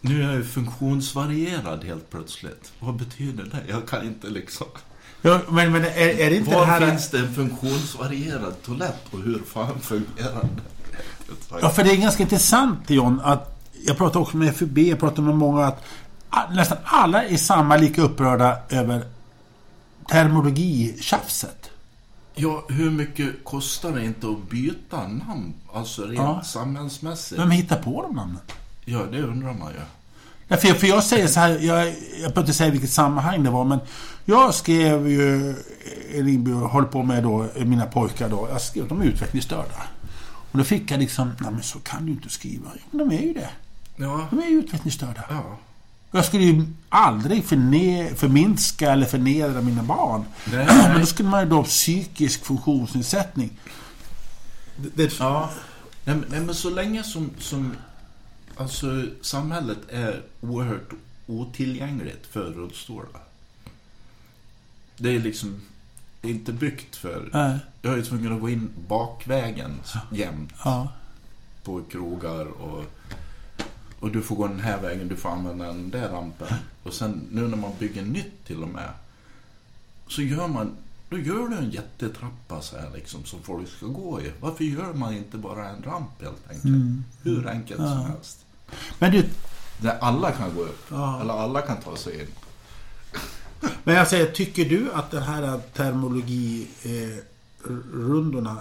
Nu 0.00 0.22
är 0.22 0.26
jag 0.26 0.36
ju 0.36 0.44
funktionsvarierad 0.44 1.84
helt 1.84 2.10
plötsligt. 2.10 2.72
Vad 2.78 2.94
betyder 2.94 3.44
det? 3.44 3.62
Jag 3.68 3.88
kan 3.88 4.06
inte 4.06 4.28
liksom... 4.28 4.66
ja, 5.22 5.40
men, 5.48 5.72
men 5.72 5.84
är, 5.84 6.20
är 6.20 6.30
det 6.30 6.36
inte 6.36 6.50
Var 6.50 6.60
det 6.60 6.66
här... 6.66 6.90
finns 6.90 7.10
det 7.10 7.18
en 7.18 7.34
funktionsvarierad 7.34 8.62
toalett 8.62 9.04
och 9.10 9.18
hur 9.18 9.38
fan 9.38 9.80
fungerar 9.80 10.42
det? 10.42 10.79
Ja, 11.62 11.70
för 11.70 11.84
det 11.84 11.90
är 11.90 11.96
ganska 11.96 12.22
intressant 12.22 12.90
John 12.90 13.20
att 13.24 13.60
jag 13.86 13.96
pratar 13.96 14.20
också 14.20 14.36
med 14.36 14.56
FUB, 14.56 14.78
jag 14.78 15.00
pratar 15.00 15.22
med 15.22 15.34
många 15.36 15.64
att 15.66 15.82
nästan 16.54 16.78
alla 16.84 17.24
är 17.24 17.36
samma 17.36 17.76
lika 17.76 18.02
upprörda 18.02 18.58
över 18.68 19.04
terminologitjafset. 20.10 21.70
Ja, 22.34 22.64
hur 22.68 22.90
mycket 22.90 23.44
kostar 23.44 23.92
det 23.92 24.04
inte 24.04 24.26
att 24.26 24.50
byta 24.50 24.96
namn? 25.08 25.54
Alltså 25.74 26.02
rent 26.02 26.14
Ja. 26.14 26.42
samhällsmässigt. 26.44 27.40
Vem 27.40 27.50
hittar 27.50 27.82
på 27.82 28.02
de 28.02 28.16
namnen? 28.16 28.40
Ja, 28.84 28.98
det 29.12 29.22
undrar 29.22 29.52
man 29.54 29.68
ju. 29.72 29.80
Ja, 30.48 30.56
för, 30.56 30.68
för 30.68 30.86
jag 30.86 31.04
säger 31.04 31.26
så 31.26 31.40
här, 31.40 31.48
jag, 31.50 31.86
jag 31.88 31.94
behöver 32.20 32.40
inte 32.40 32.52
säga 32.52 32.70
vilket 32.70 32.90
sammanhang 32.90 33.44
det 33.44 33.50
var, 33.50 33.64
men 33.64 33.78
jag 34.24 34.54
skrev 34.54 35.08
ju 35.08 35.54
en 36.14 36.28
inbjudan, 36.28 36.62
håller 36.62 36.88
på 36.88 37.02
med 37.02 37.22
då, 37.22 37.46
mina 37.56 37.86
pojkar 37.86 38.28
då, 38.28 38.48
jag 38.52 38.60
skrev 38.60 38.82
att 38.82 38.88
de 38.88 39.00
är 39.00 39.04
utvecklingsstörda. 39.04 39.82
Och 40.52 40.58
då 40.58 40.64
fick 40.64 40.90
jag 40.90 41.00
liksom, 41.00 41.32
nej 41.40 41.50
men 41.50 41.62
så 41.62 41.78
kan 41.78 42.06
du 42.06 42.12
inte 42.12 42.28
skriva. 42.28 42.70
De 42.90 43.12
är 43.12 43.22
ju 43.22 43.32
det. 43.32 43.50
Ja. 43.96 44.28
De 44.30 44.38
är 44.38 44.46
ju 44.46 44.58
utvecklingsstörda. 44.58 45.24
Ja. 45.28 45.58
Jag 46.10 46.24
skulle 46.24 46.44
ju 46.44 46.66
aldrig 46.88 47.44
förne, 47.44 48.14
förminska 48.14 48.92
eller 48.92 49.06
förnedra 49.06 49.60
mina 49.60 49.82
barn. 49.82 50.24
Nej. 50.52 50.66
Men 50.88 51.00
då 51.00 51.06
skulle 51.06 51.28
man 51.28 51.42
ju 51.42 51.48
då 51.48 51.56
ha 51.56 51.64
psykisk 51.64 52.44
funktionsnedsättning. 52.44 53.58
Det, 54.76 54.88
det, 54.94 55.18
Ja. 55.18 55.50
Nej, 56.04 56.40
men 56.40 56.54
så 56.54 56.70
länge 56.70 57.02
som, 57.02 57.30
som 57.38 57.76
alltså, 58.56 59.06
samhället 59.22 59.78
är 59.88 60.22
oerhört 60.40 60.90
otillgängligt 61.26 62.26
för 62.26 62.44
rullstolar. 62.44 63.22
Det 64.96 65.14
är 65.14 65.18
liksom 65.18 65.60
det 66.20 66.28
är 66.28 66.32
inte 66.32 66.52
byggt 66.52 66.96
för... 66.96 67.28
Nej. 67.32 67.58
Jag 67.82 67.92
är 67.92 67.96
ju 67.96 68.02
tvungen 68.02 68.32
att 68.32 68.40
gå 68.40 68.48
in 68.48 68.70
bakvägen 68.88 69.80
jämt 70.12 70.52
ja. 70.64 70.88
på 71.64 71.82
krogar 71.90 72.46
och, 72.46 72.84
och 74.00 74.10
du 74.10 74.22
får 74.22 74.36
gå 74.36 74.46
den 74.48 74.60
här 74.60 74.80
vägen, 74.80 75.08
du 75.08 75.16
får 75.16 75.28
använda 75.28 75.66
den 75.66 75.90
där 75.90 76.08
rampen. 76.08 76.48
Och 76.82 76.94
sen 76.94 77.28
nu 77.30 77.48
när 77.48 77.56
man 77.56 77.72
bygger 77.78 78.02
nytt 78.02 78.44
till 78.46 78.62
och 78.62 78.68
med 78.68 78.90
så 80.08 80.22
gör 80.22 80.48
man 80.48 80.76
då 81.10 81.18
gör 81.18 81.48
du 81.48 81.56
en 81.56 81.70
jättetrappa 81.70 82.60
så 82.60 82.78
här 82.78 82.90
liksom 82.94 83.24
som 83.24 83.42
folk 83.42 83.68
ska 83.68 83.86
gå 83.86 84.20
i. 84.20 84.32
Varför 84.40 84.64
gör 84.64 84.92
man 84.92 85.14
inte 85.14 85.36
bara 85.38 85.68
en 85.68 85.82
ramp 85.82 86.22
helt 86.22 86.50
enkelt? 86.50 86.64
Mm. 86.64 87.04
Hur 87.22 87.48
enkelt 87.48 87.80
som 87.80 88.00
helst. 88.06 88.46
Men 88.98 89.12
du, 89.12 89.28
Där 89.78 89.98
alla 90.00 90.30
kan 90.30 90.54
gå 90.54 90.62
upp. 90.62 90.84
Ja. 90.90 91.20
Eller 91.20 91.34
alla 91.34 91.60
kan 91.60 91.76
ta 91.76 91.96
sig 91.96 92.20
in 92.20 92.26
men 93.84 93.94
jag 93.94 94.08
säger, 94.08 94.32
tycker 94.32 94.64
du 94.64 94.92
att 94.92 95.10
den 95.10 95.22
här 95.22 95.60
termologirundorna 95.72 98.50
eh, 98.50 98.56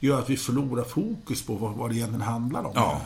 gör 0.00 0.18
att 0.18 0.30
vi 0.30 0.36
förlorar 0.36 0.84
fokus 0.84 1.46
på 1.46 1.54
vad, 1.54 1.74
vad 1.74 1.90
det 1.90 1.96
egentligen 1.96 2.22
handlar 2.22 2.64
om? 2.64 2.72
Ja. 2.74 3.02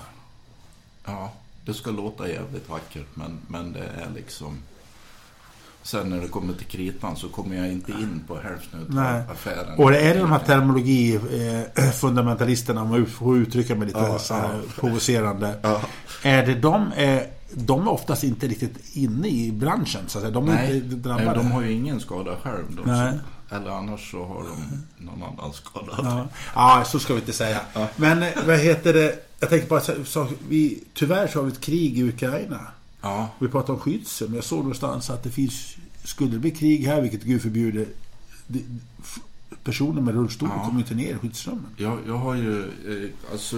Ja, 1.04 1.32
det 1.64 1.74
ska 1.74 1.90
låta 1.90 2.28
jävligt 2.28 2.68
vackert 2.68 3.06
men, 3.14 3.38
men 3.48 3.72
det 3.72 3.84
är 3.84 4.10
liksom... 4.14 4.58
Sen 5.82 6.10
när 6.10 6.20
det 6.20 6.28
kommer 6.28 6.54
till 6.54 6.66
kritan 6.66 7.16
så 7.16 7.28
kommer 7.28 7.56
jag 7.56 7.72
inte 7.72 7.92
in 7.92 8.24
på 8.28 8.38
hälften 8.38 8.86
Nej. 8.88 9.22
av 9.22 9.30
affären. 9.30 9.78
Och 9.78 9.92
är 9.94 10.14
det 10.14 10.20
de 10.20 10.32
här 10.32 10.38
terminologifundamentalisterna, 10.38 12.82
om 12.82 12.94
jag 12.94 13.08
får 13.08 13.38
uttrycka 13.38 13.74
mig 13.74 13.86
lite 13.86 13.98
Ja, 13.98 14.18
så 14.18 14.34
här 14.34 14.54
ja. 14.54 14.60
provocerande. 14.80 15.58
Ja. 15.62 15.80
Är 16.22 16.46
det 16.46 16.54
de, 16.54 16.92
är, 16.96 17.26
de 17.54 17.86
är 17.86 17.90
oftast 17.90 18.24
inte 18.24 18.46
riktigt 18.48 18.96
inne 18.96 19.28
i 19.28 19.52
branschen, 19.52 20.00
så 20.06 20.18
att 20.18 20.22
säga. 20.22 20.34
De 20.34 20.48
är 20.48 20.54
Nej, 20.54 20.76
inte 20.76 20.86
nej, 20.88 20.96
drabbade. 20.96 21.34
de 21.34 21.50
har 21.52 21.62
ju 21.62 21.72
ingen 21.72 22.00
skada 22.00 22.36
själv. 22.42 22.64
De 22.76 22.82
Nej. 22.90 23.12
eller 23.50 23.70
annars 23.70 24.10
så 24.10 24.24
har 24.24 24.44
de 24.44 24.56
någon 25.04 25.22
annan 25.22 25.52
skada. 25.52 25.92
Ja. 25.98 26.28
ja, 26.54 26.84
så 26.86 26.98
ska 26.98 27.14
vi 27.14 27.20
inte 27.20 27.32
säga. 27.32 27.60
Men 27.96 28.22
eh, 28.22 28.28
vad 28.46 28.58
heter 28.58 28.92
det? 28.92 29.28
Jag 29.40 29.50
tänkte 29.50 29.68
bara 29.68 29.80
så, 29.80 29.92
så, 30.04 30.26
vi, 30.48 30.84
Tyvärr 30.94 31.26
så 31.26 31.38
har 31.38 31.44
vi 31.44 31.52
ett 31.52 31.60
krig 31.60 31.98
i 31.98 32.02
Ukraina. 32.08 32.60
Ja, 33.02 33.30
Vi 33.38 33.48
pratar 33.48 33.72
om 33.72 33.80
skyddsrum. 33.80 34.34
Jag 34.34 34.44
såg 34.44 34.58
någonstans 34.58 35.10
att 35.10 35.22
det 35.22 35.30
finns... 35.30 35.76
Skulle 36.04 36.30
det 36.30 36.38
bli 36.38 36.50
krig 36.50 36.86
här, 36.86 37.00
vilket 37.02 37.22
Gud 37.22 37.42
förbjuder, 37.42 37.86
det- 38.46 38.62
f- 39.00 39.20
personer 39.64 40.00
med 40.02 40.14
rullstol 40.14 40.48
Ja. 40.56 40.64
kommer 40.66 40.80
inte 40.80 40.94
ner 40.94 41.14
i 41.14 41.18
skyddsrummen. 41.18 41.66
jag, 41.76 41.98
jag 42.06 42.16
har 42.18 42.34
ju... 42.34 42.60
Eh, 42.62 43.10
alltså, 43.32 43.56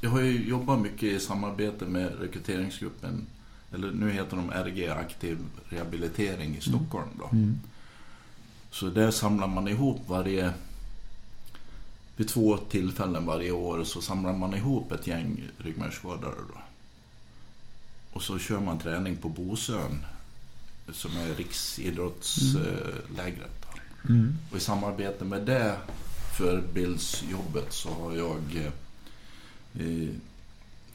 jag 0.00 0.10
har 0.10 0.20
ju 0.20 0.48
jobbat 0.48 0.80
mycket 0.80 1.02
i 1.02 1.20
samarbete 1.20 1.84
med 1.84 2.12
rekryteringsgruppen. 2.20 3.26
Eller 3.74 3.90
nu 3.92 4.10
heter 4.10 4.36
de 4.36 4.50
RG 4.50 4.88
Aktiv 4.88 5.38
Rehabilitering 5.68 6.56
i 6.56 6.60
Stockholm. 6.60 7.08
Då. 7.18 7.30
Så 8.70 8.86
där 8.88 9.10
samlar 9.10 9.46
man 9.48 9.68
ihop 9.68 10.00
varje... 10.06 10.52
Vid 12.16 12.28
två 12.28 12.56
tillfällen 12.56 13.26
varje 13.26 13.50
år 13.52 13.84
så 13.84 14.00
samlar 14.00 14.32
man 14.36 14.54
ihop 14.54 14.92
ett 14.92 15.06
gäng 15.06 15.40
ryggmärgsskadade. 15.58 16.34
Då. 16.54 16.60
Och 18.14 18.22
så 18.22 18.38
kör 18.38 18.60
man 18.60 18.78
träning 18.78 19.16
på 19.16 19.28
Bosön. 19.28 20.04
Som 20.92 21.16
är 21.16 21.34
riksidrottslägret. 21.34 23.62
då. 23.62 23.68
Och 24.50 24.56
i 24.56 24.60
samarbete 24.60 25.24
med 25.24 25.42
det 25.42 25.76
förbildsjobbet 26.38 27.72
så 27.72 27.90
har 27.90 28.12
jag 28.12 28.70
eh, 29.74 30.08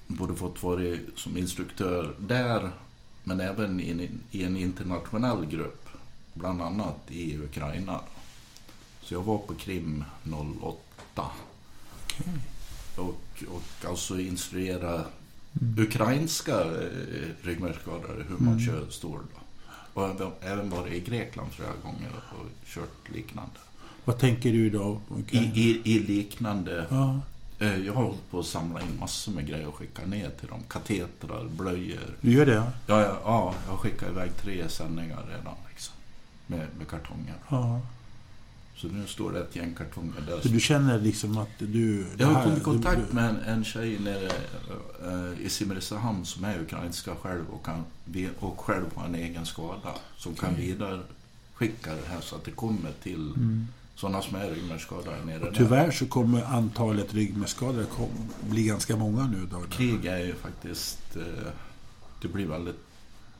både 0.07 0.35
fått 0.35 0.63
vara 0.63 0.97
som 1.15 1.37
instruktör 1.37 2.15
där 2.19 2.71
men 3.23 3.39
även 3.39 3.79
i 3.79 3.91
en, 3.91 4.21
i 4.31 4.43
en 4.43 4.57
internationell 4.57 5.45
grupp. 5.45 5.89
Bland 6.33 6.61
annat 6.61 6.99
i 7.07 7.37
Ukraina. 7.37 8.01
Så 9.01 9.13
jag 9.13 9.23
var 9.23 9.37
på 9.37 9.55
Krim 9.55 10.03
08. 10.61 11.31
Och, 12.95 13.43
och 13.47 13.85
alltså 13.85 14.19
instruera 14.19 15.05
ukrainska 15.77 16.61
eh, 16.61 17.29
ryggmärgsskadade 17.41 18.23
hur 18.29 18.37
man 18.37 18.59
kör 18.59 18.85
stål. 18.89 19.19
Då. 19.33 19.39
Och 20.01 20.09
även, 20.41 20.69
varit 20.69 20.93
i 20.93 20.99
Grekland 20.99 21.51
flera 21.51 21.71
gånger 21.83 22.09
och 22.31 22.45
kört 22.65 23.09
liknande. 23.13 23.59
Vad 24.05 24.17
tänker 24.17 24.51
du 24.51 24.69
då? 24.69 25.01
I, 25.29 25.37
i, 25.37 25.81
i 25.83 25.99
liknande... 25.99 26.85
Ja. 26.89 27.19
Eh, 27.59 27.77
jag 27.77 27.93
har 27.93 28.03
hållit 28.03 28.31
på 28.31 28.39
att 28.39 28.45
samla 28.45 28.81
in 28.81 28.99
massor 28.99 29.31
med 29.31 29.47
grejer 29.47 29.67
och 29.67 29.75
skicka 29.75 30.05
ner 30.05 30.29
till 30.29 30.47
dem. 30.47 30.59
Katetrar, 30.67 31.47
blöjor. 31.57 32.17
Du 32.21 32.31
gör 32.31 32.45
det? 32.45 32.53
Ja. 32.53 32.71
Ja, 32.87 33.01
ja, 33.01 33.17
ja 33.25 33.53
jag 33.65 33.71
har 33.71 33.77
skickat 33.77 34.09
iväg 34.09 34.31
tre 34.41 34.69
sändningar 34.69 35.23
redan 35.29 35.55
liksom. 35.69 35.95
Med, 36.47 36.67
med 36.77 36.87
kartonger. 36.87 37.35
ja. 37.49 37.81
Så 38.81 38.87
nu 38.87 39.07
står 39.07 39.31
det 39.31 39.39
ett 39.39 39.55
gäng 39.55 39.73
kartonger 39.75 40.21
där. 40.27 40.41
Så 40.41 40.47
du 40.47 40.59
känner 40.59 40.99
liksom 40.99 41.37
att 41.37 41.49
du... 41.57 42.05
Jag 42.17 42.27
har 42.27 42.43
kommit 42.43 42.59
i 42.59 42.61
kontakt 42.61 43.01
du- 43.09 43.15
med 43.15 43.29
en, 43.29 43.39
en 43.39 43.63
tjej 43.63 43.99
nere 43.99 44.31
eh, 45.05 45.45
i 45.45 45.49
Simrishamn 45.49 46.25
som 46.25 46.43
är 46.43 46.59
ukrainska 46.61 47.15
själv 47.15 47.49
och, 47.49 47.65
kan, 47.65 47.83
och 48.39 48.59
själv 48.59 48.85
har 48.95 49.05
en 49.05 49.15
egen 49.15 49.45
skada. 49.45 49.95
Som 50.17 50.35
kan 50.35 50.55
vidare 50.55 50.99
skicka 51.53 51.93
det 51.93 52.07
här 52.07 52.21
så 52.21 52.35
att 52.35 52.45
det 52.45 52.51
kommer 52.51 52.91
till 53.03 53.33
sådana 53.95 54.21
som 54.21 54.35
är 54.35 54.49
ryggmärgsskadade 54.49 55.25
nere 55.25 55.39
där. 55.39 55.53
Tyvärr 55.55 55.91
så 55.91 56.05
kommer 56.05 56.43
antalet 56.43 57.13
ryggmärgsskadade 57.13 57.85
bli 58.49 58.63
ganska 58.63 58.95
många 58.95 59.27
nu. 59.27 59.47
Då. 59.51 59.61
Krig 59.69 60.05
är 60.05 60.25
ju 60.25 60.35
faktiskt... 60.35 61.15
Eh, 61.15 61.51
det 62.21 62.27
blir 62.27 62.47
väldigt 62.47 62.79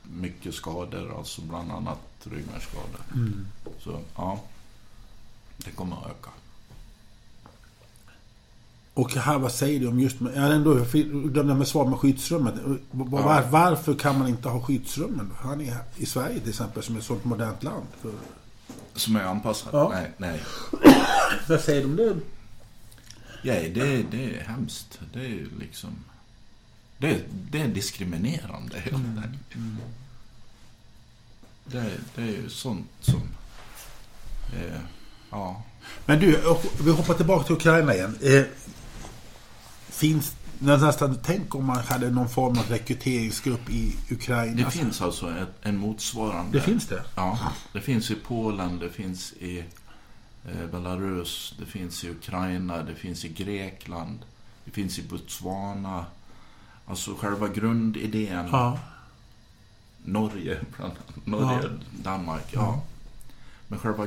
mycket 0.02 0.54
skador, 0.54 1.18
alltså 1.18 1.42
bland 1.42 1.70
annat 1.70 1.98
ryggmärgsskador. 2.24 3.00
Mm. 3.14 3.46
Så 3.78 4.00
ja, 4.16 4.40
det 5.64 5.70
kommer 5.70 5.96
att 5.96 6.06
öka. 6.06 6.30
Och 8.94 9.12
här, 9.14 9.38
vad 9.38 9.52
säger 9.52 9.80
du 9.80 9.86
om 9.86 10.00
just... 10.00 10.20
Hade 10.20 10.54
ändå 10.54 10.74
glömde 11.28 11.54
med 11.54 11.68
svar 11.68 11.86
med 11.86 11.98
skyddsrummet. 11.98 12.54
Var, 12.90 13.22
var, 13.22 13.42
varför 13.42 13.94
kan 13.94 14.18
man 14.18 14.28
inte 14.28 14.48
ha 14.48 14.62
skyddsrummen? 14.62 15.32
Han 15.36 15.60
är 15.60 15.76
i 15.96 16.06
Sverige 16.06 16.40
till 16.40 16.48
exempel, 16.48 16.82
som 16.82 16.94
är 16.94 16.98
ett 17.00 17.04
sånt 17.06 17.24
modernt 17.24 17.62
land. 17.62 17.86
För... 18.00 18.12
Som 18.94 19.16
är 19.16 19.22
anpassat? 19.22 19.68
Ja. 19.72 19.88
Nej, 19.92 20.12
nej. 20.16 20.40
Vad 21.48 21.60
säger 21.60 21.80
du 21.80 21.86
om 21.86 21.96
det? 21.96 22.16
Ja, 23.42 23.54
det, 23.54 24.02
det 24.10 24.36
är 24.36 24.44
hemskt. 24.44 25.00
Det 25.12 25.26
är 25.26 25.46
liksom... 25.58 25.90
Det, 26.98 27.20
det 27.50 27.60
är 27.60 27.68
diskriminerande 27.68 28.76
Mm. 28.76 28.92
tiden. 28.92 29.78
Det, 31.64 31.90
det 32.14 32.22
är 32.22 32.26
ju 32.26 32.48
sånt 32.48 32.88
som... 33.00 33.22
Eh, 34.56 34.80
ja. 35.30 35.62
Men 36.06 36.20
du, 36.20 36.40
vi 36.84 36.90
hoppar 36.90 37.14
tillbaka 37.14 37.44
till 37.44 37.54
Ukraina 37.54 37.94
igen. 37.94 38.18
Eh, 38.22 38.42
finns 39.88 40.34
nästan, 40.58 41.18
tänk 41.22 41.54
om 41.54 41.64
man 41.64 41.76
hade 41.78 42.10
någon 42.10 42.28
form 42.28 42.58
av 42.58 42.64
rekryteringsgrupp 42.68 43.70
i 43.70 43.96
Ukraina. 44.10 44.56
Det 44.64 44.70
finns 44.70 45.02
alltså 45.02 45.30
ett, 45.30 45.48
en 45.62 45.76
motsvarande... 45.76 46.58
Det 46.58 46.64
finns 46.64 46.86
det? 46.86 47.02
Ja, 47.14 47.38
det 47.72 47.80
finns 47.80 48.10
i 48.10 48.14
Polen, 48.14 48.78
det 48.78 48.90
finns 48.90 49.32
i 49.32 49.64
eh, 50.44 50.66
Belarus, 50.72 51.54
det 51.58 51.66
finns 51.66 52.04
i 52.04 52.10
Ukraina, 52.10 52.82
det 52.82 52.94
finns 52.94 53.24
i 53.24 53.28
Grekland, 53.28 54.18
det 54.64 54.70
finns 54.70 54.98
i 54.98 55.02
Botswana. 55.02 56.06
Alltså 56.86 57.14
själva 57.14 57.48
grundidén, 57.48 58.48
Ja. 58.52 58.78
Norge, 60.04 60.58
bland 60.76 60.92
annat. 60.92 61.26
Norge, 61.26 61.62
Ja. 61.62 61.68
Danmark, 62.02 62.46
ja. 62.50 62.80
Men 63.68 63.78
själva 63.78 64.06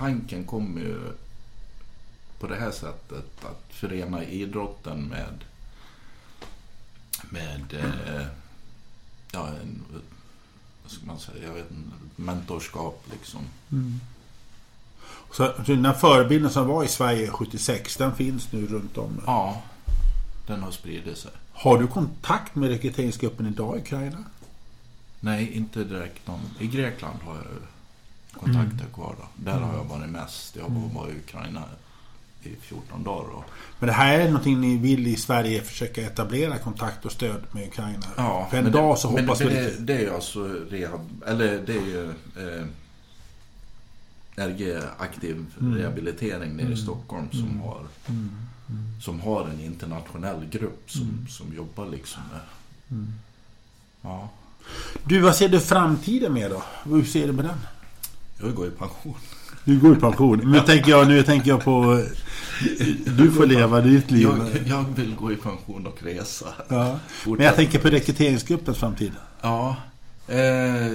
grundtanken 0.00 0.44
kommer 0.44 0.80
ju 0.80 1.12
på 2.38 2.46
det 2.46 2.56
här 2.56 2.70
sättet 2.70 3.44
att 3.44 3.64
förena 3.68 4.24
idrotten 4.24 5.04
med 5.04 5.44
med 7.30 7.74
eh, 7.74 8.26
ja, 9.32 9.48
en, 9.48 9.82
vad 10.82 10.92
ska 10.92 11.06
man 11.06 11.18
säga, 11.18 11.46
jag 11.46 11.54
vet 11.54 11.70
inte, 11.70 11.96
mentorskap 12.16 13.04
liksom. 13.10 13.40
Så 15.32 15.52
den 15.66 15.84
här 15.84 15.92
förebilden 15.92 16.50
som 16.50 16.68
var 16.68 16.84
i 16.84 16.88
Sverige 16.88 17.30
76, 17.30 17.96
den 17.96 18.14
finns 18.14 18.52
nu 18.52 18.66
runt 18.66 18.98
om. 18.98 19.20
Ja, 19.26 19.62
den 20.46 20.62
har 20.62 20.70
spridit 20.70 21.18
sig. 21.18 21.30
Har 21.52 21.78
du 21.78 21.86
kontakt 21.86 22.54
med 22.54 22.68
rekryteringsgruppen 22.68 23.46
idag 23.46 23.76
i 23.76 23.80
Ukraina? 23.80 24.24
Nej, 25.20 25.52
inte 25.52 25.84
direkt 25.84 26.26
någon. 26.26 26.40
I 26.58 26.66
Grekland 26.66 27.18
har 27.22 27.34
jag 27.34 27.44
kontakter 28.32 28.84
kvar 28.94 29.14
då. 29.18 29.26
Där 29.50 29.58
har 29.60 29.74
jag 29.76 29.84
varit 29.84 30.10
mest. 30.10 30.56
Jag 30.56 30.68
var 30.68 30.88
bara 30.88 31.08
i 31.10 31.16
Ukraina 31.16 31.62
i 32.42 32.56
14 32.60 33.04
dagar. 33.04 33.28
Och, 33.30 33.44
Men 33.78 33.86
det 33.86 33.92
här 33.92 34.18
är 34.20 34.24
någonting 34.26 34.60
ni 34.60 34.76
vill 34.76 35.06
i 35.06 35.16
Sverige 35.16 35.62
försöka 35.62 36.02
etablera 36.06 36.58
kontakt 36.58 37.04
och 37.04 37.12
stöd 37.12 37.40
med 37.52 37.68
Ukraina? 37.68 38.06
ja, 38.16 38.46
För 38.50 38.56
en 38.58 38.64
men 38.64 38.72
dag 38.72 38.94
det, 38.96 39.00
så 39.00 39.10
men 39.10 39.24
hoppas 39.24 39.38
det, 39.38 39.44
vi 39.48 39.54
det, 39.54 39.76
det 39.78 40.04
är 40.06 40.14
alltså 40.14 40.44
rehab, 40.70 41.22
eller 41.26 41.58
det 41.66 41.72
är 41.76 41.86
ju 41.86 42.08
eh, 42.36 42.66
RG 44.36 44.78
aktiv 44.98 45.46
Mm. 45.60 45.74
rehabilitering 45.78 46.56
nere 46.56 46.72
i 46.72 46.76
Stockholm 46.76 47.28
som 47.32 47.60
har 47.60 47.80
som 49.02 49.20
har 49.20 49.44
en 49.48 49.60
internationell 49.60 50.46
grupp 50.50 50.90
som, 50.90 51.02
Mm. 51.02 51.26
som 51.28 51.54
jobbar 51.56 51.86
liksom 51.86 52.22
med 52.32 52.40
Ja, 54.02 54.28
Du, 55.04 55.20
vad 55.20 55.36
ser 55.36 55.48
du 55.48 55.60
framtiden 55.60 56.32
med 56.32 56.50
då? 56.50 56.62
Hur 56.84 57.04
ser 57.04 57.26
du 57.26 57.32
med 57.32 57.44
den? 57.44 57.58
Jag 58.40 58.54
går 58.54 58.66
i 58.66 58.70
pension. 58.70 59.14
Du 59.64 59.80
går 59.80 59.96
i 59.96 60.00
pension. 60.00 60.50
Nu 60.52 60.60
tänker 60.60 60.90
jag, 60.90 61.08
nu 61.08 61.22
tänker 61.22 61.50
jag 61.50 61.64
på... 61.64 62.04
Du 63.16 63.30
får 63.30 63.46
leva 63.46 63.80
ditt 63.80 64.10
liv. 64.10 64.22
Jag, 64.22 64.66
jag 64.66 64.84
vill 64.96 65.14
gå 65.14 65.32
i 65.32 65.36
pension 65.36 65.86
och 65.86 66.02
resa. 66.02 66.46
Ja. 66.68 66.98
Men 67.26 67.40
jag 67.40 67.56
tänker 67.56 67.78
på 67.78 67.88
rekryteringsgruppens 67.88 68.78
framtid. 68.78 69.12
Ja. 69.40 69.76
Eh, 70.28 70.92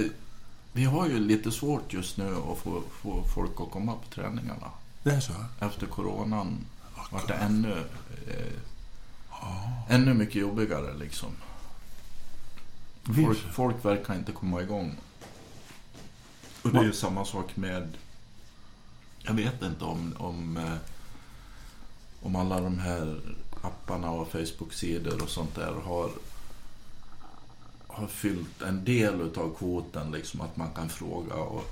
vi 0.72 0.84
har 0.84 1.08
ju 1.08 1.18
lite 1.18 1.50
svårt 1.52 1.92
just 1.92 2.16
nu 2.16 2.34
att 2.52 2.58
få, 2.58 2.82
få 3.02 3.24
folk 3.34 3.60
att 3.60 3.70
komma 3.70 3.92
på 3.92 4.14
träningarna. 4.14 4.70
Det 5.02 5.10
är 5.10 5.20
så? 5.20 5.32
Efter 5.60 5.86
coronan 5.86 6.56
vart 7.10 7.28
det 7.28 7.34
ännu, 7.34 7.72
eh, 8.26 9.94
ännu 9.94 10.14
mycket 10.14 10.34
jobbigare 10.34 10.94
liksom. 10.98 11.28
Folk, 13.04 13.38
folk 13.52 13.84
verkar 13.84 14.14
inte 14.14 14.32
komma 14.32 14.62
igång. 14.62 14.94
Och 16.66 16.72
det 16.72 16.78
är 16.78 16.84
ju 16.84 16.92
samma 16.92 17.24
sak 17.24 17.56
med... 17.56 17.88
Jag 19.22 19.34
vet 19.34 19.62
inte 19.62 19.84
om, 19.84 20.14
om, 20.18 20.56
eh, 20.56 20.72
om 22.22 22.36
alla 22.36 22.60
de 22.60 22.78
här 22.78 23.20
apparna 23.62 24.10
och 24.10 24.28
Facebook-sidor 24.28 25.22
och 25.22 25.28
sånt 25.28 25.54
där 25.54 25.72
har, 25.84 26.10
har 27.86 28.06
fyllt 28.06 28.62
en 28.62 28.84
del 28.84 29.20
utav 29.20 29.54
kvoten. 29.58 30.10
Liksom 30.10 30.40
att 30.40 30.56
man 30.56 30.70
kan 30.74 30.88
fråga 30.88 31.34
och... 31.34 31.64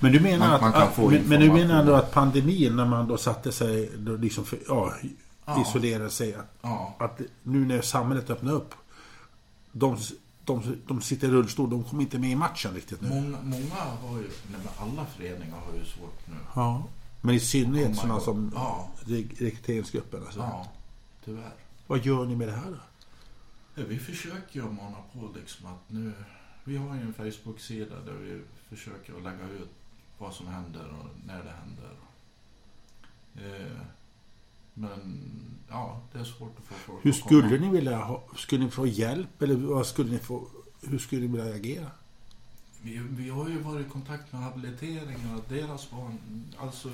Men 0.00 0.12
du 0.12 0.20
menar 0.20 0.38
Man- 0.46 0.54
att, 0.54 0.60
man 0.60 0.72
kan 0.72 0.82
att 0.82 0.94
få 0.94 1.10
men, 1.10 1.22
men 1.22 1.40
du 1.40 1.52
menar 1.52 1.84
då 1.84 1.94
att 1.94 2.12
pandemin 2.12 2.76
när 2.76 2.86
man 2.86 3.08
då 3.08 3.16
satte 3.16 3.52
sig 3.52 3.90
då 3.96 4.16
liksom 4.16 4.44
för, 4.44 4.58
ja, 4.68 4.92
Ja. 5.46 5.62
isolerade 5.62 6.10
sig 6.10 6.34
att, 6.34 6.54
Ja, 6.62 6.94
att 6.98 7.20
nu 7.42 7.64
när 7.66 7.82
samhället 7.82 8.30
öppnar 8.30 8.52
upp 8.52 8.74
de, 9.72 9.98
de, 10.44 10.76
de 10.86 11.00
sitter 11.02 11.28
i 11.28 11.30
rullstol, 11.30 11.70
de 11.70 11.84
kommer 11.84 12.02
inte 12.02 12.18
med 12.18 12.30
i 12.30 12.34
matchen 12.36 12.74
riktigt 12.74 13.00
nu. 13.00 13.08
många, 13.08 13.38
många 13.42 13.74
har 13.74 14.16
ju... 14.18 14.22
Nej, 14.50 14.60
men 14.64 14.68
alla 14.78 15.06
föreningar 15.06 15.56
har 15.58 15.74
ju 15.78 15.84
svårt 15.84 16.26
nu. 16.28 16.36
Ja. 16.54 16.84
Men 17.20 17.34
i 17.34 17.40
synnerhet 17.40 17.86
Komma 18.00 18.02
sådana 18.02 18.20
som 18.20 18.50
Ja. 18.54 18.90
re- 19.04 19.34
rekryteringsgruppen. 19.38 20.22
Alltså. 20.22 20.38
Ja, 20.40 20.72
tyvärr. 21.24 21.52
Vad 21.86 22.04
gör 22.06 22.24
ni 22.24 22.36
med 22.36 22.48
det 22.48 22.52
här 22.54 22.70
då? 22.70 22.76
Ja, 23.74 23.82
vi 23.88 23.98
försöker 23.98 24.60
ju 24.60 24.62
mana 24.70 24.96
på 25.12 25.28
liksom 25.34 25.66
att 25.66 25.90
nu... 25.90 26.12
Vi 26.64 26.76
har 26.76 26.94
ju 26.94 27.00
en 27.00 27.12
Facebook-sida 27.14 27.94
där 28.06 28.12
vi 28.12 28.40
försöker 28.76 29.16
att 29.16 29.22
lägga 29.22 29.48
ut 29.48 29.70
vad 30.18 30.32
som 30.34 30.46
händer 30.46 30.84
och 31.00 31.08
när 31.26 31.42
det 31.44 31.52
händer. 31.62 31.90
Eh, 33.36 33.76
men 34.74 35.20
ja, 35.68 36.00
det 36.12 36.18
är 36.18 36.24
svårt 36.24 36.56
att 36.58 36.64
få 36.64 36.74
folk 36.74 37.04
Hur 37.04 37.10
att 37.10 37.20
komma. 37.20 37.42
skulle 37.42 37.58
ni 37.58 37.68
vilja 37.68 37.96
ha, 37.98 38.22
skulle 38.36 38.64
ni 38.64 38.70
få 38.70 38.86
hjälp 38.86 39.42
eller 39.42 39.54
vad 39.54 39.86
skulle 39.86 40.10
ni 40.10 40.18
få, 40.18 40.46
hur 40.82 40.98
skulle 40.98 41.20
ni 41.20 41.26
vilja 41.26 41.54
agera? 41.54 41.90
Vi, 42.82 42.98
vi 42.98 43.28
har 43.30 43.48
ju 43.48 43.58
varit 43.58 43.86
i 43.86 43.90
kontakt 43.90 44.32
med 44.32 44.42
habiliteringen 44.42 45.34
och 45.34 45.44
deras 45.48 45.90
barn, 45.90 46.18
alltså 46.58 46.88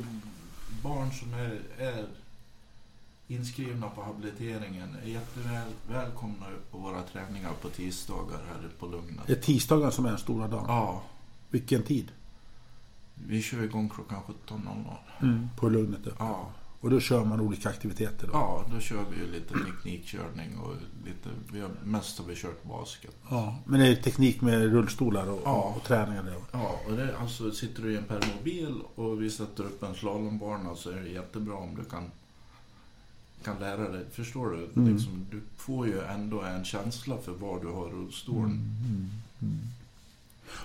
barn 0.83 1.11
som 1.13 1.35
är, 1.35 1.61
är 1.79 2.07
inskrivna 3.29 3.89
på 3.89 4.03
habiliteringen 4.03 4.97
är 5.03 5.09
jätteväl 5.09 5.69
välkomna 5.91 6.51
upp 6.51 6.71
på 6.71 6.79
våra 6.79 7.03
träningar 7.03 7.53
på 7.63 7.69
tisdagar 7.69 8.39
här 8.49 8.69
på 8.79 8.87
Lugnet. 8.87 9.27
Det 9.27 9.33
är 9.33 9.43
tisdagen 9.43 9.93
som 9.93 10.05
är 10.07 10.11
den 10.11 10.19
stora 10.19 10.49
dagen. 10.49 10.65
Ja, 10.69 11.03
Vilken 11.51 11.83
tid? 11.83 12.13
vi 13.29 13.43
kör 13.43 13.63
igång 13.63 13.89
klockan 13.89 14.19
17.00. 15.21 15.49
På 15.57 15.69
Lugnet. 15.69 16.01
Ja, 16.19 16.51
Och 16.83 16.91
då 16.91 17.01
kör 17.01 17.25
man 17.25 17.41
olika 17.41 17.69
aktiviteter 17.69 18.27
då? 18.27 18.33
ja, 18.33 18.65
då 18.75 18.81
kör 18.81 19.05
vi 19.11 19.17
ju 19.17 19.33
lite 19.33 19.55
teknikkörning 19.55 20.59
och 20.59 20.75
lite, 21.05 21.29
vi 21.53 21.61
har, 21.61 21.71
mest 21.85 22.19
har 22.19 22.25
vi 22.27 22.37
kört 22.37 22.65
basket. 22.65 23.17
Ja, 23.31 23.59
Men 23.65 23.81
det 23.81 23.87
är 23.89 23.95
teknik 23.97 24.41
med 24.41 24.63
rullstolar 24.73 25.31
och, 25.31 25.41
Ja. 25.45 25.75
och 25.77 25.85
träningar 25.85 26.23
där. 26.23 26.35
Ja, 26.53 26.81
och 26.87 26.93
det, 26.97 27.17
alltså 27.19 27.51
sitter 27.53 27.83
du 27.83 27.93
i 27.93 27.97
en 27.97 28.05
permobil 28.05 28.75
och 28.95 29.23
vi 29.23 29.31
sätter 29.31 29.65
upp 29.65 29.83
en 29.83 29.95
slalombana 29.95 30.75
så 30.77 30.91
är 30.91 30.97
det 31.01 31.09
jättebra 31.09 31.55
om 31.55 31.75
du 31.77 31.85
kan, 31.85 32.11
kan 33.45 33.59
lära 33.61 33.89
dig. 33.89 34.05
Förstår 34.13 34.51
du? 34.51 34.81
Mm. 34.81 34.95
Liksom, 34.95 35.27
du 35.31 35.41
får 35.57 35.87
ju 35.87 36.01
ändå 36.01 36.41
en 36.43 36.65
känsla 36.65 37.17
för 37.19 37.33
var 37.33 37.61
du 37.61 37.67
har 37.69 37.87
rullstolen. 37.89 38.77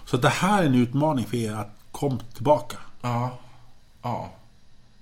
Så 0.06 0.18
det 0.18 0.30
här 0.30 0.64
är 0.64 0.68
en 0.68 0.76
utmaning 0.76 1.26
för 1.26 1.38
er 1.38 1.54
att 1.54 1.78
komma 1.92 2.20
tillbaka. 2.34 2.78
Ja, 3.02 3.38
ja. 4.02 4.32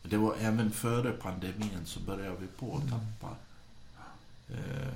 Det 0.04 0.18
var 0.18 0.36
även 0.40 0.72
före 0.72 1.12
pandemin 1.12 1.80
så 1.86 2.00
började 2.00 2.36
vi 2.40 2.48
på 2.48 2.76
att 2.78 2.90
tappa. 2.90 3.36
Eh, 4.50 4.88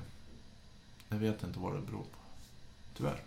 jag 1.10 1.18
vet 1.18 1.44
inte 1.44 1.60
vad 1.60 1.74
det 1.74 1.82
beror 1.82 2.00
på. 2.04 2.18
Tyvärr. 2.98 3.22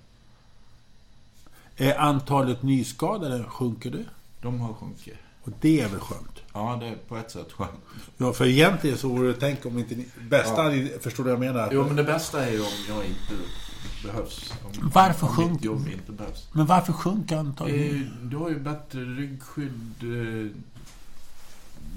Är 1.77 1.99
antalet 1.99 2.63
nyskadade, 2.63 3.45
sjunker 3.45 3.91
det? 3.91 4.05
De 4.43 4.61
har 4.61 4.75
sjunkit. 4.75 5.15
Och 5.43 5.53
det 5.61 5.81
är 5.81 5.89
väl 5.89 6.01
skönt? 6.01 6.41
Ja, 6.53 6.77
det 6.81 6.87
är 6.87 6.97
på 7.09 7.17
ett 7.17 7.31
sätt 7.31 7.53
skönt. 7.53 7.71
Ja, 8.17 8.33
för 8.33 8.47
egentligen 8.47 8.99
så 8.99 9.09
vore 9.09 9.29
det, 9.29 9.35
tänk 9.41 9.67
om 9.67 9.79
inte 9.79 9.95
ni... 9.95 10.07
Bästa, 10.31 10.63
hade- 10.63 10.99
förstår 11.01 11.25
du 11.25 11.31
vad 11.31 11.47
jag 11.47 11.55
menar? 11.55 11.69
Jo, 11.73 11.85
men 11.87 11.97
det 11.97 12.05
bästa 12.05 12.47
är 12.47 12.53
ju 12.53 12.61
om 12.61 12.67
jag 12.89 13.05
inte 13.05 13.35
behövs. 14.07 14.53
Om, 14.65 14.91
Varför 14.95 15.27
om 15.27 15.33
sjunker- 15.33 15.53
mitt 15.55 15.65
jobb 15.65 15.89
inte 15.93 16.13
behövs. 16.13 16.49
Men 16.53 16.67
varför 16.67 16.93
sjunker 16.93 17.37
antalet? 17.37 17.93
Eh, 17.93 18.01
Du 18.23 18.37
har 18.37 18.49
ju 18.51 18.59
bättre 18.61 19.01
ryggskydd. 19.01 19.95
eh, 20.03 20.51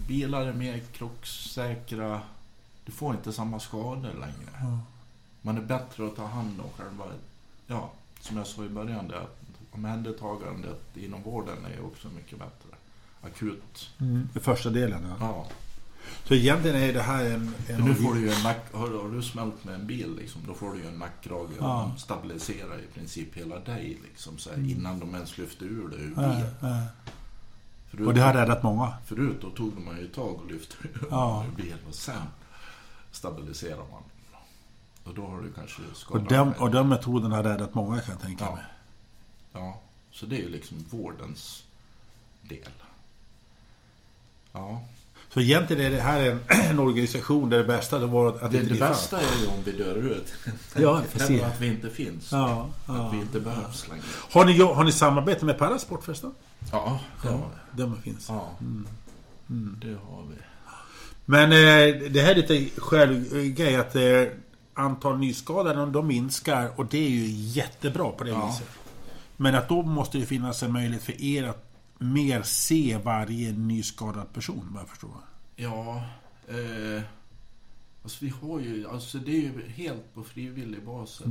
Bilar 0.08 0.46
är 0.46 0.54
mer 0.54 0.80
krocksäkra. 0.92 2.22
Du 2.86 2.92
får 2.92 3.16
inte 3.16 3.34
samma 3.34 3.60
skador 3.60 4.14
längre. 4.14 4.52
Ja. 4.62 4.80
Man 5.42 5.58
är 5.58 5.62
bättre 5.62 6.06
att 6.08 6.16
ta 6.16 6.26
hand 6.26 6.60
om 6.62 6.70
själva... 6.78 7.06
Ja, 7.68 7.92
som 8.20 8.38
jag 8.38 8.48
sa 8.48 8.64
i 8.66 8.70
början. 8.70 9.08
Det 9.08 9.20
att 9.20 9.40
omhändertagandet 9.72 10.82
inom 10.98 11.24
vården 11.24 11.66
är 11.66 11.76
ju 11.78 11.82
också 11.82 12.08
mycket 12.16 12.40
bättre. 12.40 12.78
Akut. 13.22 13.90
Mm. 14.00 14.30
I 14.36 14.40
första 14.40 14.70
delen, 14.70 15.06
ja. 15.10 15.16
Ja. 15.20 15.48
Så 16.28 16.34
egentligen 16.34 16.78
är 16.78 16.94
det 16.94 17.02
här 17.02 17.26
en... 17.26 17.56
en 17.70 17.82
nu 17.82 17.96
får 17.96 18.14
du 18.14 18.20
ju 18.22 18.30
en 18.32 18.44
nack... 18.44 18.74
Har, 18.74 18.88
har 19.04 19.10
du 19.16 19.22
smält 19.24 19.64
med 19.64 19.76
en 19.76 19.88
bil 19.88 20.16
liksom, 20.20 20.42
då 20.48 20.54
får 20.54 20.74
du 20.74 20.80
ju 20.80 20.88
en 20.88 20.94
nackkrage 21.00 21.50
och 21.50 21.58
Ja. 21.60 21.92
de 21.94 22.00
stabiliserar 22.00 22.80
i 22.80 22.94
princip 22.94 23.36
hela 23.36 23.60
dig 23.60 23.98
liksom 24.04 24.38
så 24.38 24.50
här, 24.50 24.70
innan 24.70 25.00
de 25.00 25.16
ens 25.16 25.38
lyfter 25.38 25.66
ur 25.66 25.88
dig 25.90 26.00
ur 26.00 26.14
Mm. 26.18 26.24
Ja, 26.24 26.36
bilen. 26.36 26.52
ja. 26.62 26.84
Förut, 27.94 28.08
Och 28.08 28.14
det 28.14 28.22
har 28.22 28.34
räddat 28.34 28.64
många. 28.64 28.94
förut 29.06 29.38
då 29.42 29.50
tog 29.50 29.78
man 29.80 29.98
ju 29.98 30.08
tag 30.08 30.36
och 30.44 30.52
lyfte 30.52 30.76
Ja. 31.10 31.46
ur 31.52 31.56
bilen 31.64 31.80
och 31.90 31.96
sen 31.96 32.22
stabiliserar 33.12 33.78
man. 33.92 34.04
Och 35.04 35.14
då 35.14 35.26
har 35.28 35.42
du 35.42 35.52
kanske 35.54 35.82
Och 35.92 35.98
skadat 35.98 36.30
den, 36.30 36.50
dig. 36.50 36.60
och 36.60 36.72
den 36.72 36.90
metoden 36.90 37.32
har 37.32 37.44
räddat 37.44 37.74
många 37.74 38.00
kan 38.02 38.12
jag 38.14 38.22
tänka 38.22 38.46
Ja. 38.46 38.56
mig. 38.56 38.64
ja. 39.54 39.80
Så 40.12 40.26
det 40.26 40.36
är 40.36 40.40
ju 40.42 40.50
liksom 40.50 40.78
vårdens 40.90 41.64
del. 42.42 42.70
Ja. 44.52 44.82
Så 45.34 45.40
egentligen 45.42 45.86
är 45.86 45.90
det 45.96 46.02
här 46.02 46.24
en, 46.30 46.40
en 46.70 46.80
organisation 46.80 47.50
där 47.50 47.58
det 47.58 47.64
bästa 47.64 48.00
det 48.00 48.06
var 48.06 48.28
att 48.28 48.52
Det, 48.52 48.58
inte 48.58 48.74
det 48.74 48.80
fan. 48.80 48.90
bästa 48.90 49.20
är 49.22 49.42
ju 49.42 49.48
om 49.48 49.64
vi 49.66 49.72
dör 49.72 49.96
ut. 49.96 50.34
Ja, 50.76 51.02
precis. 51.14 51.42
att 51.44 51.62
vi 51.62 51.68
inte 51.68 51.90
finns. 51.90 52.32
Ja, 52.32 52.70
Att 52.86 52.96
ja. 52.98 53.10
vi 53.10 53.18
inte 53.18 53.40
behövs 53.40 53.88
längre. 53.88 54.04
Har 54.32 54.46
ni, 54.46 54.60
har 54.62 54.84
ni 54.84 54.92
samarbete 54.92 55.46
med 55.46 55.58
Parasport 55.58 56.04
förresten? 56.04 56.32
Ja, 56.72 57.00
det 57.22 57.28
har 57.30 57.38
vi. 57.38 57.82
De 57.84 58.02
finns. 58.02 58.30
Ja, 58.30 58.52
det 59.82 59.88
har 60.08 60.24
vi. 60.30 60.36
Men 61.26 61.52
eh, 61.52 62.10
det 62.12 62.22
här 62.22 62.32
är 62.32 62.36
lite 62.36 62.82
självgrej 62.82 63.76
att 63.76 63.96
eh, 63.96 64.02
antal 64.74 65.18
nyskadade 65.20 65.86
de 65.92 66.08
minskar 66.08 66.72
och 66.76 66.86
det 66.86 66.98
är 67.06 67.10
ju 67.10 67.26
jättebra 67.30 68.12
på 68.12 68.24
det 68.24 68.30
Ja. 68.30 68.48
viset. 68.48 68.70
Men 69.38 69.56
att 69.56 69.70
då 69.70 69.82
måste 69.84 70.18
det 70.18 70.26
finnas 70.26 70.64
en 70.64 70.72
möjlighet 70.72 71.04
för 71.04 71.22
er 71.22 71.44
att 71.44 71.70
mer 71.98 72.42
se 72.44 72.98
varje 73.04 73.52
nyskadad 73.52 74.34
person, 74.34 74.68
vad 74.72 74.82
jag 74.82 74.90
förstår. 74.90 75.12
Ja, 75.56 76.04
eh, 76.48 77.02
alltså 78.04 78.26
vi 78.26 78.34
har 78.42 78.60
ju, 78.60 78.88
alltså 78.90 79.18
det 79.18 79.32
är 79.32 79.42
ju 79.42 79.68
helt 79.70 80.14
på 80.14 80.24
frivillig 80.24 80.86
basis. 80.86 81.28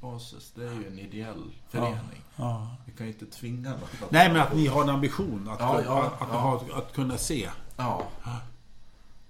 basis. 0.00 0.52
Det 0.54 0.64
är 0.64 0.72
ju 0.74 0.86
en 0.86 0.98
ideell 0.98 1.42
förening. 1.68 2.22
Ja. 2.36 2.76
Vi 2.86 2.92
kan 2.92 3.06
ju 3.06 3.12
inte 3.12 3.26
tvinga 3.26 3.70
någon. 3.70 3.80
att- 4.02 4.10
Nej, 4.10 4.32
men 4.32 4.40
att 4.42 4.54
ni 4.56 4.66
har 4.66 4.82
en 4.82 4.88
ambition 4.88 5.48
att, 5.48 5.60
Ja, 5.60 5.82
ja, 5.84 6.02
att, 6.02 6.22
att, 6.22 6.28
ja. 6.32 6.38
ha, 6.38 6.64
att 6.78 6.92
kunna 6.92 7.16
se. 7.18 7.50
Ja. 7.76 8.08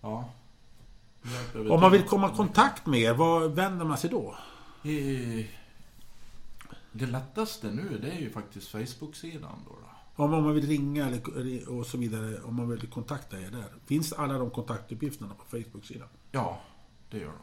Ja. 0.02 0.28
Om 1.70 1.80
man 1.80 1.92
vill 1.92 2.02
komma 2.02 2.30
i 2.32 2.36
kontakt 2.36 2.86
med 2.86 3.00
er, 3.00 3.14
var 3.14 3.48
vänder 3.48 3.84
man 3.84 3.98
sig 3.98 4.10
då? 4.10 4.36
Eh, 4.82 5.46
Det 6.92 7.06
lättaste 7.06 7.70
nu, 7.70 7.98
det 8.02 8.10
är 8.10 8.18
ju 8.20 8.30
faktiskt 8.30 8.68
Facebook-sidan 8.68 9.58
då. 9.66 9.70
då. 9.72 10.24
Om, 10.24 10.34
om 10.34 10.44
man 10.44 10.54
vill 10.54 10.66
ringa 10.66 11.06
eller, 11.06 11.68
och 11.78 11.86
så 11.86 11.98
vidare, 11.98 12.40
om 12.42 12.54
man 12.56 12.68
vill 12.68 12.86
kontakta 12.86 13.40
er 13.40 13.50
där. 13.50 13.64
Finns 13.86 14.12
alla 14.12 14.38
de 14.38 14.50
kontaktuppgifterna 14.50 15.34
på 15.34 15.44
Facebook-sidan? 15.56 16.08
Ja, 16.32 16.60
det 17.10 17.18
gör 17.18 17.26
de. 17.26 17.38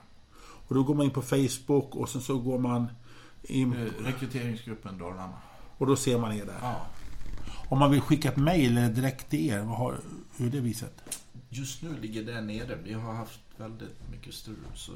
Och 0.67 0.75
då 0.75 0.83
går 0.83 0.95
man 0.95 1.05
in 1.05 1.11
på 1.11 1.21
Facebook 1.21 1.95
och 1.95 2.09
sen 2.09 2.21
så 2.21 2.37
går 2.39 2.59
man 2.59 2.87
in 3.43 3.73
Eh, 3.73 4.03
Rekryteringsgruppen 4.03 4.97
Dalarna. 4.97 5.33
och 5.77 5.87
då 5.87 5.95
ser 5.95 6.19
man 6.19 6.33
er 6.33 6.45
där. 6.45 6.57
Ja. 6.61 6.75
Om 7.69 7.79
man 7.79 7.91
vill 7.91 8.01
skicka 8.01 8.29
ett 8.29 8.37
mejl 8.37 8.75
direkt 8.75 9.29
till 9.29 9.49
er, 9.49 9.59
vad 9.59 9.77
har, 9.77 9.97
hur 10.37 10.47
är 10.47 10.51
det 10.51 10.59
visat? 10.59 11.19
Just 11.49 11.81
nu 11.83 11.97
ligger 12.01 12.23
det 12.23 12.41
nere. 12.41 12.75
Vi 12.83 12.93
har 12.93 13.13
haft 13.13 13.39
väldigt 13.57 14.09
mycket 14.11 14.33
strul, 14.33 14.55
så 14.75 14.91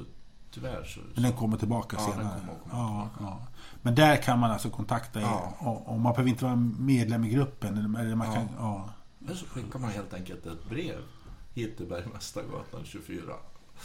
tyvärr 0.50 0.84
så... 0.84 1.00
Men 1.14 1.22
den 1.22 1.32
kommer 1.32 1.56
tillbaka 1.56 1.96
Ja, 2.00 2.04
den 2.06 2.12
senare? 2.14 2.40
kommer 2.40 2.52
att 2.52 2.70
komma 2.70 3.08
ja, 3.20 3.24
ja. 3.26 3.46
Men 3.82 3.94
där 3.94 4.16
kan 4.16 4.38
man 4.38 4.50
alltså 4.50 4.70
kontakta 4.70 5.20
er? 5.20 5.24
Ja. 5.24 5.54
Och, 5.58 5.88
och 5.88 6.00
man 6.00 6.12
behöver 6.12 6.30
inte 6.30 6.44
vara 6.44 6.56
medlem 6.78 7.24
i 7.24 7.28
gruppen? 7.28 7.78
Eller, 7.78 8.14
man 8.16 8.26
Ja. 8.26 8.34
kan, 8.34 8.48
ja. 8.58 8.90
Eller 9.24 9.34
så 9.34 9.46
skickar 9.46 9.78
man 9.78 9.90
helt 9.90 10.14
enkelt 10.14 10.46
ett 10.46 10.68
brev 10.68 10.98
hit 11.54 11.76
till 11.76 11.86
Bergmästargatan 11.86 12.80
24. 12.84 13.22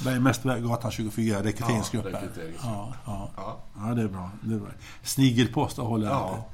Bergmästargatan 0.03 0.91
24, 0.91 1.43
rekryteringsgruppen. 1.43 2.11
Ja, 2.13 2.19
rekryteringsgruppen. 2.19 2.71
Ja, 2.71 2.93
ja. 3.05 3.31
Ja, 3.37 3.59
ja, 3.87 3.93
det 3.93 4.01
är 4.01 4.07
bra. 4.07 4.31
Det 4.41 4.55
är 4.55 4.59
bra. 4.59 4.69
Snigelpost 5.03 5.77
håller 5.77 6.05
jag 6.07 6.15
Ja. 6.15 6.45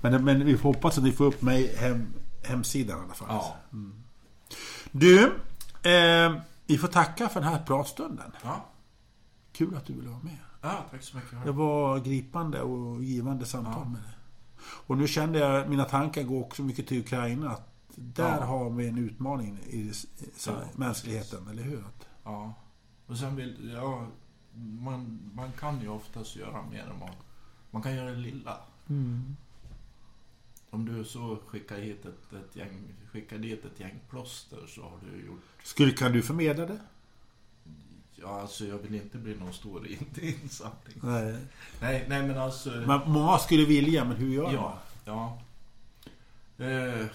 Men, 0.00 0.24
men 0.24 0.44
vi 0.44 0.56
får 0.58 0.68
hoppas 0.74 0.98
att 0.98 1.04
ni 1.04 1.12
får 1.12 1.24
upp 1.24 1.42
mig 1.42 1.76
hem, 1.76 2.06
hemsidan 2.44 2.98
i 3.00 3.04
alla 3.04 3.14
fall. 3.14 3.28
ja. 3.30 3.56
Du, 4.90 5.22
eh, 5.82 6.34
vi 6.66 6.78
får 6.78 6.88
tacka 6.88 7.28
för 7.28 7.40
den 7.40 7.48
här 7.48 7.62
pratstunden. 7.66 8.32
ja. 8.44 8.64
Kul 9.52 9.76
att 9.76 9.86
du 9.86 9.92
ville 9.92 10.08
vara 10.08 10.20
med. 10.22 10.36
ja 10.62 10.84
tack 10.90 11.02
så 11.02 11.16
mycket. 11.16 11.44
Det 11.44 11.52
var 11.52 11.98
gripande 11.98 12.60
och 12.62 13.02
givande 13.04 13.46
samtal 13.46 13.72
Ja. 13.76 13.84
med 13.84 14.00
dig. 14.02 14.10
Och 14.86 14.98
nu 14.98 15.08
kände 15.08 15.38
jag, 15.38 15.68
mina 15.68 15.84
tankar 15.84 16.22
går 16.22 16.40
också 16.44 16.62
mycket 16.62 16.86
till 16.88 17.00
Ukraina. 17.00 17.50
Att 17.50 17.68
där 17.94 18.36
Ja. 18.40 18.44
har 18.44 18.70
vi 18.70 18.88
en 18.88 18.98
utmaning 18.98 19.58
i 19.70 19.76
i 19.76 19.92
Ja. 20.46 20.52
mänskligheten, 20.76 21.48
eller 21.50 21.62
hur? 21.62 21.78
Att, 21.78 22.06
Ja. 22.24 22.54
Och 23.06 23.16
sen 23.18 23.36
vill... 23.36 23.70
Ja, 23.74 24.06
man, 24.54 25.30
man 25.34 25.52
kan 25.52 25.80
ju 25.80 25.88
oftast 25.88 26.36
göra 26.36 26.62
mer 26.70 26.82
än 26.82 27.00
vad... 27.00 27.10
Man 27.70 27.82
kan 27.82 27.94
göra 27.94 28.10
det 28.10 28.16
lilla. 28.16 28.58
Om 30.70 30.84
du 30.84 31.04
så 31.04 31.38
skickar 31.46 31.78
hit 31.78 32.06
ett, 32.06 32.32
ett 32.32 32.56
gäng, 32.56 32.94
skickar 33.12 33.38
dit 33.38 33.64
ett 33.64 33.80
gäng 33.80 34.00
plåster 34.10 34.66
så 34.68 34.82
har 34.82 34.98
du 35.12 35.26
gjort... 35.26 35.42
Skulle, 35.62 35.92
kan 35.92 36.12
du 36.12 36.22
förmedla 36.22 36.66
det? 36.66 36.78
Ja, 38.14 38.40
alltså 38.40 38.66
jag 38.66 38.78
vill 38.78 38.94
inte 38.94 39.18
bli 39.18 39.34
någon 39.36 39.52
stor 39.52 39.86
in- 39.86 40.14
insamling. 40.20 40.96
Nej. 41.02 41.36
Nej, 41.80 42.06
nej 42.08 42.26
men 42.26 42.38
alltså... 42.38 42.70
Men 42.70 43.00
många 43.10 43.38
skulle 43.38 43.64
vilja, 43.64 44.04
men 44.04 44.16
hur 44.16 44.34
gör 44.34 44.42
man? 44.44 44.54
Ja, 44.54 44.78
ja. 45.04 45.38
Eh, 46.64 47.06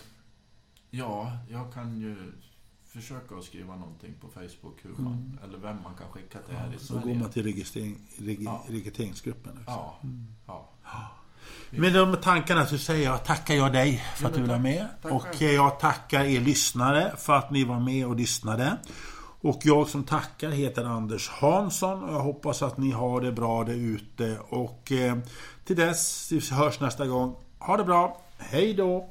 ja, 0.90 1.38
jag 1.50 1.74
kan 1.74 2.00
ju 2.00 2.32
försöka 3.02 3.36
att 3.36 3.44
skriva 3.44 3.76
någonting 3.76 4.14
på 4.22 4.28
Facebook 4.28 4.78
hur 4.82 5.04
man, 5.04 5.40
eller 5.44 5.58
vem 5.58 5.76
man 5.84 5.94
kan 5.96 6.08
skicka 6.12 6.40
till 6.40 6.56
här 6.56 6.74
i 6.76 6.80
Så 6.80 6.94
går 6.94 7.02
Sverige. 7.02 7.20
man 7.20 7.30
till 7.30 7.44
registrering, 7.44 7.98
regi, 8.18 8.44
Ja. 8.44 8.64
rekryteringsgruppen. 8.68 9.52
Också. 9.66 9.72
Ja, 10.48 10.70
ja. 10.84 11.08
Med 11.70 11.94
de 11.94 12.16
tankarna 12.22 12.66
så 12.66 12.78
säger 12.78 13.06
jag 13.10 13.26
tackar 13.26 13.54
jag 13.56 13.74
dig 13.74 14.04
för 14.16 14.24
Ja, 14.24 14.30
att 14.30 14.36
du 14.36 14.44
var 14.44 14.60
med. 14.60 14.88
Tack 15.02 15.12
och 15.12 15.42
eh, 15.42 15.52
jag 15.52 15.80
tackar 15.80 16.24
er 16.26 16.42
lyssnare 16.42 17.14
för 17.18 17.34
att 17.34 17.52
ni 17.52 17.64
var 17.64 17.80
med 17.80 18.08
och 18.08 18.16
lyssnade. 18.16 18.78
Och 19.42 19.60
jag 19.64 19.88
som 19.88 20.04
tackar 20.04 20.50
heter 20.50 20.84
Anders 20.86 21.30
Hansson 21.30 22.04
och 22.04 22.14
jag 22.14 22.20
hoppas 22.20 22.62
att 22.62 22.78
ni 22.78 22.92
har 22.92 23.22
det 23.22 23.32
bra 23.32 23.64
där 23.64 23.74
ute. 23.74 24.40
Och 24.50 24.92
eh, 24.92 25.18
till 25.66 25.76
dess 25.76 26.32
vi 26.32 26.56
hörs 26.56 26.80
nästa 26.80 27.06
gång. 27.08 27.36
Ha 27.60 27.78
det 27.78 27.84
bra. 27.84 28.22
Hej 28.38 28.74
då! 28.74 29.10